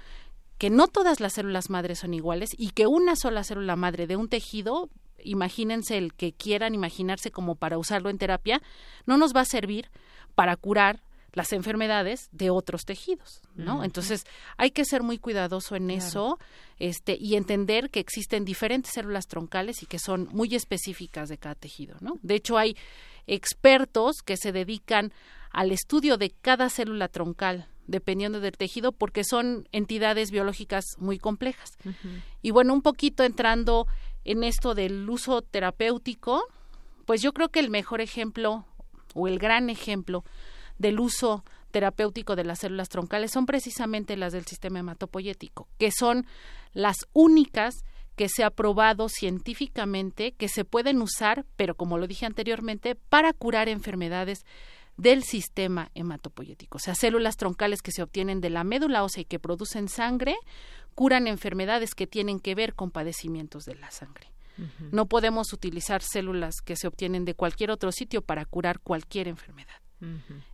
[0.59, 4.17] que no todas las células madres son iguales y que una sola célula madre de
[4.17, 4.91] un tejido
[5.23, 8.63] imagínense el que quieran imaginarse como para usarlo en terapia,
[9.07, 9.91] no nos va a servir
[10.35, 13.85] para curar las enfermedades de otros tejidos, ¿no?
[13.85, 14.25] Entonces,
[14.57, 16.39] hay que ser muy cuidadoso en eso,
[16.79, 21.55] este y entender que existen diferentes células troncales y que son muy específicas de cada
[21.55, 22.19] tejido, ¿no?
[22.23, 22.77] De hecho, hay
[23.27, 25.13] expertos que se dedican
[25.51, 31.71] al estudio de cada célula troncal dependiendo del tejido porque son entidades biológicas muy complejas.
[32.43, 33.87] Y bueno, un poquito entrando
[34.25, 36.45] en esto del uso terapéutico,
[37.07, 38.67] pues yo creo que el mejor ejemplo
[39.15, 40.25] o el gran ejemplo
[40.79, 46.27] del uso terapéutico de las células troncales son precisamente las del sistema hematopoyético, que son
[46.73, 47.85] las únicas
[48.17, 53.33] que se ha probado científicamente que se pueden usar, pero como lo dije anteriormente, para
[53.33, 54.45] curar enfermedades
[54.97, 59.27] del sistema hematopoyético, o sea, células troncales que se obtienen de la médula ósea y
[59.27, 60.37] que producen sangre
[60.99, 64.33] curan enfermedades que tienen que ver con padecimientos de la sangre.
[64.91, 69.77] No podemos utilizar células que se obtienen de cualquier otro sitio para curar cualquier enfermedad.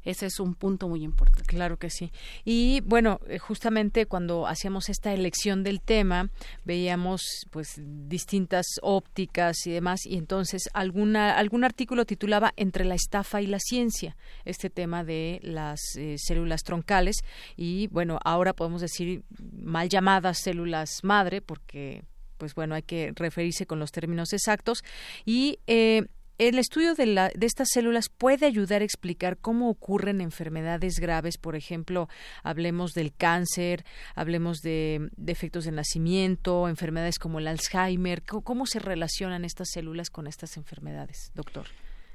[0.05, 1.45] Ese es un punto muy importante.
[1.47, 2.11] Claro que sí.
[2.45, 6.31] Y bueno, eh, justamente cuando hacíamos esta elección del tema,
[6.65, 13.43] veíamos pues distintas ópticas y demás, y entonces alguna, algún artículo titulaba Entre la estafa
[13.43, 17.16] y la ciencia, este tema de las eh, células troncales,
[17.57, 22.03] y bueno, ahora podemos decir mal llamadas células madre, porque
[22.39, 24.83] pues bueno, hay que referirse con los términos exactos,
[25.25, 26.07] y eh,
[26.39, 31.39] el estudio de, la, de, estas células puede ayudar a explicar cómo ocurren enfermedades graves,
[31.39, 32.09] por ejemplo,
[32.43, 33.85] hablemos del cáncer,
[34.15, 38.23] hablemos de defectos de nacimiento, enfermedades como el Alzheimer.
[38.23, 41.66] ¿Cómo, se relacionan estas células con estas enfermedades, doctor?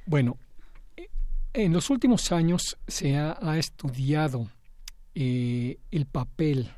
[0.05, 0.37] Bueno,
[1.53, 4.49] en los últimos años se ha, estudiado
[5.15, 6.71] eh, el papel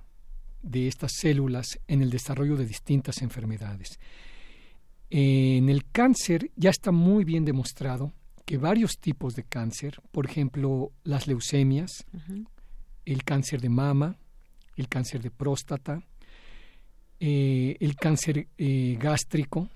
[0.61, 3.99] de estas células en el desarrollo de distintas enfermedades.
[5.13, 8.13] En el cáncer ya está muy bien demostrado
[8.45, 12.05] que varios tipos de cáncer, por ejemplo, las leucemias,
[13.03, 14.17] el cáncer de mama,
[14.77, 16.01] el cáncer de próstata,
[17.19, 19.67] eh, el cáncer eh, gástrico,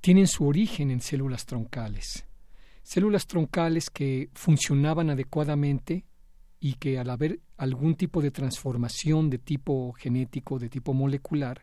[0.00, 2.24] tienen su origen en células troncales.
[2.82, 6.06] Células troncales que funcionaban adecuadamente
[6.58, 11.62] y que al haber algún tipo de transformación de tipo genético, de tipo molecular,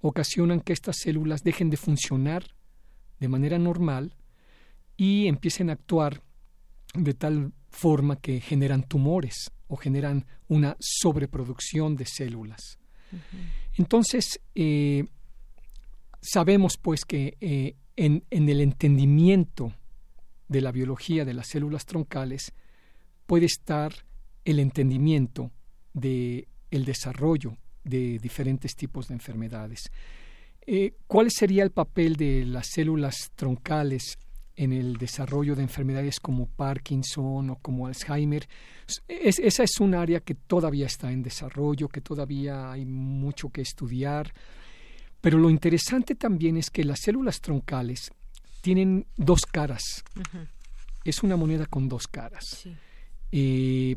[0.00, 2.44] ocasionan que estas células dejen de funcionar
[3.20, 4.14] de manera normal
[4.96, 6.22] y empiecen a actuar
[6.94, 12.78] de tal forma que generan tumores o generan una sobreproducción de células.
[13.74, 15.04] Entonces, eh,
[16.20, 19.74] sabemos pues que eh, en, en, el entendimiento
[20.48, 22.52] de la biología de las células troncales
[23.26, 23.92] puede estar
[24.44, 25.50] el entendimiento
[25.92, 27.56] de el desarrollo
[27.86, 29.90] de diferentes tipos de enfermedades.
[30.66, 34.18] Eh, ¿Cuál sería el papel de las células troncales
[34.56, 38.48] en el desarrollo de enfermedades como Parkinson o como Alzheimer?
[39.08, 44.32] esa es un área que todavía está en desarrollo, que todavía hay mucho que estudiar.
[45.20, 48.10] Pero lo interesante también es que las células troncales
[48.60, 50.04] tienen dos caras.
[51.04, 52.66] Es una moneda con dos caras.
[53.30, 53.96] Eh,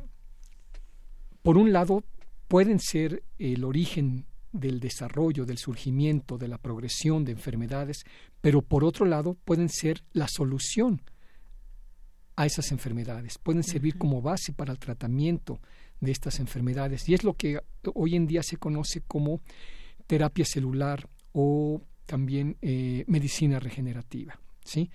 [1.42, 2.04] por un lado,
[2.50, 8.04] pueden ser el origen del desarrollo, del surgimiento, de la progresión de enfermedades,
[8.42, 11.02] pero por otro lado pueden ser la solución
[12.36, 15.62] a esas enfermedades, pueden servir como base para el tratamiento
[16.02, 17.60] de estas enfermedades y es lo que
[17.94, 19.42] hoy en día se conoce como
[20.08, 24.40] terapia celular o también eh, medicina regenerativa.
[24.64, 24.90] ¿sí?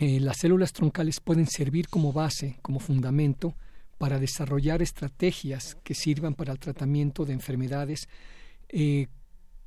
[0.00, 3.54] Eh, las células troncales pueden servir como base, como fundamento
[3.98, 8.08] para desarrollar estrategias que sirvan para el tratamiento de enfermedades
[8.68, 9.08] eh,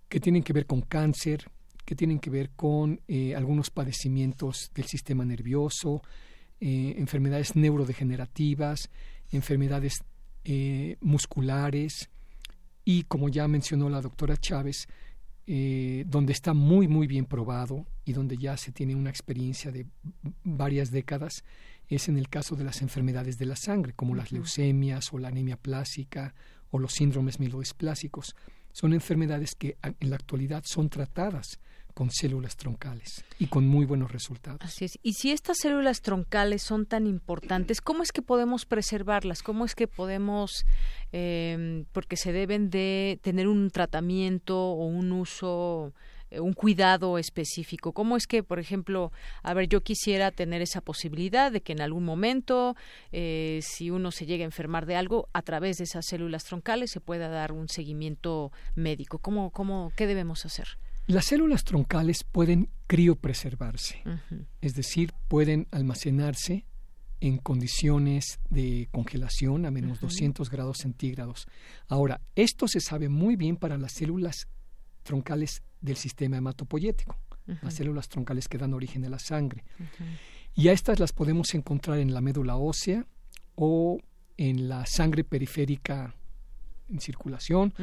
[0.08, 1.52] que tienen que ver con cáncer,
[1.86, 6.02] que tienen que ver con eh, algunos padecimientos del sistema nervioso,
[6.62, 8.90] eh, enfermedades neurodegenerativas,
[9.32, 10.04] enfermedades
[11.02, 12.10] musculares
[12.84, 14.88] y, como ya mencionó la doctora Chávez,
[15.46, 19.86] donde está muy, muy bien probado y donde ya se tiene una experiencia de
[20.44, 21.44] varias décadas,
[21.96, 25.30] es en el caso de las enfermedades de la sangre, como las leucemias o la
[25.30, 26.34] anemia plástica
[26.70, 28.36] o los síndromes mielodisplásicos.
[28.72, 31.60] Son enfermedades que en la actualidad son tratadas
[31.94, 34.62] con células troncales y con muy buenos resultados.
[34.62, 34.98] Así es.
[35.04, 39.44] Y si estas células troncales son tan importantes, ¿cómo es que podemos preservarlas?
[39.44, 40.66] ¿Cómo es que podemos,
[41.12, 45.94] eh, porque se deben de tener un tratamiento o un uso
[46.40, 47.94] un cuidado específico?
[47.94, 49.12] ¿Cómo es que, por ejemplo,
[49.44, 52.76] a ver, yo quisiera tener esa posibilidad de que en algún momento,
[53.12, 56.92] eh, si uno se llega a enfermar de algo, a través de esas células troncales
[56.92, 59.20] se pueda dar un seguimiento médico?
[59.20, 60.68] ¿Cómo, cómo, ¿Qué debemos hacer?
[61.08, 64.04] Las células troncales pueden criopreservarse,
[64.62, 66.66] es decir, pueden almacenarse
[67.20, 71.48] en condiciones de congelación a menos 200 grados centígrados.
[71.88, 74.48] Ahora, esto se sabe muy bien para las células
[75.04, 77.18] troncales del sistema hematopoyético,
[77.62, 79.64] las células troncales que dan origen a la sangre.
[80.56, 83.06] Y a estas las podemos encontrar en la médula ósea
[83.56, 84.00] o
[84.38, 86.16] en la sangre periférica
[86.90, 87.74] en circulación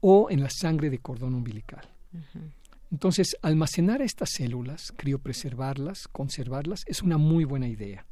[0.00, 1.88] o en la sangre de cordón umbilical.
[2.90, 8.06] Entonces, almacenar estas células, criopreservarlas, conservarlas, es una muy buena idea.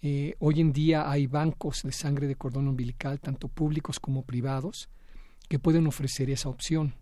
[0.00, 4.88] Eh, hoy en día hay bancos de sangre de cordón umbilical, tanto públicos como privados,
[5.48, 6.94] que pueden ofrecer esa opción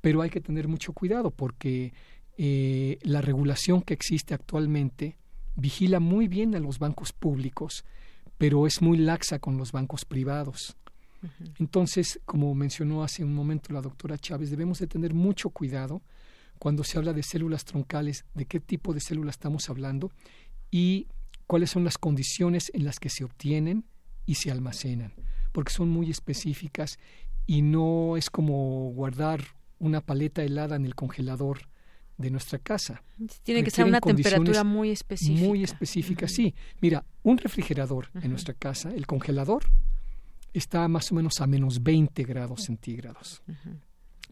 [0.00, 1.92] pero hay que tener mucho cuidado porque
[2.36, 5.16] eh, la regulación que existe actualmente
[5.56, 7.84] vigila muy bien a los bancos públicos,
[8.38, 10.76] pero es muy laxa con los bancos privados.
[11.58, 16.00] Entonces, como mencionó hace un momento la doctora Chávez, debemos de tener mucho cuidado
[16.60, 20.12] cuando se habla de células troncales, de qué tipo de células estamos hablando
[20.70, 21.08] y
[21.48, 23.84] cuáles son las condiciones en las que se obtienen
[24.26, 25.12] y se almacenan,
[25.50, 26.98] porque son muy específicas
[27.46, 31.68] y no es como guardar una paleta helada en el congelador
[32.18, 33.02] de nuestra casa.
[33.44, 35.46] Tiene que ser una temperatura muy específica.
[35.46, 36.54] Muy específica, sí.
[36.80, 39.64] Mira, un refrigerador en nuestra casa, el congelador,
[40.52, 43.42] está más o menos a menos 20 grados centígrados.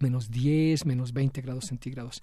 [0.00, 2.22] Menos 10, menos 20 grados centígrados.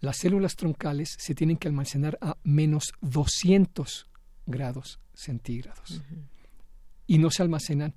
[0.00, 4.08] Las células troncales se tienen que almacenar a menos 200
[4.46, 6.02] grados centígrados.
[7.06, 7.94] Y no se almacenan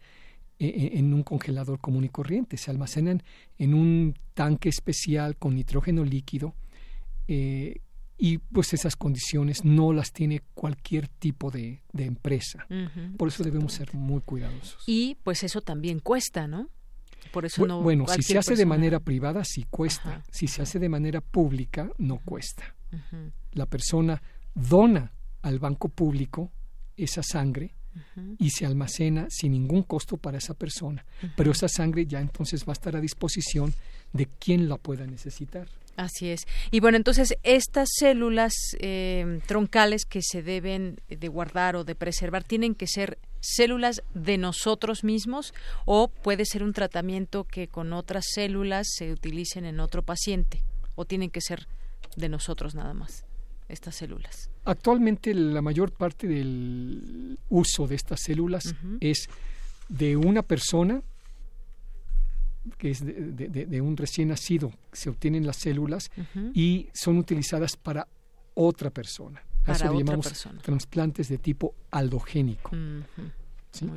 [0.60, 3.24] en un congelador común y corriente, se almacenan
[3.58, 6.56] en un tanque especial con nitrógeno líquido
[7.28, 7.82] eh,
[8.18, 12.66] y pues esas condiciones no las tiene cualquier tipo de, empresa.
[13.18, 14.84] Por eso debemos ser muy cuidadosos.
[14.88, 16.70] Y pues eso también cuesta, ¿no?
[17.34, 20.24] Por eso no bueno, si se hace de manera privada, sí cuesta.
[20.32, 22.76] Si se hace de manera pública, no cuesta.
[23.52, 24.22] La persona
[24.54, 25.12] dona
[25.42, 26.52] al banco público
[26.96, 27.76] esa sangre
[28.40, 31.06] y se almacena sin ningún costo para esa persona.
[31.36, 33.74] Pero esa sangre ya entonces va a estar a disposición
[34.14, 35.68] de quien la pueda necesitar.
[35.98, 36.46] Así es.
[36.72, 42.44] Y bueno, entonces estas células eh, troncales que se deben de guardar o de preservar
[42.44, 45.54] tienen que ser células de nosotros mismos
[45.86, 50.64] o puede ser un tratamiento que con otras células se utilicen en otro paciente
[50.96, 51.68] o tienen que ser
[52.18, 53.25] de nosotros nada más
[53.68, 54.50] estas células?
[54.64, 59.28] Actualmente la mayor parte del uso de estas células es
[59.90, 61.02] de una persona
[62.78, 66.10] que es de, un recién nacido, se obtienen las células
[66.54, 68.08] y son utilizadas para
[68.56, 69.44] otra persona.
[69.64, 70.62] Para Eso llamamos persona.
[70.62, 72.72] trasplantes de tipo aldogénico.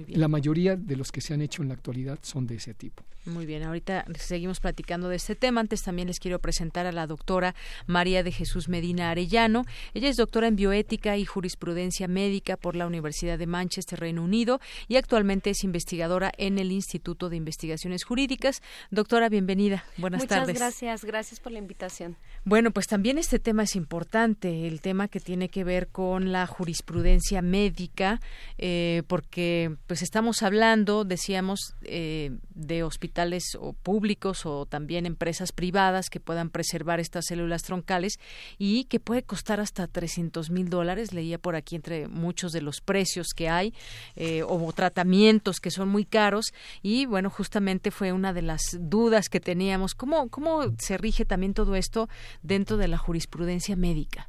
[0.08, 3.04] La mayoría de los que se han hecho en la actualidad son de ese tipo.
[3.28, 5.60] Muy bien, ahorita seguimos platicando de este tema.
[5.60, 7.54] Antes también les quiero presentar a la doctora
[7.86, 9.64] María de Jesús Medina Arellano.
[9.94, 14.60] Ella es doctora en bioética y jurisprudencia médica por la Universidad de Manchester, Reino Unido,
[14.88, 18.62] y actualmente es investigadora en el Instituto de Investigaciones Jurídicas.
[18.90, 19.84] Doctora, bienvenida.
[19.98, 20.48] Buenas tardes.
[20.48, 22.16] Muchas gracias, gracias por la invitación.
[22.44, 26.46] Bueno, pues también este tema es importante, el tema que tiene que ver con la
[26.46, 28.20] jurisprudencia médica,
[28.56, 36.10] eh, porque pues estamos hablando, decíamos, eh, de hospitales o públicos o también empresas privadas
[36.10, 38.18] que puedan preservar estas células troncales
[38.58, 42.80] y que puede costar hasta 300 mil dólares, leía por aquí entre muchos de los
[42.80, 43.74] precios que hay,
[44.16, 46.52] eh, o tratamientos que son muy caros.
[46.82, 51.54] Y bueno, justamente fue una de las dudas que teníamos, ¿cómo, cómo se rige también
[51.54, 52.08] todo esto
[52.42, 54.28] dentro de la jurisprudencia médica?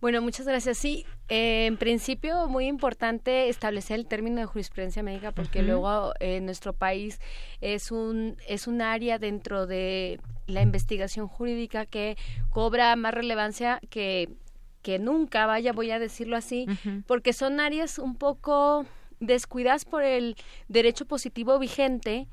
[0.00, 0.76] Bueno, muchas gracias.
[0.78, 6.44] Sí, eh, en principio muy importante establecer el término de jurisprudencia médica porque luego en
[6.44, 7.18] nuestro país
[7.60, 12.16] es un es un área dentro de la investigación jurídica que
[12.50, 14.28] cobra más relevancia que
[14.82, 16.68] que nunca, vaya, voy a decirlo así,
[17.08, 18.86] porque son áreas un poco
[19.18, 20.36] descuidadas por el
[20.68, 22.28] derecho positivo vigente,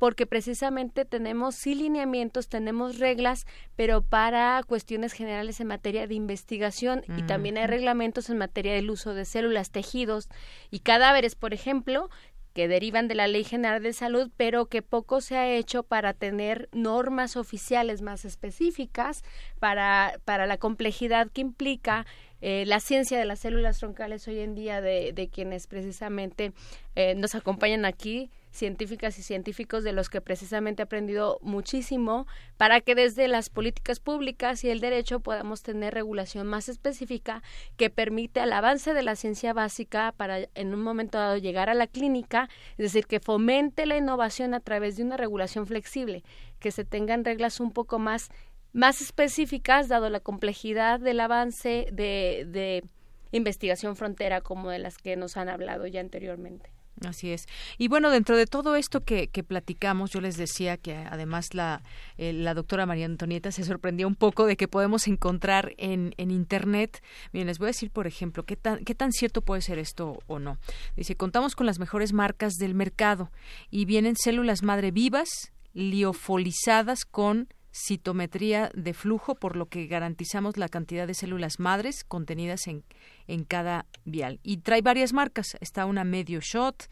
[0.00, 3.46] porque precisamente tenemos sí lineamientos, tenemos reglas,
[3.76, 8.88] pero para cuestiones generales en materia de investigación y también hay reglamentos en materia del
[8.88, 10.30] uso de células, tejidos
[10.70, 12.08] y cadáveres, por ejemplo,
[12.54, 16.14] que derivan de la Ley General de Salud, pero que poco se ha hecho para
[16.14, 19.22] tener normas oficiales más específicas
[19.58, 22.06] para, para la complejidad que implica
[22.40, 26.54] eh, la ciencia de las células troncales hoy en día de, de quienes precisamente
[26.96, 32.80] eh, nos acompañan aquí científicas y científicos de los que precisamente he aprendido muchísimo para
[32.80, 37.42] que desde las políticas públicas y el derecho podamos tener regulación más específica
[37.76, 41.74] que permite el avance de la ciencia básica para en un momento dado llegar a
[41.74, 46.24] la clínica, es decir, que fomente la innovación a través de una regulación flexible,
[46.58, 48.30] que se tengan reglas un poco más
[48.72, 52.84] más específicas dado la complejidad del avance de, de
[53.32, 56.70] investigación frontera como de las que nos han hablado ya anteriormente.
[57.06, 57.46] Así es.
[57.78, 61.82] Y bueno, dentro de todo esto que, que platicamos, yo les decía que además la,
[62.18, 66.30] eh, la doctora María Antonieta se sorprendió un poco de que podemos encontrar en, en
[66.30, 67.02] Internet.
[67.32, 70.18] Bien, les voy a decir, por ejemplo, qué tan, qué tan cierto puede ser esto
[70.26, 70.58] o no.
[70.94, 73.30] Dice, contamos con las mejores marcas del mercado
[73.70, 80.68] y vienen células madre vivas, liofolizadas con citometría de flujo, por lo que garantizamos la
[80.68, 82.84] cantidad de células madres contenidas en,
[83.28, 84.40] en cada vial.
[84.42, 85.56] Y trae varias marcas.
[85.60, 86.88] Está una medio shot,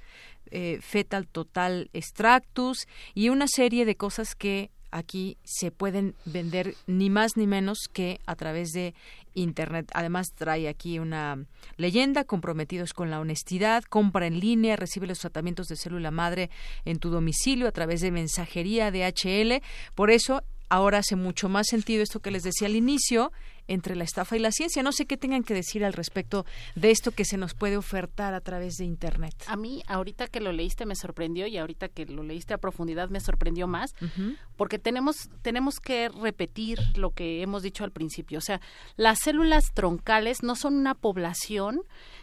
[0.50, 7.10] eh, fetal total extractus y una serie de cosas que aquí se pueden vender ni
[7.10, 8.94] más ni menos que a través de
[9.34, 9.90] Internet.
[9.94, 11.44] Además trae aquí una
[11.76, 16.50] leyenda, comprometidos con la honestidad, compra en línea, recibe los tratamientos de célula madre
[16.84, 19.62] en tu domicilio a través de mensajería DHL.
[19.94, 23.32] Por eso ahora hace mucho más sentido esto que les decía al inicio
[23.68, 24.82] entre la estafa y la ciencia.
[24.82, 28.34] No sé qué tengan que decir al respecto de esto que se nos puede ofertar
[28.34, 29.34] a través de Internet.
[29.46, 33.10] A mí, ahorita que lo leíste me sorprendió y ahorita que lo leíste a profundidad
[33.10, 33.94] me sorprendió más,
[34.56, 38.38] porque tenemos, tenemos que repetir lo que hemos dicho al principio.
[38.38, 38.60] O sea,
[38.96, 41.82] las células troncales no son una población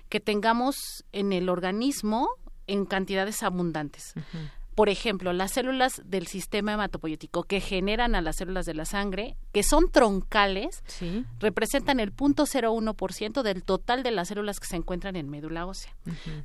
[0.09, 2.27] que tengamos en el organismo
[2.67, 4.13] en cantidades abundantes.
[4.75, 9.37] Por ejemplo, las células del sistema hematopoyético que generan a las células de la sangre,
[9.53, 10.83] que son troncales,
[11.39, 15.95] representan el 0.01% del total de las células que se encuentran en médula ósea.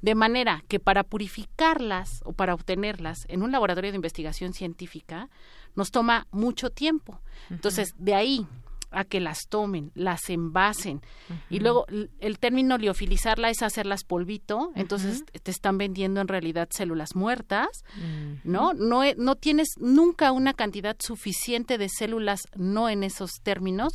[0.01, 5.28] De manera que para purificarlas o para obtenerlas en un laboratorio de investigación científica
[5.74, 7.20] nos toma mucho tiempo.
[7.51, 8.47] Entonces, de ahí
[8.91, 11.01] a que las tomen, las envasen.
[11.49, 11.87] Y luego
[12.21, 17.69] el término liofilizarla es hacerlas polvito, entonces te están vendiendo en realidad células muertas,
[18.45, 18.73] ¿no?
[18.75, 23.95] No, no tienes nunca una cantidad suficiente de células, no en esos términos,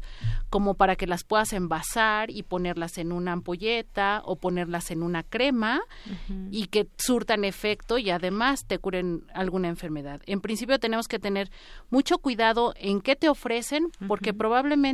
[0.49, 5.23] como para que las puedas envasar y ponerlas en una ampolleta o ponerlas en una
[5.23, 5.81] crema
[6.51, 10.21] y que surtan efecto y además te curen alguna enfermedad.
[10.25, 11.49] En principio tenemos que tener
[11.89, 14.84] mucho cuidado en qué te ofrecen, porque probablemente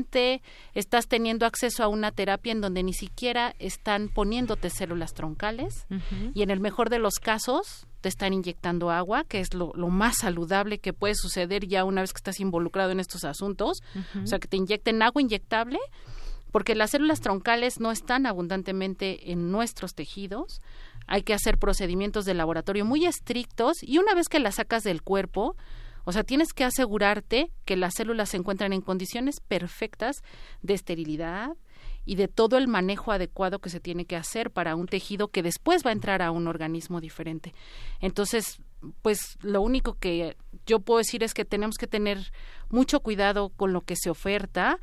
[0.74, 5.86] estás teniendo acceso a una terapia en donde ni siquiera están poniéndote células troncales
[6.34, 10.18] y en el mejor de los casos te están inyectando agua, que es lo, más
[10.18, 13.82] saludable que puede suceder ya una vez que estás involucrado en estos asuntos.
[14.22, 15.80] O sea, que te inyecten agua inyectable,
[16.52, 20.62] porque las células troncales no están abundantemente en nuestros tejidos.
[21.08, 25.02] Hay que hacer procedimientos de laboratorio muy estrictos y una vez que las sacas del
[25.02, 25.56] cuerpo,
[26.04, 30.24] o sea, tienes que asegurarte que las células se encuentran en condiciones perfectas
[30.62, 31.52] de esterilidad
[32.06, 35.44] y de todo el manejo adecuado que se tiene que hacer para un tejido que
[35.44, 37.54] después va a entrar a un organismo diferente.
[38.00, 38.60] Entonces,
[39.02, 42.32] pues lo único que yo puedo decir es que tenemos que tener
[42.70, 44.80] mucho cuidado con lo que se oferta,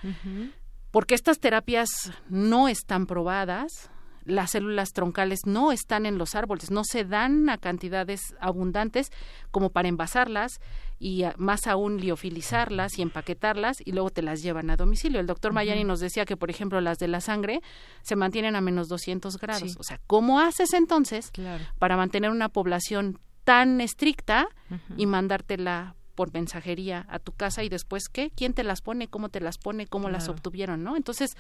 [0.90, 1.89] porque estas terapias
[2.28, 3.90] no están probadas,
[4.24, 9.11] las células troncales no están en los árboles, no se dan a cantidades abundantes
[9.51, 10.61] como para envasarlas
[10.98, 15.20] y más aún liofilizarlas y empaquetarlas y luego te las llevan a domicilio.
[15.20, 17.60] El doctor Mayani nos decía que, por ejemplo, las de la sangre
[18.02, 19.76] se mantienen a menos 200 grados.
[19.78, 21.30] O sea, ¿cómo haces entonces
[21.78, 24.48] para mantener una población tan estricta
[24.96, 29.28] y mandártela por mensajería a tu casa y después qué, quién te las pone, cómo
[29.28, 30.96] te las pone, cómo las obtuvieron, ¿no?
[30.96, 31.36] Entonces,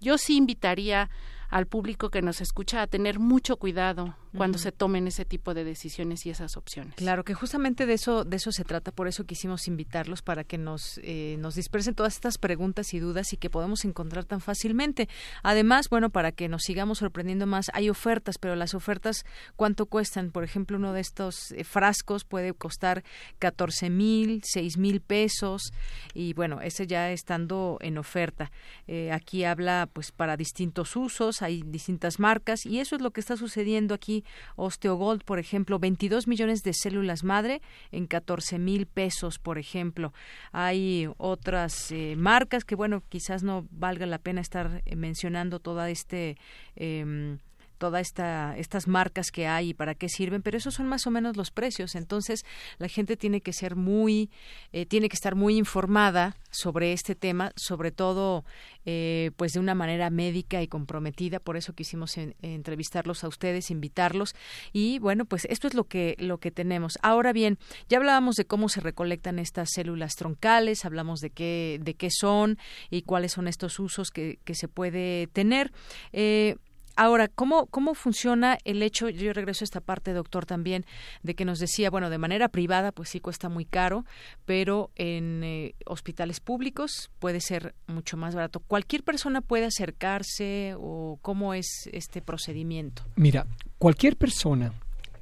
[0.00, 1.10] yo sí invitaría
[1.52, 5.62] al público que nos escucha a tener mucho cuidado cuando se tomen ese tipo de
[5.62, 6.94] decisiones y esas opciones.
[6.94, 10.56] Claro que justamente de eso de eso se trata, por eso quisimos invitarlos para que
[10.56, 15.10] nos eh, nos dispersen todas estas preguntas y dudas y que podamos encontrar tan fácilmente.
[15.42, 20.30] Además, bueno, para que nos sigamos sorprendiendo más, hay ofertas, pero las ofertas ¿cuánto cuestan?
[20.30, 23.04] Por ejemplo, uno de estos eh, frascos puede costar
[23.38, 25.74] 14 mil, 6 mil pesos
[26.14, 28.50] y bueno, ese ya estando en oferta.
[28.86, 33.20] Eh, aquí habla pues para distintos usos, hay distintas marcas y eso es lo que
[33.20, 34.24] está sucediendo aquí
[34.56, 37.60] Osteogold, por ejemplo, 22 millones de células madre
[37.90, 40.12] en 14 mil pesos, por ejemplo.
[40.52, 45.90] Hay otras eh, marcas que, bueno, quizás no valga la pena estar eh, mencionando toda
[45.90, 46.36] este.
[46.76, 47.36] Eh,
[47.82, 51.10] todas esta, estas marcas que hay y para qué sirven, pero esos son más o
[51.10, 51.96] menos los precios.
[51.96, 52.44] Entonces,
[52.78, 54.30] la gente tiene que ser muy,
[54.72, 58.44] eh, tiene que estar muy informada sobre este tema, sobre todo,
[58.86, 61.40] eh, pues de una manera médica y comprometida.
[61.40, 64.36] Por eso quisimos entrevistarlos a ustedes, invitarlos.
[64.72, 67.00] Y bueno, pues esto es lo que, lo que tenemos.
[67.02, 71.94] Ahora bien, ya hablábamos de cómo se recolectan estas células troncales, hablamos de qué, de
[71.94, 72.58] qué son
[72.90, 75.72] y cuáles son estos usos que, que se puede tener.
[76.12, 76.54] Eh,
[76.96, 79.08] Ahora, ¿cómo, ¿cómo funciona el hecho?
[79.08, 80.84] Yo regreso a esta parte, doctor, también,
[81.22, 84.04] de que nos decía, bueno, de manera privada, pues sí cuesta muy caro,
[84.44, 88.60] pero en eh, hospitales públicos puede ser mucho más barato.
[88.60, 93.04] ¿Cualquier persona puede acercarse o cómo es este procedimiento?
[93.16, 93.46] Mira,
[93.78, 94.72] cualquier persona,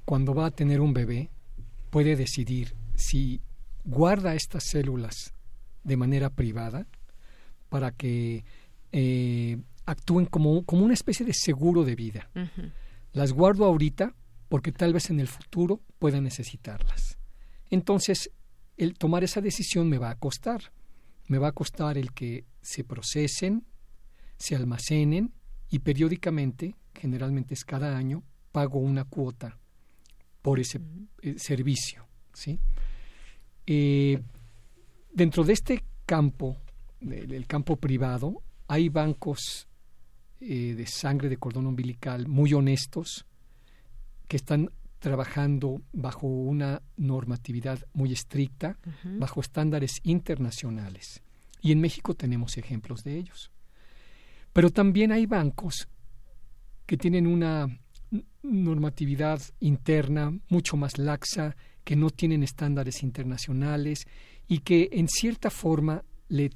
[0.05, 1.31] cuando va a tener un bebé,
[1.91, 3.41] puede decidir si
[3.85, 5.35] guarda estas células
[5.85, 6.87] de manera privada
[7.69, 8.45] para que
[8.93, 9.59] eh,
[9.91, 12.31] actúen como, como una especie de seguro de vida.
[13.13, 14.15] Las guardo ahorita
[14.49, 17.19] porque tal vez en el futuro pueda necesitarlas.
[17.71, 18.31] Entonces,
[18.77, 20.73] el tomar esa decisión me va a costar.
[21.27, 23.65] Me va a costar el que se procesen,
[24.37, 25.33] se almacenen
[25.71, 29.59] y periódicamente, generalmente es cada año, pago una cuota
[30.43, 30.81] por ese
[31.23, 32.07] eh, servicio.
[32.33, 32.59] ¿sí?
[33.67, 34.21] Eh,
[35.13, 36.57] dentro de este campo,
[37.01, 39.69] del campo privado, hay bancos
[40.41, 43.27] eh, de sangre de cordón umbilical muy honestos
[44.27, 48.79] que están trabajando bajo una normatividad muy estricta,
[49.19, 51.23] bajo estándares internacionales.
[51.63, 53.51] Y en México tenemos ejemplos de ellos.
[54.53, 55.89] Pero también hay bancos
[56.87, 57.67] que tienen una
[58.43, 64.07] normatividad interna mucho más laxa, que no tienen estándares internacionales
[64.49, 66.51] y que en cierta forma le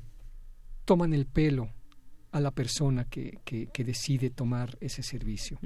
[0.84, 1.70] toman el pelo
[2.34, 5.56] a la persona que, que, decide tomar ese servicio.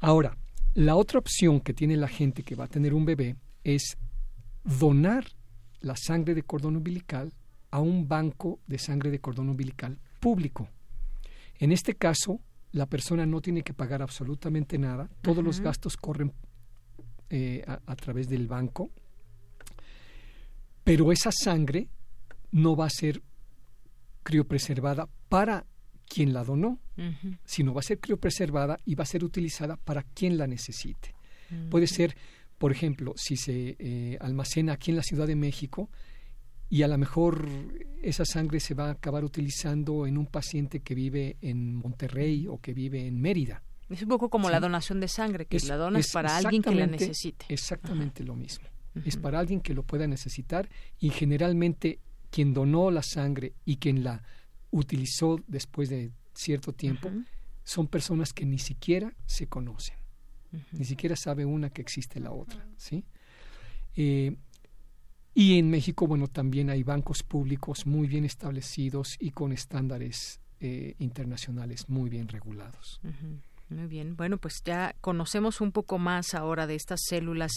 [0.00, 0.36] Ahora,
[0.74, 3.96] la otra opción que tiene la gente que va a tener un bebé es
[4.64, 5.24] donar
[5.80, 7.32] la sangre de cordón umbilical
[7.70, 10.68] a un banco de sangre de cordón umbilical público.
[11.58, 12.38] En este caso,
[12.72, 16.34] la persona no tiene que pagar absolutamente nada, todos los gastos corren
[17.30, 18.90] eh, a, través del banco,
[20.84, 21.88] pero esa sangre
[22.52, 23.22] no va a ser
[24.26, 25.64] criopreservada para
[26.08, 26.80] quien la donó,
[27.44, 31.14] sino va a ser criopreservada y va a ser utilizada para quien la necesite.
[31.70, 32.16] Puede ser,
[32.58, 35.90] por ejemplo, si se eh, almacena aquí en la Ciudad de México
[36.68, 37.48] y a lo mejor
[38.02, 42.58] esa sangre se va a acabar utilizando en un paciente que vive en Monterrey o
[42.58, 43.62] que vive en Mérida.
[43.88, 46.88] Es un poco como la donación de sangre, que la donas para alguien que la
[46.88, 47.46] necesite.
[47.48, 48.66] Exactamente lo mismo.
[49.04, 52.00] Es para alguien que lo pueda necesitar y generalmente
[52.30, 54.22] quien donó la sangre y quien la
[54.70, 57.10] utilizó después de cierto tiempo
[57.64, 59.96] son personas que ni siquiera se conocen,
[60.72, 63.04] ni siquiera sabe una que existe la otra, ¿sí?
[63.96, 64.36] Eh,
[65.34, 70.94] y en México, bueno, también hay bancos públicos muy bien establecidos y con estándares eh,
[70.98, 73.00] internacionales muy bien regulados.
[73.68, 77.50] Muy bien, bueno, pues ya conocemos un poco más ahora de estas células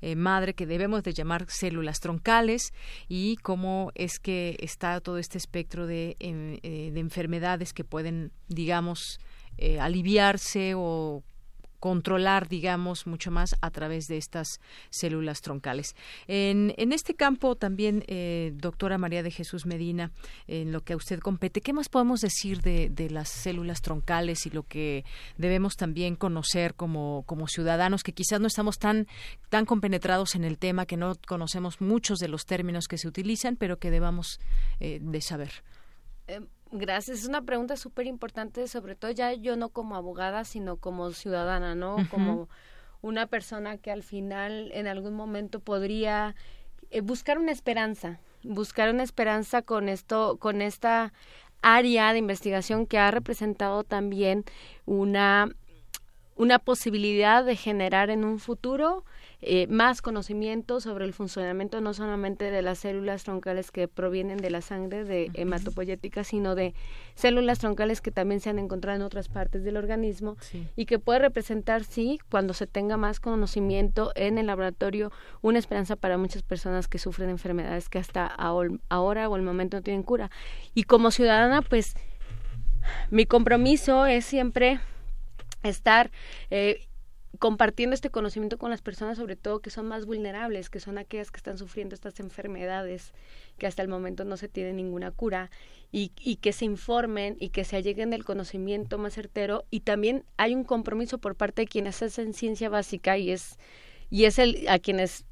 [0.00, 2.72] eh, madre que debemos de llamar células troncales
[3.08, 8.30] y cómo es que está todo este espectro de, em, eh, de enfermedades que pueden,
[8.46, 9.18] digamos,
[9.56, 11.24] eh, aliviarse o
[11.80, 14.60] controlar, digamos, mucho más a través de estas
[14.90, 15.94] células troncales.
[16.26, 20.10] En, en este campo también, eh, doctora María de Jesús Medina,
[20.46, 24.46] en lo que a usted compete, ¿qué más podemos decir de, de las células troncales
[24.46, 25.04] y lo que
[25.36, 29.06] debemos también conocer como, como ciudadanos que quizás no estamos tan,
[29.48, 33.56] tan compenetrados en el tema, que no conocemos muchos de los términos que se utilizan,
[33.56, 34.40] pero que debamos
[34.80, 35.50] eh, de saber?
[36.70, 41.12] Gracias, es una pregunta súper importante, sobre todo ya yo no como abogada, sino como
[41.12, 41.96] ciudadana, ¿no?
[42.10, 42.48] Como
[43.00, 46.34] una persona que al final en algún momento podría
[46.90, 51.14] eh, buscar una esperanza, buscar una esperanza con esto, con esta
[51.62, 54.44] área de investigación que ha representado también
[54.84, 55.48] una
[56.36, 59.04] una posibilidad de generar en un futuro
[59.40, 64.50] eh, más conocimiento sobre el funcionamiento no solamente de las células troncales que provienen de
[64.50, 66.74] la sangre de hematopoyética, sino de
[67.14, 70.36] células troncales que también se han encontrado en otras partes del organismo
[70.74, 75.94] y que puede representar, sí, cuando se tenga más conocimiento en el laboratorio, una esperanza
[75.94, 80.30] para muchas personas que sufren enfermedades que hasta ahora o el momento no tienen cura.
[80.74, 81.94] Y como ciudadana, pues
[83.10, 84.80] mi compromiso es siempre
[85.62, 86.10] estar
[86.50, 86.87] eh,
[87.38, 91.30] compartiendo este conocimiento con las personas, sobre todo que son más vulnerables, que son aquellas
[91.30, 93.12] que están sufriendo estas enfermedades
[93.58, 95.50] que hasta el momento no se tiene ninguna cura
[95.92, 99.64] y, y que se informen y que se alleguen del conocimiento más certero.
[99.70, 103.58] Y también hay un compromiso por parte de quienes hacen ciencia básica y es
[104.10, 105.24] y es el a quienes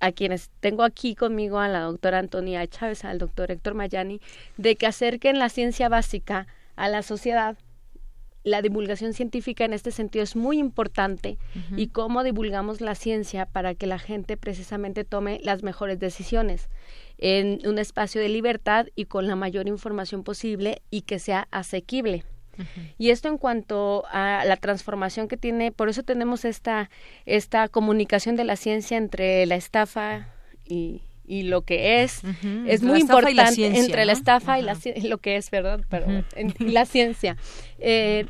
[0.00, 4.20] a quienes tengo aquí conmigo a la doctora Antonia Chávez, al doctor Héctor Mayani,
[4.56, 6.46] de que acerquen la ciencia básica
[6.76, 7.56] a la sociedad
[8.48, 11.38] la divulgación científica en este sentido es muy importante
[11.76, 16.68] y cómo divulgamos la ciencia para que la gente precisamente tome las mejores decisiones
[17.18, 22.24] en un espacio de libertad y con la mayor información posible y que sea asequible.
[22.98, 26.90] Y esto en cuanto a la transformación que tiene, por eso tenemos esta,
[27.24, 30.28] esta comunicación de la ciencia entre la estafa
[30.64, 32.22] y, y lo que es.
[32.66, 36.86] Es muy importante entre la estafa y la lo que es verdad pero en la
[36.86, 37.36] ciencia.
[37.78, 38.26] Eh,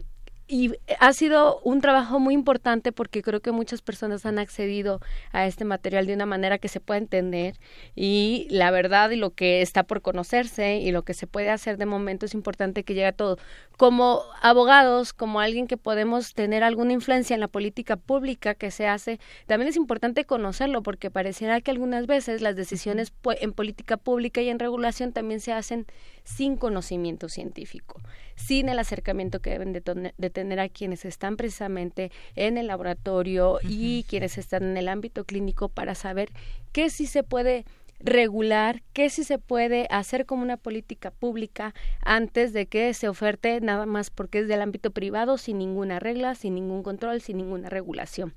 [0.49, 5.01] y ha sido un trabajo muy importante porque creo que muchas personas han accedido
[5.31, 7.57] a este material de una manera que se pueda entender
[7.95, 11.77] y la verdad y lo que está por conocerse y lo que se puede hacer
[11.77, 13.37] de momento es importante que llegue a todo.
[13.77, 18.89] Como abogados, como alguien que podemos tener alguna influencia en la política pública que se
[18.89, 24.41] hace, también es importante conocerlo porque pareciera que algunas veces las decisiones en política pública
[24.41, 25.87] y en regulación también se hacen
[26.28, 28.00] sin conocimiento científico
[28.38, 34.05] sin el acercamiento que deben de, tener a quienes están precisamente en el laboratorio y
[34.05, 36.30] quienes están en el ámbito clínico para saber
[36.72, 37.64] qué sí se puede
[38.00, 43.60] regular, qué sí se puede hacer como una política pública antes de que se oferte
[43.60, 47.68] nada más porque es del ámbito privado sin ninguna regla, sin ningún control, sin ninguna
[47.68, 48.34] regulación.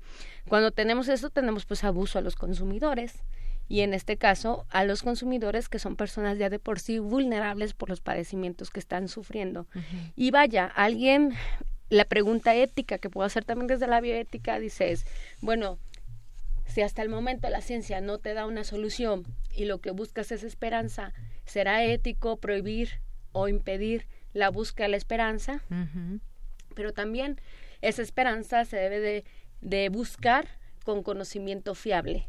[0.48, 3.22] Cuando tenemos eso tenemos pues abuso a los consumidores,
[3.72, 7.72] y en este caso a los consumidores que son personas ya de por sí vulnerables
[7.72, 9.66] por los padecimientos que están sufriendo.
[10.14, 11.32] Y vaya, alguien,
[11.88, 15.06] la pregunta ética que puedo hacer también desde la bioética dice es,
[15.40, 15.78] bueno,
[16.66, 19.24] si hasta el momento la ciencia no te da una solución
[19.56, 21.14] y lo que buscas es esperanza,
[21.46, 23.00] ¿será ético prohibir
[23.32, 25.62] o impedir la búsqueda de la esperanza?
[26.74, 27.40] Pero también
[27.80, 29.24] esa esperanza se debe de,
[29.62, 30.46] de buscar
[30.84, 32.26] con conocimiento fiable.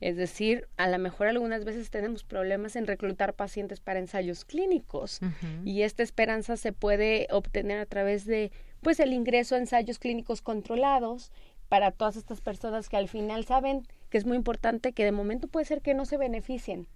[0.00, 5.20] Es decir, a lo mejor algunas veces tenemos problemas en reclutar pacientes para ensayos clínicos
[5.64, 10.40] y esta esperanza se puede obtener a través de pues el ingreso a ensayos clínicos
[10.40, 11.32] controlados
[11.68, 15.48] para todas estas personas que al final saben que es muy importante que de momento
[15.48, 16.86] puede ser que no se beneficien,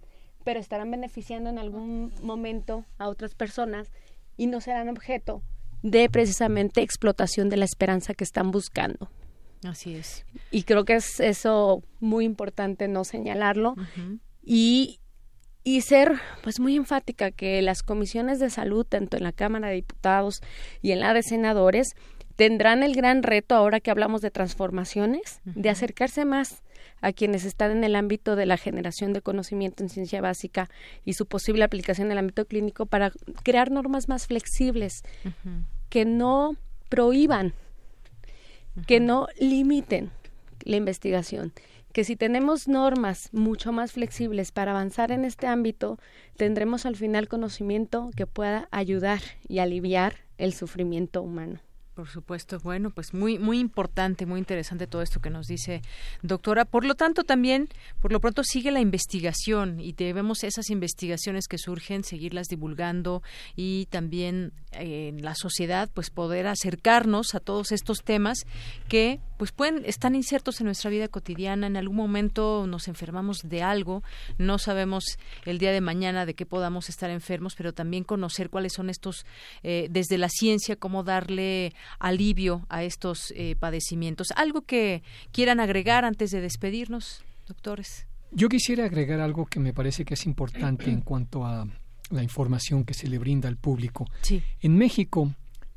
[0.43, 3.91] pero estarán beneficiando en algún momento a otras personas
[4.37, 5.43] y no serán objeto
[5.83, 9.09] de precisamente explotación de la esperanza que están buscando.
[9.65, 10.25] Así es.
[10.51, 13.75] Y creo que es eso muy importante no señalarlo.
[14.43, 14.99] Y,
[15.63, 19.75] y ser pues muy enfática que las comisiones de salud, tanto en la Cámara de
[19.75, 20.41] Diputados
[20.81, 21.95] y en la de Senadores,
[22.35, 26.63] tendrán el gran reto ahora que hablamos de transformaciones, de acercarse más
[27.01, 30.69] a quienes están en el ámbito de la generación de conocimiento en ciencia básica
[31.03, 33.11] y su posible aplicación en el ámbito clínico para
[33.43, 35.03] crear normas más flexibles
[35.89, 36.55] que no
[36.89, 37.53] prohíban
[38.87, 40.11] que no limiten
[40.61, 41.53] la investigación,
[41.93, 45.99] que si tenemos normas mucho más flexibles para avanzar en este ámbito,
[46.37, 51.59] tendremos al final conocimiento que pueda ayudar y aliviar el sufrimiento humano.
[51.93, 55.83] Por supuesto, bueno, pues muy muy importante, muy interesante todo esto que nos dice
[56.23, 56.65] doctora.
[56.65, 57.69] Por lo tanto, también,
[58.01, 63.21] por lo pronto sigue la investigación y debemos esas investigaciones que surgen seguirlas divulgando
[63.55, 68.45] y también en la sociedad, pues poder acercarnos a todos estos temas
[68.87, 71.67] que pues pueden están insertos en nuestra vida cotidiana.
[71.67, 74.03] En algún momento nos enfermamos de algo,
[74.37, 78.73] no sabemos el día de mañana de qué podamos estar enfermos, pero también conocer cuáles
[78.73, 79.25] son estos
[79.63, 84.27] eh, desde la ciencia, cómo darle alivio a estos eh, padecimientos.
[84.35, 88.07] ¿Algo que quieran agregar antes de despedirnos, doctores?
[88.31, 91.67] Yo quisiera agregar algo que me parece que es importante en cuanto a
[92.13, 94.05] la información que se le brinda al público.
[94.61, 95.33] En México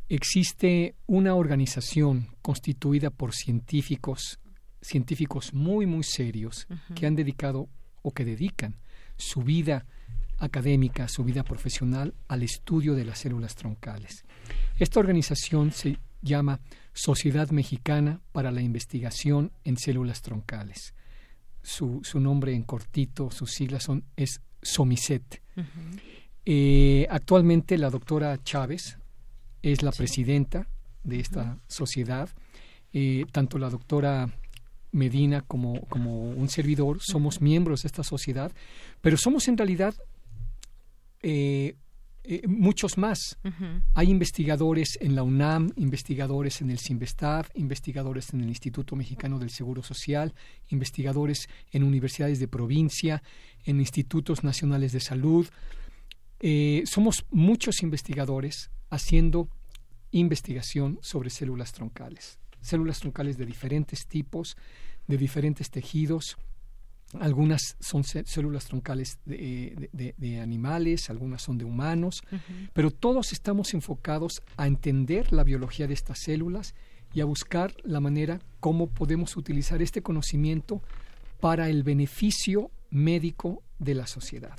[0.09, 4.39] existe una organización constituida por científicos,
[4.81, 7.69] científicos muy, muy serios, que han dedicado
[8.03, 8.77] o que dedican
[9.17, 9.87] su vida
[10.39, 14.25] académica, su vida profesional al estudio de las células troncales.
[14.79, 16.61] Esta organización se llama
[16.93, 20.95] Sociedad Mexicana para la Investigación en Células Troncales.
[21.63, 25.43] Su, nombre en cortito, sus siglas son es SOMICET.
[26.47, 28.99] Eh, actualmente la doctora Chávez
[29.63, 30.69] es la presidenta
[31.03, 32.31] de esta sociedad.
[32.93, 34.31] Eh, tanto la doctora
[34.93, 38.53] Medina como, como un servidor somos miembros de esta sociedad,
[39.03, 39.95] pero somos en realidad
[41.23, 41.75] eh,
[42.29, 43.39] eh, muchos más.
[43.95, 49.51] Hay investigadores en la UNAM, investigadores en el CIMBESTAF, investigadores en el Instituto Mexicano del
[49.51, 50.35] Seguro Social,
[50.71, 53.23] investigadores en universidades de provincia,
[53.65, 55.47] en institutos nacionales de salud.
[56.41, 59.49] Eh, somos muchos investigadores haciendo
[60.11, 64.57] investigación sobre células troncales, células troncales de diferentes tipos,
[65.07, 66.37] de diferentes tejidos,
[67.21, 72.23] algunas son células troncales de, animales, algunas son de humanos,
[72.73, 76.75] pero todos estamos enfocados a entender la biología de estas células
[77.15, 80.83] y a buscar la manera cómo podemos utilizar este conocimiento
[81.41, 84.57] para el beneficio médico de la sociedad.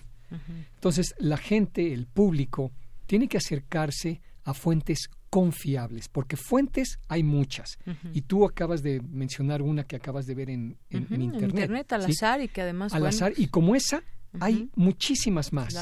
[0.75, 2.71] Entonces, la gente, el público,
[3.05, 7.77] tiene que acercarse a fuentes confiables, porque fuentes hay muchas.
[8.13, 11.49] Y tú acabas de mencionar una que acabas de ver en, en, Internet.
[11.49, 12.93] Internet al azar y que además...
[12.93, 14.03] Al azar, y como esa,
[14.39, 15.75] hay muchísimas más.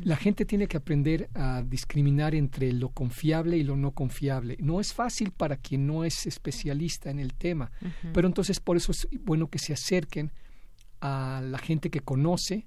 [0.00, 4.56] La gente tiene que aprender a discriminar entre lo confiable y lo no confiable.
[4.60, 7.70] No es fácil para quien no es especialista en el tema,
[8.12, 10.32] pero entonces por eso es bueno que se acerquen
[11.00, 12.66] a la gente que conoce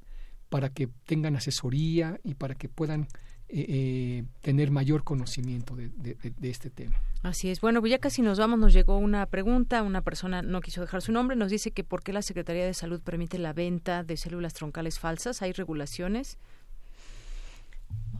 [0.50, 3.08] para que tengan asesoría y para que puedan
[3.50, 7.02] eh, eh, tener mayor conocimiento de, este tema.
[7.24, 7.62] Así es.
[7.62, 8.60] Bueno, pues ya casi nos vamos.
[8.60, 9.84] Nos llegó una pregunta.
[9.84, 11.38] Una persona no quiso dejar su nombre.
[11.38, 15.00] Nos dice que por qué la Secretaría de Salud permite la venta de células troncales
[15.00, 15.42] falsas.
[15.42, 16.38] ¿Hay regulaciones?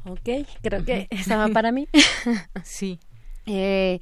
[0.06, 0.30] Ok,
[0.62, 1.88] creo que estaba para mí.
[2.64, 3.00] sí.
[3.50, 4.02] Eh,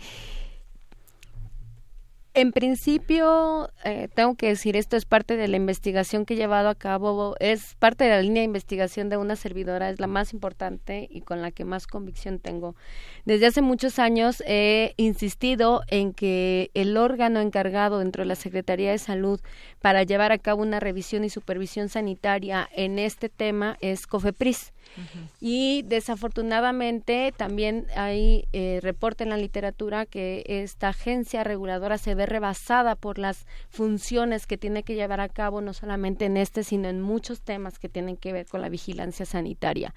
[2.35, 6.69] en principio, eh, tengo que decir, esto es parte de la investigación que he llevado
[6.69, 10.33] a cabo, es parte de la línea de investigación de una servidora, es la más
[10.33, 12.75] importante y con la que más convicción tengo.
[13.23, 18.91] Desde hace muchos años he insistido en que el órgano encargado dentro de la Secretaría
[18.91, 19.39] de Salud
[19.81, 24.73] para llevar a cabo una revisión y supervisión sanitaria en este tema es COFEPRIS.
[25.41, 32.24] Y desafortunadamente también hay eh, reporte en la literatura que esta agencia reguladora se ve
[32.25, 36.87] rebasada por las funciones que tiene que llevar a cabo no solamente en este, sino
[36.87, 39.93] en muchos temas que tienen que ver con la vigilancia sanitaria.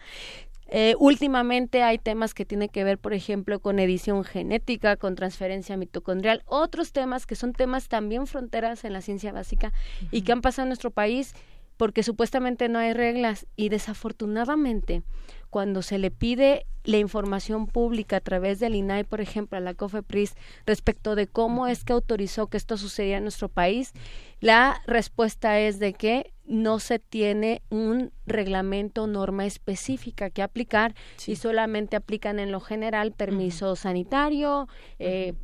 [0.70, 5.78] Eh, últimamente hay temas que tienen que ver, por ejemplo, con edición genética, con transferencia
[5.78, 9.72] mitocondrial, otros temas que son temas también fronteras en la ciencia básica
[10.10, 11.34] y que han pasado en nuestro país
[11.78, 13.46] porque supuestamente no hay reglas.
[13.56, 15.02] Y desafortunadamente
[15.50, 19.74] cuando se le pide la información pública a través del INAI, por ejemplo, a la
[19.74, 20.34] COFEPRIS,
[20.66, 23.92] respecto de cómo es que autorizó que esto sucediera en nuestro país,
[24.40, 30.94] la respuesta es de que no se tiene un reglamento, norma específica que aplicar
[31.26, 34.66] y solamente aplican en lo general permiso sanitario,
[34.98, 35.34] eh,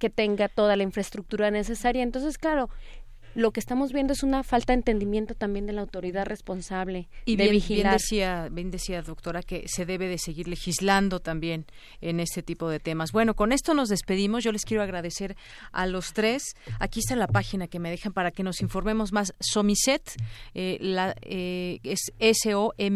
[0.00, 2.02] que tenga toda la infraestructura necesaria.
[2.02, 2.70] Entonces, claro,
[3.34, 7.36] lo que estamos viendo es una falta de entendimiento también de la autoridad responsable y
[7.36, 7.94] de vigilar.
[7.94, 11.66] decía, bien decía, doctora, que se debe de seguir legislando también
[12.00, 13.12] en este tipo de temas.
[13.12, 14.44] Bueno, con esto nos despedimos.
[14.44, 15.36] Yo les quiero agradecer
[15.72, 16.54] a los tres.
[16.78, 19.34] Aquí está la página que me dejan para que nos informemos más.
[19.40, 20.12] Somicet,
[20.54, 22.88] eh, la, eh, es S-O-M-I-C-E-T.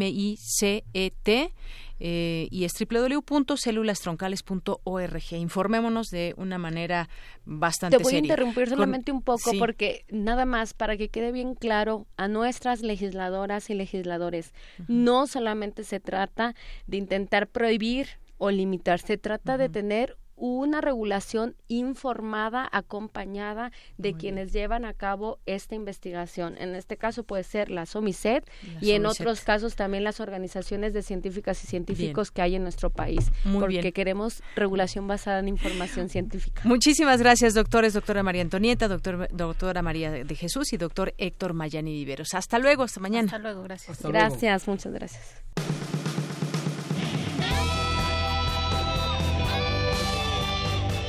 [1.99, 5.33] Eh, y es www.celulastroncales.org.
[5.33, 7.09] Informémonos de una manera
[7.45, 11.55] bastante Te voy a interrumpir solamente un poco porque nada más para que quede bien
[11.55, 14.53] claro a nuestras legisladoras y legisladores,
[14.89, 16.55] no solamente se trata
[16.87, 18.09] de intentar prohibir
[18.39, 25.39] o limitar, se trata de tener una regulación informada, acompañada de quienes llevan a cabo
[25.47, 26.57] esta investigación.
[26.59, 28.49] En este caso puede ser la SOMICET
[28.81, 32.91] y en otros casos también las organizaciones de científicas y científicos que hay en nuestro
[32.91, 36.63] país, porque queremos regulación basada en información científica.
[36.65, 41.93] Muchísimas gracias, doctores, doctora María Antonieta, doctor, doctora María de Jesús y doctor Héctor Mayani
[41.93, 42.35] Viveros.
[42.35, 43.27] Hasta luego, hasta mañana.
[43.27, 44.03] Hasta luego, gracias.
[44.03, 45.43] gracias, muchas gracias.